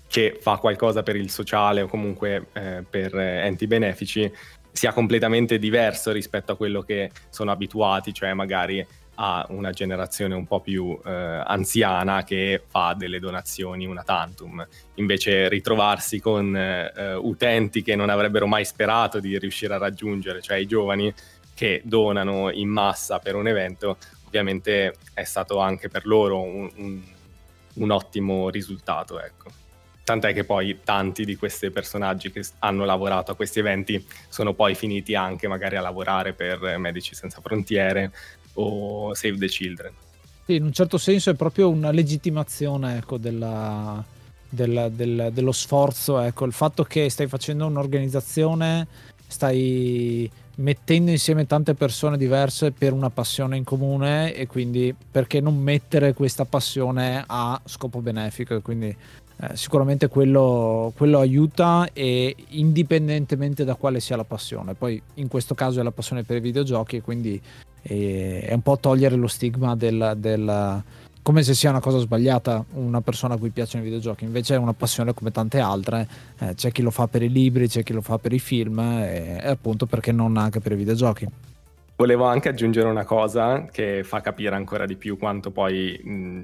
che 0.06 0.36
fa 0.38 0.58
qualcosa 0.58 1.02
per 1.02 1.16
il 1.16 1.30
sociale 1.30 1.80
o 1.80 1.88
comunque 1.88 2.48
eh, 2.52 2.84
per 2.88 3.18
enti 3.18 3.66
benefici 3.66 4.30
sia 4.70 4.92
completamente 4.92 5.58
diverso 5.58 6.12
rispetto 6.12 6.52
a 6.52 6.56
quello 6.56 6.82
che 6.82 7.10
sono 7.30 7.52
abituati, 7.52 8.12
cioè 8.12 8.34
magari 8.34 8.86
a 9.20 9.44
una 9.50 9.70
generazione 9.72 10.34
un 10.34 10.46
po' 10.46 10.60
più 10.60 10.98
eh, 11.04 11.10
anziana 11.10 12.22
che 12.22 12.62
fa 12.66 12.94
delle 12.96 13.18
donazioni 13.18 13.84
una 13.84 14.04
tantum. 14.04 14.64
Invece 14.94 15.48
ritrovarsi 15.48 16.20
con 16.20 16.56
eh, 16.56 17.14
utenti 17.14 17.82
che 17.82 17.96
non 17.96 18.10
avrebbero 18.10 18.46
mai 18.46 18.64
sperato 18.64 19.18
di 19.18 19.36
riuscire 19.38 19.74
a 19.74 19.78
raggiungere, 19.78 20.40
cioè 20.40 20.58
i 20.58 20.66
giovani 20.66 21.12
che 21.54 21.82
donano 21.84 22.50
in 22.52 22.68
massa 22.68 23.18
per 23.18 23.34
un 23.34 23.48
evento, 23.48 23.96
ovviamente 24.26 24.94
è 25.14 25.24
stato 25.24 25.58
anche 25.58 25.88
per 25.88 26.06
loro 26.06 26.40
un, 26.40 26.70
un, 26.76 27.02
un 27.74 27.90
ottimo 27.90 28.50
risultato. 28.50 29.20
Ecco. 29.20 29.50
Tant'è 30.04 30.32
che 30.32 30.44
poi 30.44 30.80
tanti 30.84 31.24
di 31.24 31.36
questi 31.36 31.70
personaggi 31.70 32.30
che 32.30 32.42
hanno 32.60 32.84
lavorato 32.84 33.32
a 33.32 33.34
questi 33.34 33.58
eventi 33.58 34.02
sono 34.28 34.54
poi 34.54 34.74
finiti 34.74 35.14
anche 35.14 35.48
magari 35.48 35.76
a 35.76 35.82
lavorare 35.82 36.32
per 36.32 36.78
Medici 36.78 37.14
Senza 37.14 37.42
Frontiere 37.42 38.12
o 38.54 39.14
Save 39.14 39.38
the 39.38 39.46
Children. 39.46 39.92
Sì, 40.44 40.54
in 40.54 40.64
un 40.64 40.72
certo 40.72 40.98
senso 40.98 41.30
è 41.30 41.34
proprio 41.34 41.68
una 41.68 41.90
legittimazione 41.90 42.96
ecco, 42.96 43.18
della, 43.18 44.02
del, 44.48 44.90
del, 44.94 45.30
dello 45.32 45.52
sforzo, 45.52 46.20
ecco, 46.20 46.44
il 46.44 46.52
fatto 46.52 46.84
che 46.84 47.10
stai 47.10 47.26
facendo 47.26 47.66
un'organizzazione, 47.66 48.86
stai 49.26 50.30
mettendo 50.58 51.10
insieme 51.10 51.46
tante 51.46 51.74
persone 51.74 52.16
diverse 52.16 52.72
per 52.72 52.92
una 52.92 53.10
passione 53.10 53.56
in 53.56 53.64
comune 53.64 54.34
e 54.34 54.46
quindi 54.46 54.94
perché 55.10 55.40
non 55.40 55.56
mettere 55.56 56.14
questa 56.14 56.44
passione 56.44 57.22
a 57.26 57.60
scopo 57.64 58.00
benefico 58.00 58.56
e 58.56 58.62
quindi 58.62 58.88
eh, 59.40 59.56
sicuramente 59.56 60.08
quello, 60.08 60.92
quello, 60.96 61.20
aiuta 61.20 61.90
e 61.92 62.34
indipendentemente 62.48 63.64
da 63.64 63.74
quale 63.74 64.00
sia 64.00 64.16
la 64.16 64.24
passione. 64.24 64.74
Poi 64.74 65.00
in 65.14 65.28
questo 65.28 65.54
caso 65.54 65.78
è 65.78 65.82
la 65.84 65.92
passione 65.92 66.24
per 66.24 66.38
i 66.38 66.40
videogiochi 66.40 66.96
e 66.96 67.02
quindi 67.02 67.40
è, 67.82 68.46
è 68.46 68.52
un 68.52 68.62
po' 68.62 68.78
togliere 68.78 69.16
lo 69.16 69.26
stigma 69.26 69.74
del, 69.76 70.14
del, 70.16 70.82
come 71.22 71.42
se 71.42 71.54
sia 71.54 71.70
una 71.70 71.80
cosa 71.80 71.98
sbagliata 71.98 72.64
una 72.74 73.00
persona 73.00 73.34
a 73.34 73.36
cui 73.36 73.50
piacciono 73.50 73.82
i 73.82 73.86
videogiochi, 73.86 74.24
invece 74.24 74.54
è 74.54 74.58
una 74.58 74.72
passione 74.72 75.12
come 75.12 75.30
tante 75.30 75.60
altre, 75.60 76.08
eh, 76.38 76.54
c'è 76.54 76.72
chi 76.72 76.82
lo 76.82 76.90
fa 76.90 77.06
per 77.06 77.22
i 77.22 77.28
libri, 77.28 77.68
c'è 77.68 77.82
chi 77.82 77.92
lo 77.92 78.00
fa 78.00 78.18
per 78.18 78.32
i 78.32 78.38
film 78.38 78.78
e, 78.78 79.38
e 79.42 79.48
appunto 79.48 79.86
perché 79.86 80.10
non 80.10 80.36
anche 80.36 80.60
per 80.60 80.72
i 80.72 80.76
videogiochi. 80.76 81.28
Volevo 81.96 82.24
anche 82.24 82.48
aggiungere 82.48 82.88
una 82.88 83.04
cosa 83.04 83.66
che 83.70 84.04
fa 84.04 84.20
capire 84.20 84.54
ancora 84.54 84.86
di 84.86 84.94
più 84.94 85.18
quanto 85.18 85.50
poi 85.50 86.00
mh, 86.02 86.42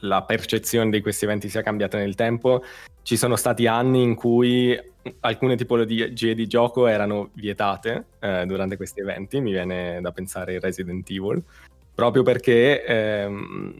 la 0.00 0.22
percezione 0.22 0.90
di 0.90 1.00
questi 1.00 1.24
eventi 1.24 1.48
sia 1.48 1.62
cambiata 1.62 1.98
nel 1.98 2.14
tempo. 2.14 2.62
Ci 3.02 3.16
sono 3.16 3.36
stati 3.36 3.66
anni 3.66 4.02
in 4.02 4.14
cui 4.14 4.78
alcune 5.20 5.56
tipologie 5.56 6.34
di 6.34 6.46
gioco 6.46 6.86
erano 6.86 7.30
vietate 7.34 8.04
eh, 8.20 8.44
durante 8.46 8.76
questi 8.76 9.00
eventi, 9.00 9.40
mi 9.40 9.52
viene 9.52 10.00
da 10.00 10.12
pensare 10.12 10.56
a 10.56 10.60
Resident 10.60 11.08
Evil, 11.10 11.42
proprio 11.94 12.22
perché 12.22 12.84
ehm, 12.84 13.74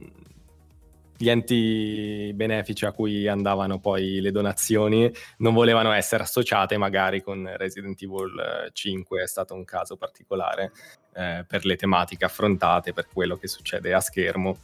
gli 1.21 1.29
enti 1.29 2.33
benefici 2.35 2.87
a 2.87 2.93
cui 2.93 3.29
andavano 3.29 3.79
poi 3.79 4.21
le 4.23 4.31
donazioni 4.31 5.13
non 5.39 5.53
volevano 5.53 5.93
essere 5.93 6.23
associate 6.23 6.79
magari 6.79 7.21
con 7.21 7.47
Resident 7.59 8.01
Evil 8.01 8.71
5 8.73 9.23
è 9.23 9.27
stato 9.27 9.55
un 9.55 9.67
caso 9.67 9.97
particolare 9.97 10.73
eh, 11.13 11.45
per 11.47 11.67
le 11.67 11.77
tematiche 11.77 12.25
affrontate, 12.25 12.95
per 12.95 13.07
quello 13.13 13.37
che 13.37 13.49
succede 13.49 13.93
a 13.93 14.01
schermo. 14.01 14.57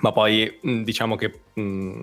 Ma 0.00 0.12
poi 0.12 0.58
diciamo 0.62 1.16
che 1.16 1.32
mh, 1.54 2.02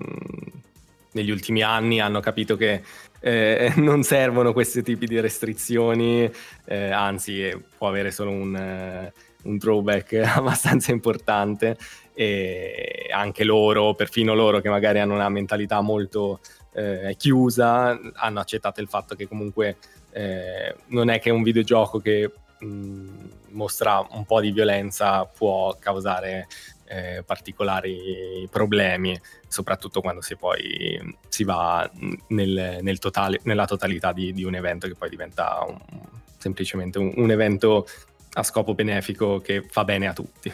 negli 1.12 1.30
ultimi 1.30 1.62
anni 1.62 2.00
hanno 2.00 2.20
capito 2.20 2.56
che 2.56 2.82
eh, 3.20 3.72
non 3.76 4.02
servono 4.02 4.52
questi 4.52 4.82
tipi 4.82 5.06
di 5.06 5.18
restrizioni, 5.18 6.30
eh, 6.66 6.90
anzi 6.90 7.50
può 7.76 7.88
avere 7.88 8.10
solo 8.10 8.30
un, 8.30 8.54
uh, 8.54 9.48
un 9.48 9.58
throwback 9.58 10.12
abbastanza 10.36 10.92
importante. 10.92 11.76
E 12.18 13.08
anche 13.12 13.44
loro, 13.44 13.94
perfino 13.94 14.34
loro 14.34 14.60
che 14.60 14.70
magari 14.70 15.00
hanno 15.00 15.14
una 15.14 15.28
mentalità 15.28 15.82
molto 15.82 16.40
eh, 16.72 17.14
chiusa, 17.18 17.98
hanno 18.14 18.40
accettato 18.40 18.80
il 18.80 18.88
fatto 18.88 19.14
che 19.14 19.28
comunque 19.28 19.76
eh, 20.12 20.74
non 20.86 21.10
è 21.10 21.20
che 21.20 21.28
un 21.28 21.42
videogioco 21.42 21.98
che 21.98 22.30
mh, 22.58 23.08
mostra 23.50 24.06
un 24.12 24.24
po' 24.24 24.40
di 24.40 24.50
violenza 24.50 25.24
può 25.26 25.76
causare 25.78 26.46
eh, 26.88 27.22
particolari 27.24 28.48
problemi, 28.50 29.18
soprattutto 29.48 30.00
quando 30.00 30.20
si 30.20 30.36
poi 30.36 31.16
si 31.28 31.44
va 31.44 31.90
nel, 32.28 32.78
nel 32.80 32.98
totale, 32.98 33.40
nella 33.44 33.66
totalità 33.66 34.12
di, 34.12 34.32
di, 34.32 34.44
un 34.44 34.54
evento 34.54 34.86
che 34.86 34.94
poi 34.94 35.08
diventa 35.08 35.64
un, 35.66 35.78
semplicemente 36.38 36.98
un, 36.98 37.12
un 37.16 37.30
evento 37.30 37.86
a 38.34 38.42
scopo 38.42 38.74
benefico 38.74 39.40
che 39.40 39.62
fa 39.68 39.84
bene 39.84 40.08
a 40.08 40.12
tutti 40.12 40.52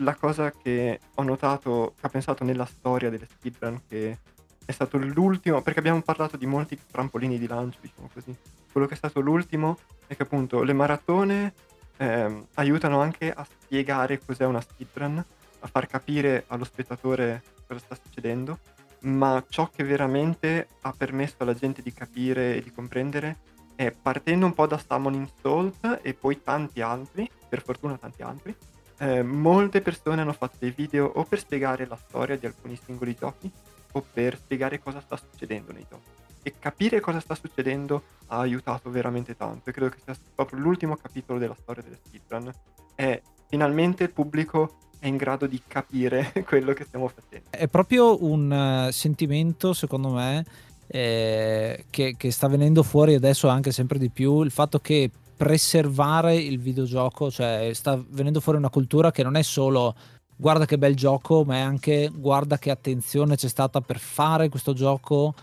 la 0.00 0.14
cosa 0.14 0.50
che 0.50 1.00
ho 1.14 1.22
notato, 1.22 1.94
che 1.98 2.06
ho 2.06 2.08
pensato 2.08 2.44
nella 2.44 2.64
storia 2.64 3.10
delle 3.10 3.26
speedrun, 3.30 3.82
che 3.88 4.18
è 4.64 4.72
stato 4.72 4.98
l'ultimo, 4.98 5.62
perché 5.62 5.80
abbiamo 5.80 6.00
parlato 6.02 6.36
di 6.36 6.46
molti 6.46 6.78
trampolini 6.90 7.38
di 7.38 7.46
lancio, 7.46 7.78
diciamo 7.80 8.10
così. 8.12 8.34
Quello 8.70 8.86
che 8.86 8.94
è 8.94 8.96
stato 8.96 9.20
l'ultimo 9.20 9.78
è 10.06 10.16
che 10.16 10.22
appunto 10.22 10.62
le 10.62 10.72
maratone 10.72 11.52
ehm, 11.96 12.46
aiutano 12.54 13.00
anche 13.00 13.32
a 13.32 13.44
spiegare 13.44 14.20
cos'è 14.24 14.44
una 14.44 14.60
speedrun, 14.60 15.24
a 15.60 15.66
far 15.66 15.86
capire 15.86 16.44
allo 16.48 16.64
spettatore 16.64 17.42
cosa 17.66 17.80
sta 17.80 17.94
succedendo, 17.94 18.58
ma 19.00 19.42
ciò 19.48 19.70
che 19.70 19.84
veramente 19.84 20.68
ha 20.82 20.92
permesso 20.96 21.36
alla 21.38 21.54
gente 21.54 21.82
di 21.82 21.92
capire 21.92 22.56
e 22.56 22.62
di 22.62 22.72
comprendere 22.72 23.38
è 23.80 23.92
partendo 23.92 24.44
un 24.44 24.52
po' 24.52 24.66
da 24.66 24.76
Summoning 24.76 25.26
Salt 25.40 26.00
e 26.02 26.12
poi 26.12 26.42
tanti 26.42 26.82
altri, 26.82 27.30
per 27.48 27.62
fortuna 27.62 27.96
tanti 27.96 28.20
altri, 28.20 28.54
eh, 28.98 29.22
molte 29.22 29.80
persone 29.80 30.20
hanno 30.20 30.34
fatto 30.34 30.56
dei 30.58 30.70
video 30.70 31.06
o 31.06 31.24
per 31.24 31.38
spiegare 31.38 31.86
la 31.86 31.96
storia 31.96 32.36
di 32.36 32.44
alcuni 32.44 32.76
singoli 32.76 33.14
giochi 33.14 33.50
o 33.92 34.04
per 34.12 34.36
spiegare 34.36 34.80
cosa 34.80 35.00
sta 35.00 35.16
succedendo 35.16 35.72
nei 35.72 35.86
giochi. 35.88 36.10
E 36.42 36.58
capire 36.58 37.00
cosa 37.00 37.20
sta 37.20 37.34
succedendo 37.34 38.02
ha 38.26 38.40
aiutato 38.40 38.90
veramente 38.90 39.34
tanto 39.34 39.70
e 39.70 39.72
credo 39.72 39.90
che 39.90 40.00
sia 40.04 40.14
proprio 40.34 40.58
l'ultimo 40.60 40.96
capitolo 40.96 41.38
della 41.38 41.56
storia 41.58 41.82
delle 41.82 41.98
speedrun. 42.02 42.52
È 42.94 43.22
finalmente 43.48 44.04
il 44.04 44.10
pubblico 44.10 44.76
è 45.00 45.08
in 45.08 45.16
grado 45.16 45.46
di 45.46 45.60
capire 45.66 46.32
quello 46.46 46.72
che 46.72 46.84
stiamo 46.84 47.08
facendo. 47.08 47.48
È 47.50 47.66
proprio 47.66 48.22
un 48.22 48.86
uh, 48.86 48.92
sentimento, 48.92 49.72
secondo 49.72 50.10
me, 50.10 50.44
eh, 50.86 51.86
che, 51.90 52.14
che, 52.16 52.30
sta 52.30 52.46
venendo 52.46 52.82
fuori 52.82 53.14
adesso 53.14 53.48
anche 53.48 53.72
sempre 53.72 53.98
di 53.98 54.10
più, 54.10 54.42
il 54.42 54.50
fatto 54.50 54.78
che 54.78 55.10
preservare 55.36 56.36
il 56.36 56.60
videogioco, 56.60 57.30
cioè 57.30 57.70
sta 57.72 58.00
venendo 58.10 58.40
fuori 58.40 58.58
una 58.58 58.68
cultura 58.68 59.10
che 59.10 59.22
non 59.22 59.36
è 59.36 59.42
solo 59.42 59.94
guarda 60.36 60.66
che 60.66 60.78
bel 60.78 60.94
gioco, 60.94 61.44
ma 61.44 61.56
è 61.56 61.60
anche 61.60 62.10
guarda 62.14 62.58
che 62.58 62.70
attenzione 62.70 63.36
c'è 63.36 63.48
stata 63.48 63.80
per 63.80 63.98
fare 63.98 64.50
questo 64.50 64.74
gioco 64.74 65.34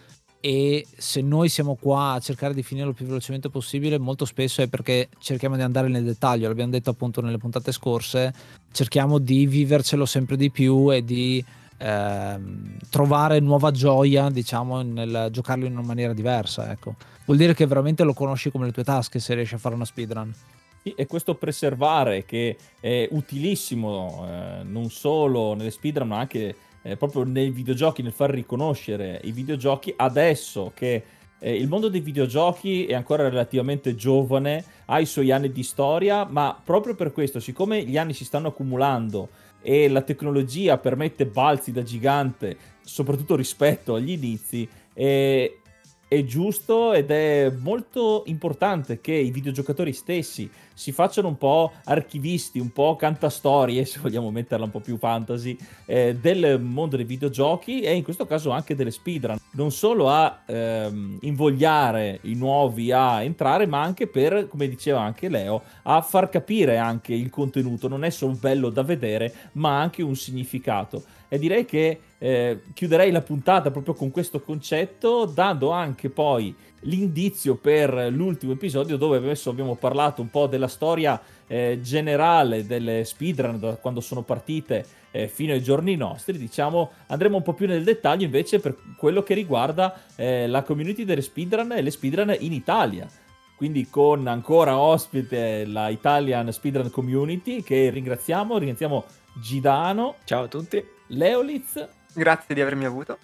e 0.47 0.85
se 0.95 1.19
noi 1.19 1.49
siamo 1.49 1.75
qua 1.75 2.13
a 2.13 2.19
cercare 2.21 2.53
di 2.53 2.63
finirlo 2.63 2.91
il 2.91 2.95
più 2.95 3.05
velocemente 3.05 3.49
possibile, 3.49 3.97
molto 3.97 4.23
spesso 4.23 4.61
è 4.61 4.69
perché 4.69 5.09
cerchiamo 5.19 5.57
di 5.57 5.61
andare 5.61 5.89
nel 5.89 6.05
dettaglio, 6.05 6.47
l'abbiamo 6.47 6.71
detto 6.71 6.89
appunto 6.89 7.19
nelle 7.19 7.37
puntate 7.37 7.73
scorse, 7.73 8.33
cerchiamo 8.71 9.17
di 9.17 9.45
vivercelo 9.45 10.05
sempre 10.05 10.37
di 10.37 10.49
più 10.49 10.89
e 10.93 11.03
di 11.03 11.43
ehm, 11.79 12.77
trovare 12.89 13.41
nuova 13.41 13.71
gioia, 13.71 14.29
diciamo, 14.29 14.83
nel 14.83 15.27
giocarlo 15.31 15.65
in 15.65 15.73
una 15.73 15.85
maniera 15.85 16.13
diversa, 16.13 16.71
ecco. 16.71 16.95
Vuol 17.25 17.35
dire 17.35 17.53
che 17.53 17.65
veramente 17.65 18.05
lo 18.05 18.13
conosci 18.13 18.49
come 18.49 18.67
le 18.67 18.71
tue 18.71 18.85
tasche 18.85 19.19
se 19.19 19.33
riesci 19.33 19.55
a 19.55 19.57
fare 19.57 19.75
una 19.75 19.83
speedrun. 19.83 20.33
E 20.81 21.05
questo 21.07 21.35
preservare 21.35 22.23
che 22.23 22.55
è 22.79 23.09
utilissimo 23.11 24.25
eh, 24.25 24.63
non 24.63 24.89
solo 24.89 25.55
nelle 25.55 25.71
speedrun 25.71 26.07
ma 26.07 26.19
anche 26.19 26.55
eh, 26.87 26.95
proprio 26.95 27.23
nei 27.23 27.49
videogiochi, 27.49 28.01
nel 28.01 28.13
far 28.13 28.29
riconoscere 28.29 29.19
i 29.25 29.31
videogiochi. 29.31 29.93
Adesso 29.95 30.71
che 30.73 31.03
eh, 31.39 31.53
il 31.53 31.67
mondo 31.67 31.89
dei 31.89 31.99
videogiochi 31.99 32.85
è 32.85 32.93
ancora 32.93 33.27
relativamente 33.27 33.93
giovane, 33.93 34.63
ha 34.85 34.99
i 34.99 35.05
suoi 35.05 35.31
anni 35.31 35.51
di 35.51 35.63
storia, 35.63 36.25
ma 36.25 36.59
proprio 36.63 36.95
per 36.95 37.11
questo, 37.11 37.41
siccome 37.41 37.83
gli 37.83 37.97
anni 37.97 38.13
si 38.13 38.23
stanno 38.23 38.47
accumulando 38.47 39.29
e 39.61 39.89
la 39.89 40.01
tecnologia 40.01 40.77
permette 40.77 41.25
balzi 41.25 41.73
da 41.73 41.83
gigante, 41.83 42.57
soprattutto 42.81 43.35
rispetto 43.35 43.95
agli 43.95 44.11
inizi, 44.11 44.67
e 44.93 45.59
è 46.07 46.23
giusto 46.23 46.93
ed 46.93 47.11
è 47.11 47.51
molto 47.59 48.23
importante 48.27 49.01
che 49.01 49.13
i 49.13 49.31
videogiocatori 49.31 49.91
stessi 49.91 50.49
si 50.77 50.91
facciano 50.91 51.27
un 51.27 51.37
po' 51.37 51.73
archivisti, 51.85 52.59
un 52.59 52.71
po' 52.71 52.95
cantastorie, 52.95 53.83
se 53.85 53.99
vogliamo 53.99 54.29
metterla 54.29 54.65
un 54.65 54.71
po' 54.71 54.79
più 54.79 54.97
fantasy, 54.97 55.57
eh, 55.85 56.15
del 56.15 56.61
mondo 56.61 56.95
dei 56.95 57.05
videogiochi 57.05 57.81
e 57.81 57.95
in 57.95 58.03
questo 58.03 58.27
caso 58.27 58.51
anche 58.51 58.75
delle 58.75 58.91
speedrun. 58.91 59.37
Non 59.53 59.71
solo 59.71 60.09
a 60.09 60.43
ehm, 60.45 61.17
invogliare 61.21 62.19
i 62.23 62.35
nuovi 62.35 62.91
a 62.91 63.23
entrare, 63.23 63.65
ma 63.65 63.81
anche 63.81 64.05
per, 64.05 64.47
come 64.47 64.67
diceva 64.67 65.01
anche 65.01 65.29
Leo, 65.29 65.63
a 65.83 66.01
far 66.01 66.29
capire 66.29 66.77
anche 66.77 67.13
il 67.13 67.31
contenuto. 67.31 67.87
Non 67.87 68.03
è 68.03 68.11
solo 68.11 68.33
bello 68.33 68.69
da 68.69 68.83
vedere, 68.83 69.33
ma 69.53 69.81
anche 69.81 70.03
un 70.03 70.15
significato. 70.15 71.03
E 71.29 71.37
direi 71.37 71.65
che 71.65 71.99
eh, 72.17 72.61
chiuderei 72.73 73.11
la 73.11 73.21
puntata 73.21 73.71
proprio 73.71 73.93
con 73.93 74.11
questo 74.11 74.41
concetto, 74.41 75.25
dando 75.25 75.71
anche 75.71 76.09
poi 76.09 76.55
l'indizio 76.81 77.55
per 77.55 78.11
l'ultimo 78.11 78.53
episodio 78.53 78.97
dove 78.97 79.17
adesso 79.17 79.49
abbiamo 79.49 79.75
parlato 79.75 80.21
un 80.21 80.29
po' 80.29 80.47
della 80.47 80.67
storia 80.67 81.19
eh, 81.47 81.79
generale 81.81 82.65
delle 82.65 83.03
speedrun 83.03 83.59
da 83.59 83.75
quando 83.75 83.99
sono 83.99 84.21
partite 84.21 84.85
eh, 85.11 85.27
fino 85.27 85.53
ai 85.53 85.61
giorni 85.61 85.95
nostri. 85.95 86.37
Diciamo 86.37 86.91
andremo 87.07 87.37
un 87.37 87.43
po' 87.43 87.53
più 87.53 87.67
nel 87.67 87.83
dettaglio 87.83 88.25
invece 88.25 88.59
per 88.59 88.75
quello 88.97 89.23
che 89.23 89.33
riguarda 89.33 90.01
eh, 90.15 90.47
la 90.47 90.63
community 90.63 91.03
delle 91.03 91.21
speedrun 91.21 91.73
e 91.73 91.81
le 91.81 91.91
speedrun 91.91 92.35
in 92.39 92.53
Italia. 92.53 93.07
Quindi 93.55 93.87
con 93.89 94.27
ancora 94.27 94.77
ospite 94.77 95.65
la 95.65 95.89
Italian 95.89 96.51
Speedrun 96.51 96.91
Community 96.91 97.63
che 97.63 97.89
ringraziamo, 97.89 98.55
ringraziamo 98.55 99.03
Gidano. 99.39 100.15
Ciao 100.23 100.43
a 100.43 100.47
tutti. 100.47 100.83
Leolitz. 101.07 101.87
Grazie 102.13 102.55
di 102.55 102.61
avermi 102.61 102.85
avuto. 102.85 103.17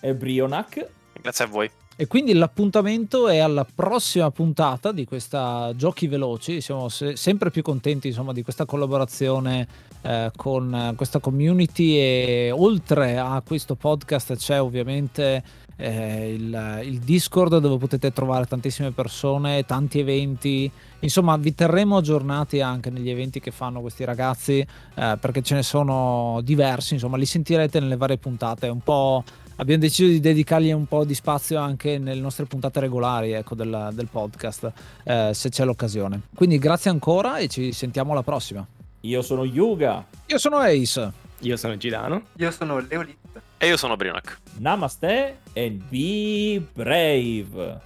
E 0.00 0.14
Brionac. 0.14 0.86
Grazie 1.20 1.44
a 1.44 1.48
voi. 1.48 1.70
E 1.94 2.06
quindi 2.06 2.32
l'appuntamento 2.32 3.28
è 3.28 3.38
alla 3.38 3.64
prossima 3.64 4.30
puntata 4.30 4.92
di 4.92 5.04
questa 5.04 5.72
Giochi 5.76 6.06
Veloci. 6.06 6.60
Siamo 6.60 6.88
se- 6.88 7.16
sempre 7.16 7.50
più 7.50 7.62
contenti 7.62 8.08
insomma, 8.08 8.32
di 8.32 8.42
questa 8.42 8.64
collaborazione 8.64 9.68
eh, 10.00 10.30
con 10.34 10.94
questa 10.96 11.18
community 11.18 11.96
e 11.96 12.50
oltre 12.52 13.18
a 13.18 13.42
questo 13.46 13.74
podcast 13.76 14.36
c'è 14.36 14.60
ovviamente 14.60 15.44
eh, 15.82 16.32
il, 16.32 16.80
il, 16.84 16.98
Discord 17.00 17.58
dove 17.58 17.76
potete 17.76 18.12
trovare 18.12 18.46
tantissime 18.46 18.92
persone, 18.92 19.64
tanti 19.64 19.98
eventi. 19.98 20.70
Insomma, 21.00 21.36
vi 21.36 21.54
terremo 21.54 21.96
aggiornati 21.96 22.60
anche 22.60 22.88
negli 22.88 23.10
eventi 23.10 23.40
che 23.40 23.50
fanno 23.50 23.80
questi 23.80 24.04
ragazzi 24.04 24.60
eh, 24.60 25.16
perché 25.20 25.42
ce 25.42 25.56
ne 25.56 25.64
sono 25.64 26.40
diversi. 26.44 26.94
Insomma, 26.94 27.16
li 27.16 27.26
sentirete 27.26 27.80
nelle 27.80 27.96
varie 27.96 28.16
puntate. 28.16 28.68
Un 28.68 28.80
po' 28.80 29.24
abbiamo 29.56 29.82
deciso 29.82 30.08
di 30.08 30.20
dedicargli 30.20 30.70
un 30.70 30.86
po' 30.86 31.04
di 31.04 31.14
spazio 31.14 31.58
anche 31.58 31.98
nelle 31.98 32.20
nostre 32.20 32.44
puntate 32.44 32.78
regolari 32.78 33.32
ecco, 33.32 33.56
del, 33.56 33.90
del, 33.92 34.06
podcast, 34.06 34.72
eh, 35.02 35.30
se 35.34 35.48
c'è 35.48 35.64
l'occasione. 35.64 36.22
Quindi 36.32 36.58
grazie 36.58 36.90
ancora 36.90 37.38
e 37.38 37.48
ci 37.48 37.72
sentiamo 37.72 38.12
alla 38.12 38.22
prossima. 38.22 38.64
Io 39.00 39.20
sono 39.22 39.44
Yuga. 39.44 40.06
Io 40.26 40.38
sono 40.38 40.58
Ace. 40.58 41.10
Io 41.40 41.56
sono 41.56 41.76
Gidano. 41.76 42.22
Io 42.36 42.52
sono 42.52 42.78
Leolit. 42.78 43.21
E 43.62 43.68
io 43.68 43.76
sono 43.76 43.94
Brionac. 43.94 44.40
Namaste 44.58 45.38
and 45.54 45.84
be 45.88 46.60
brave. 46.74 47.80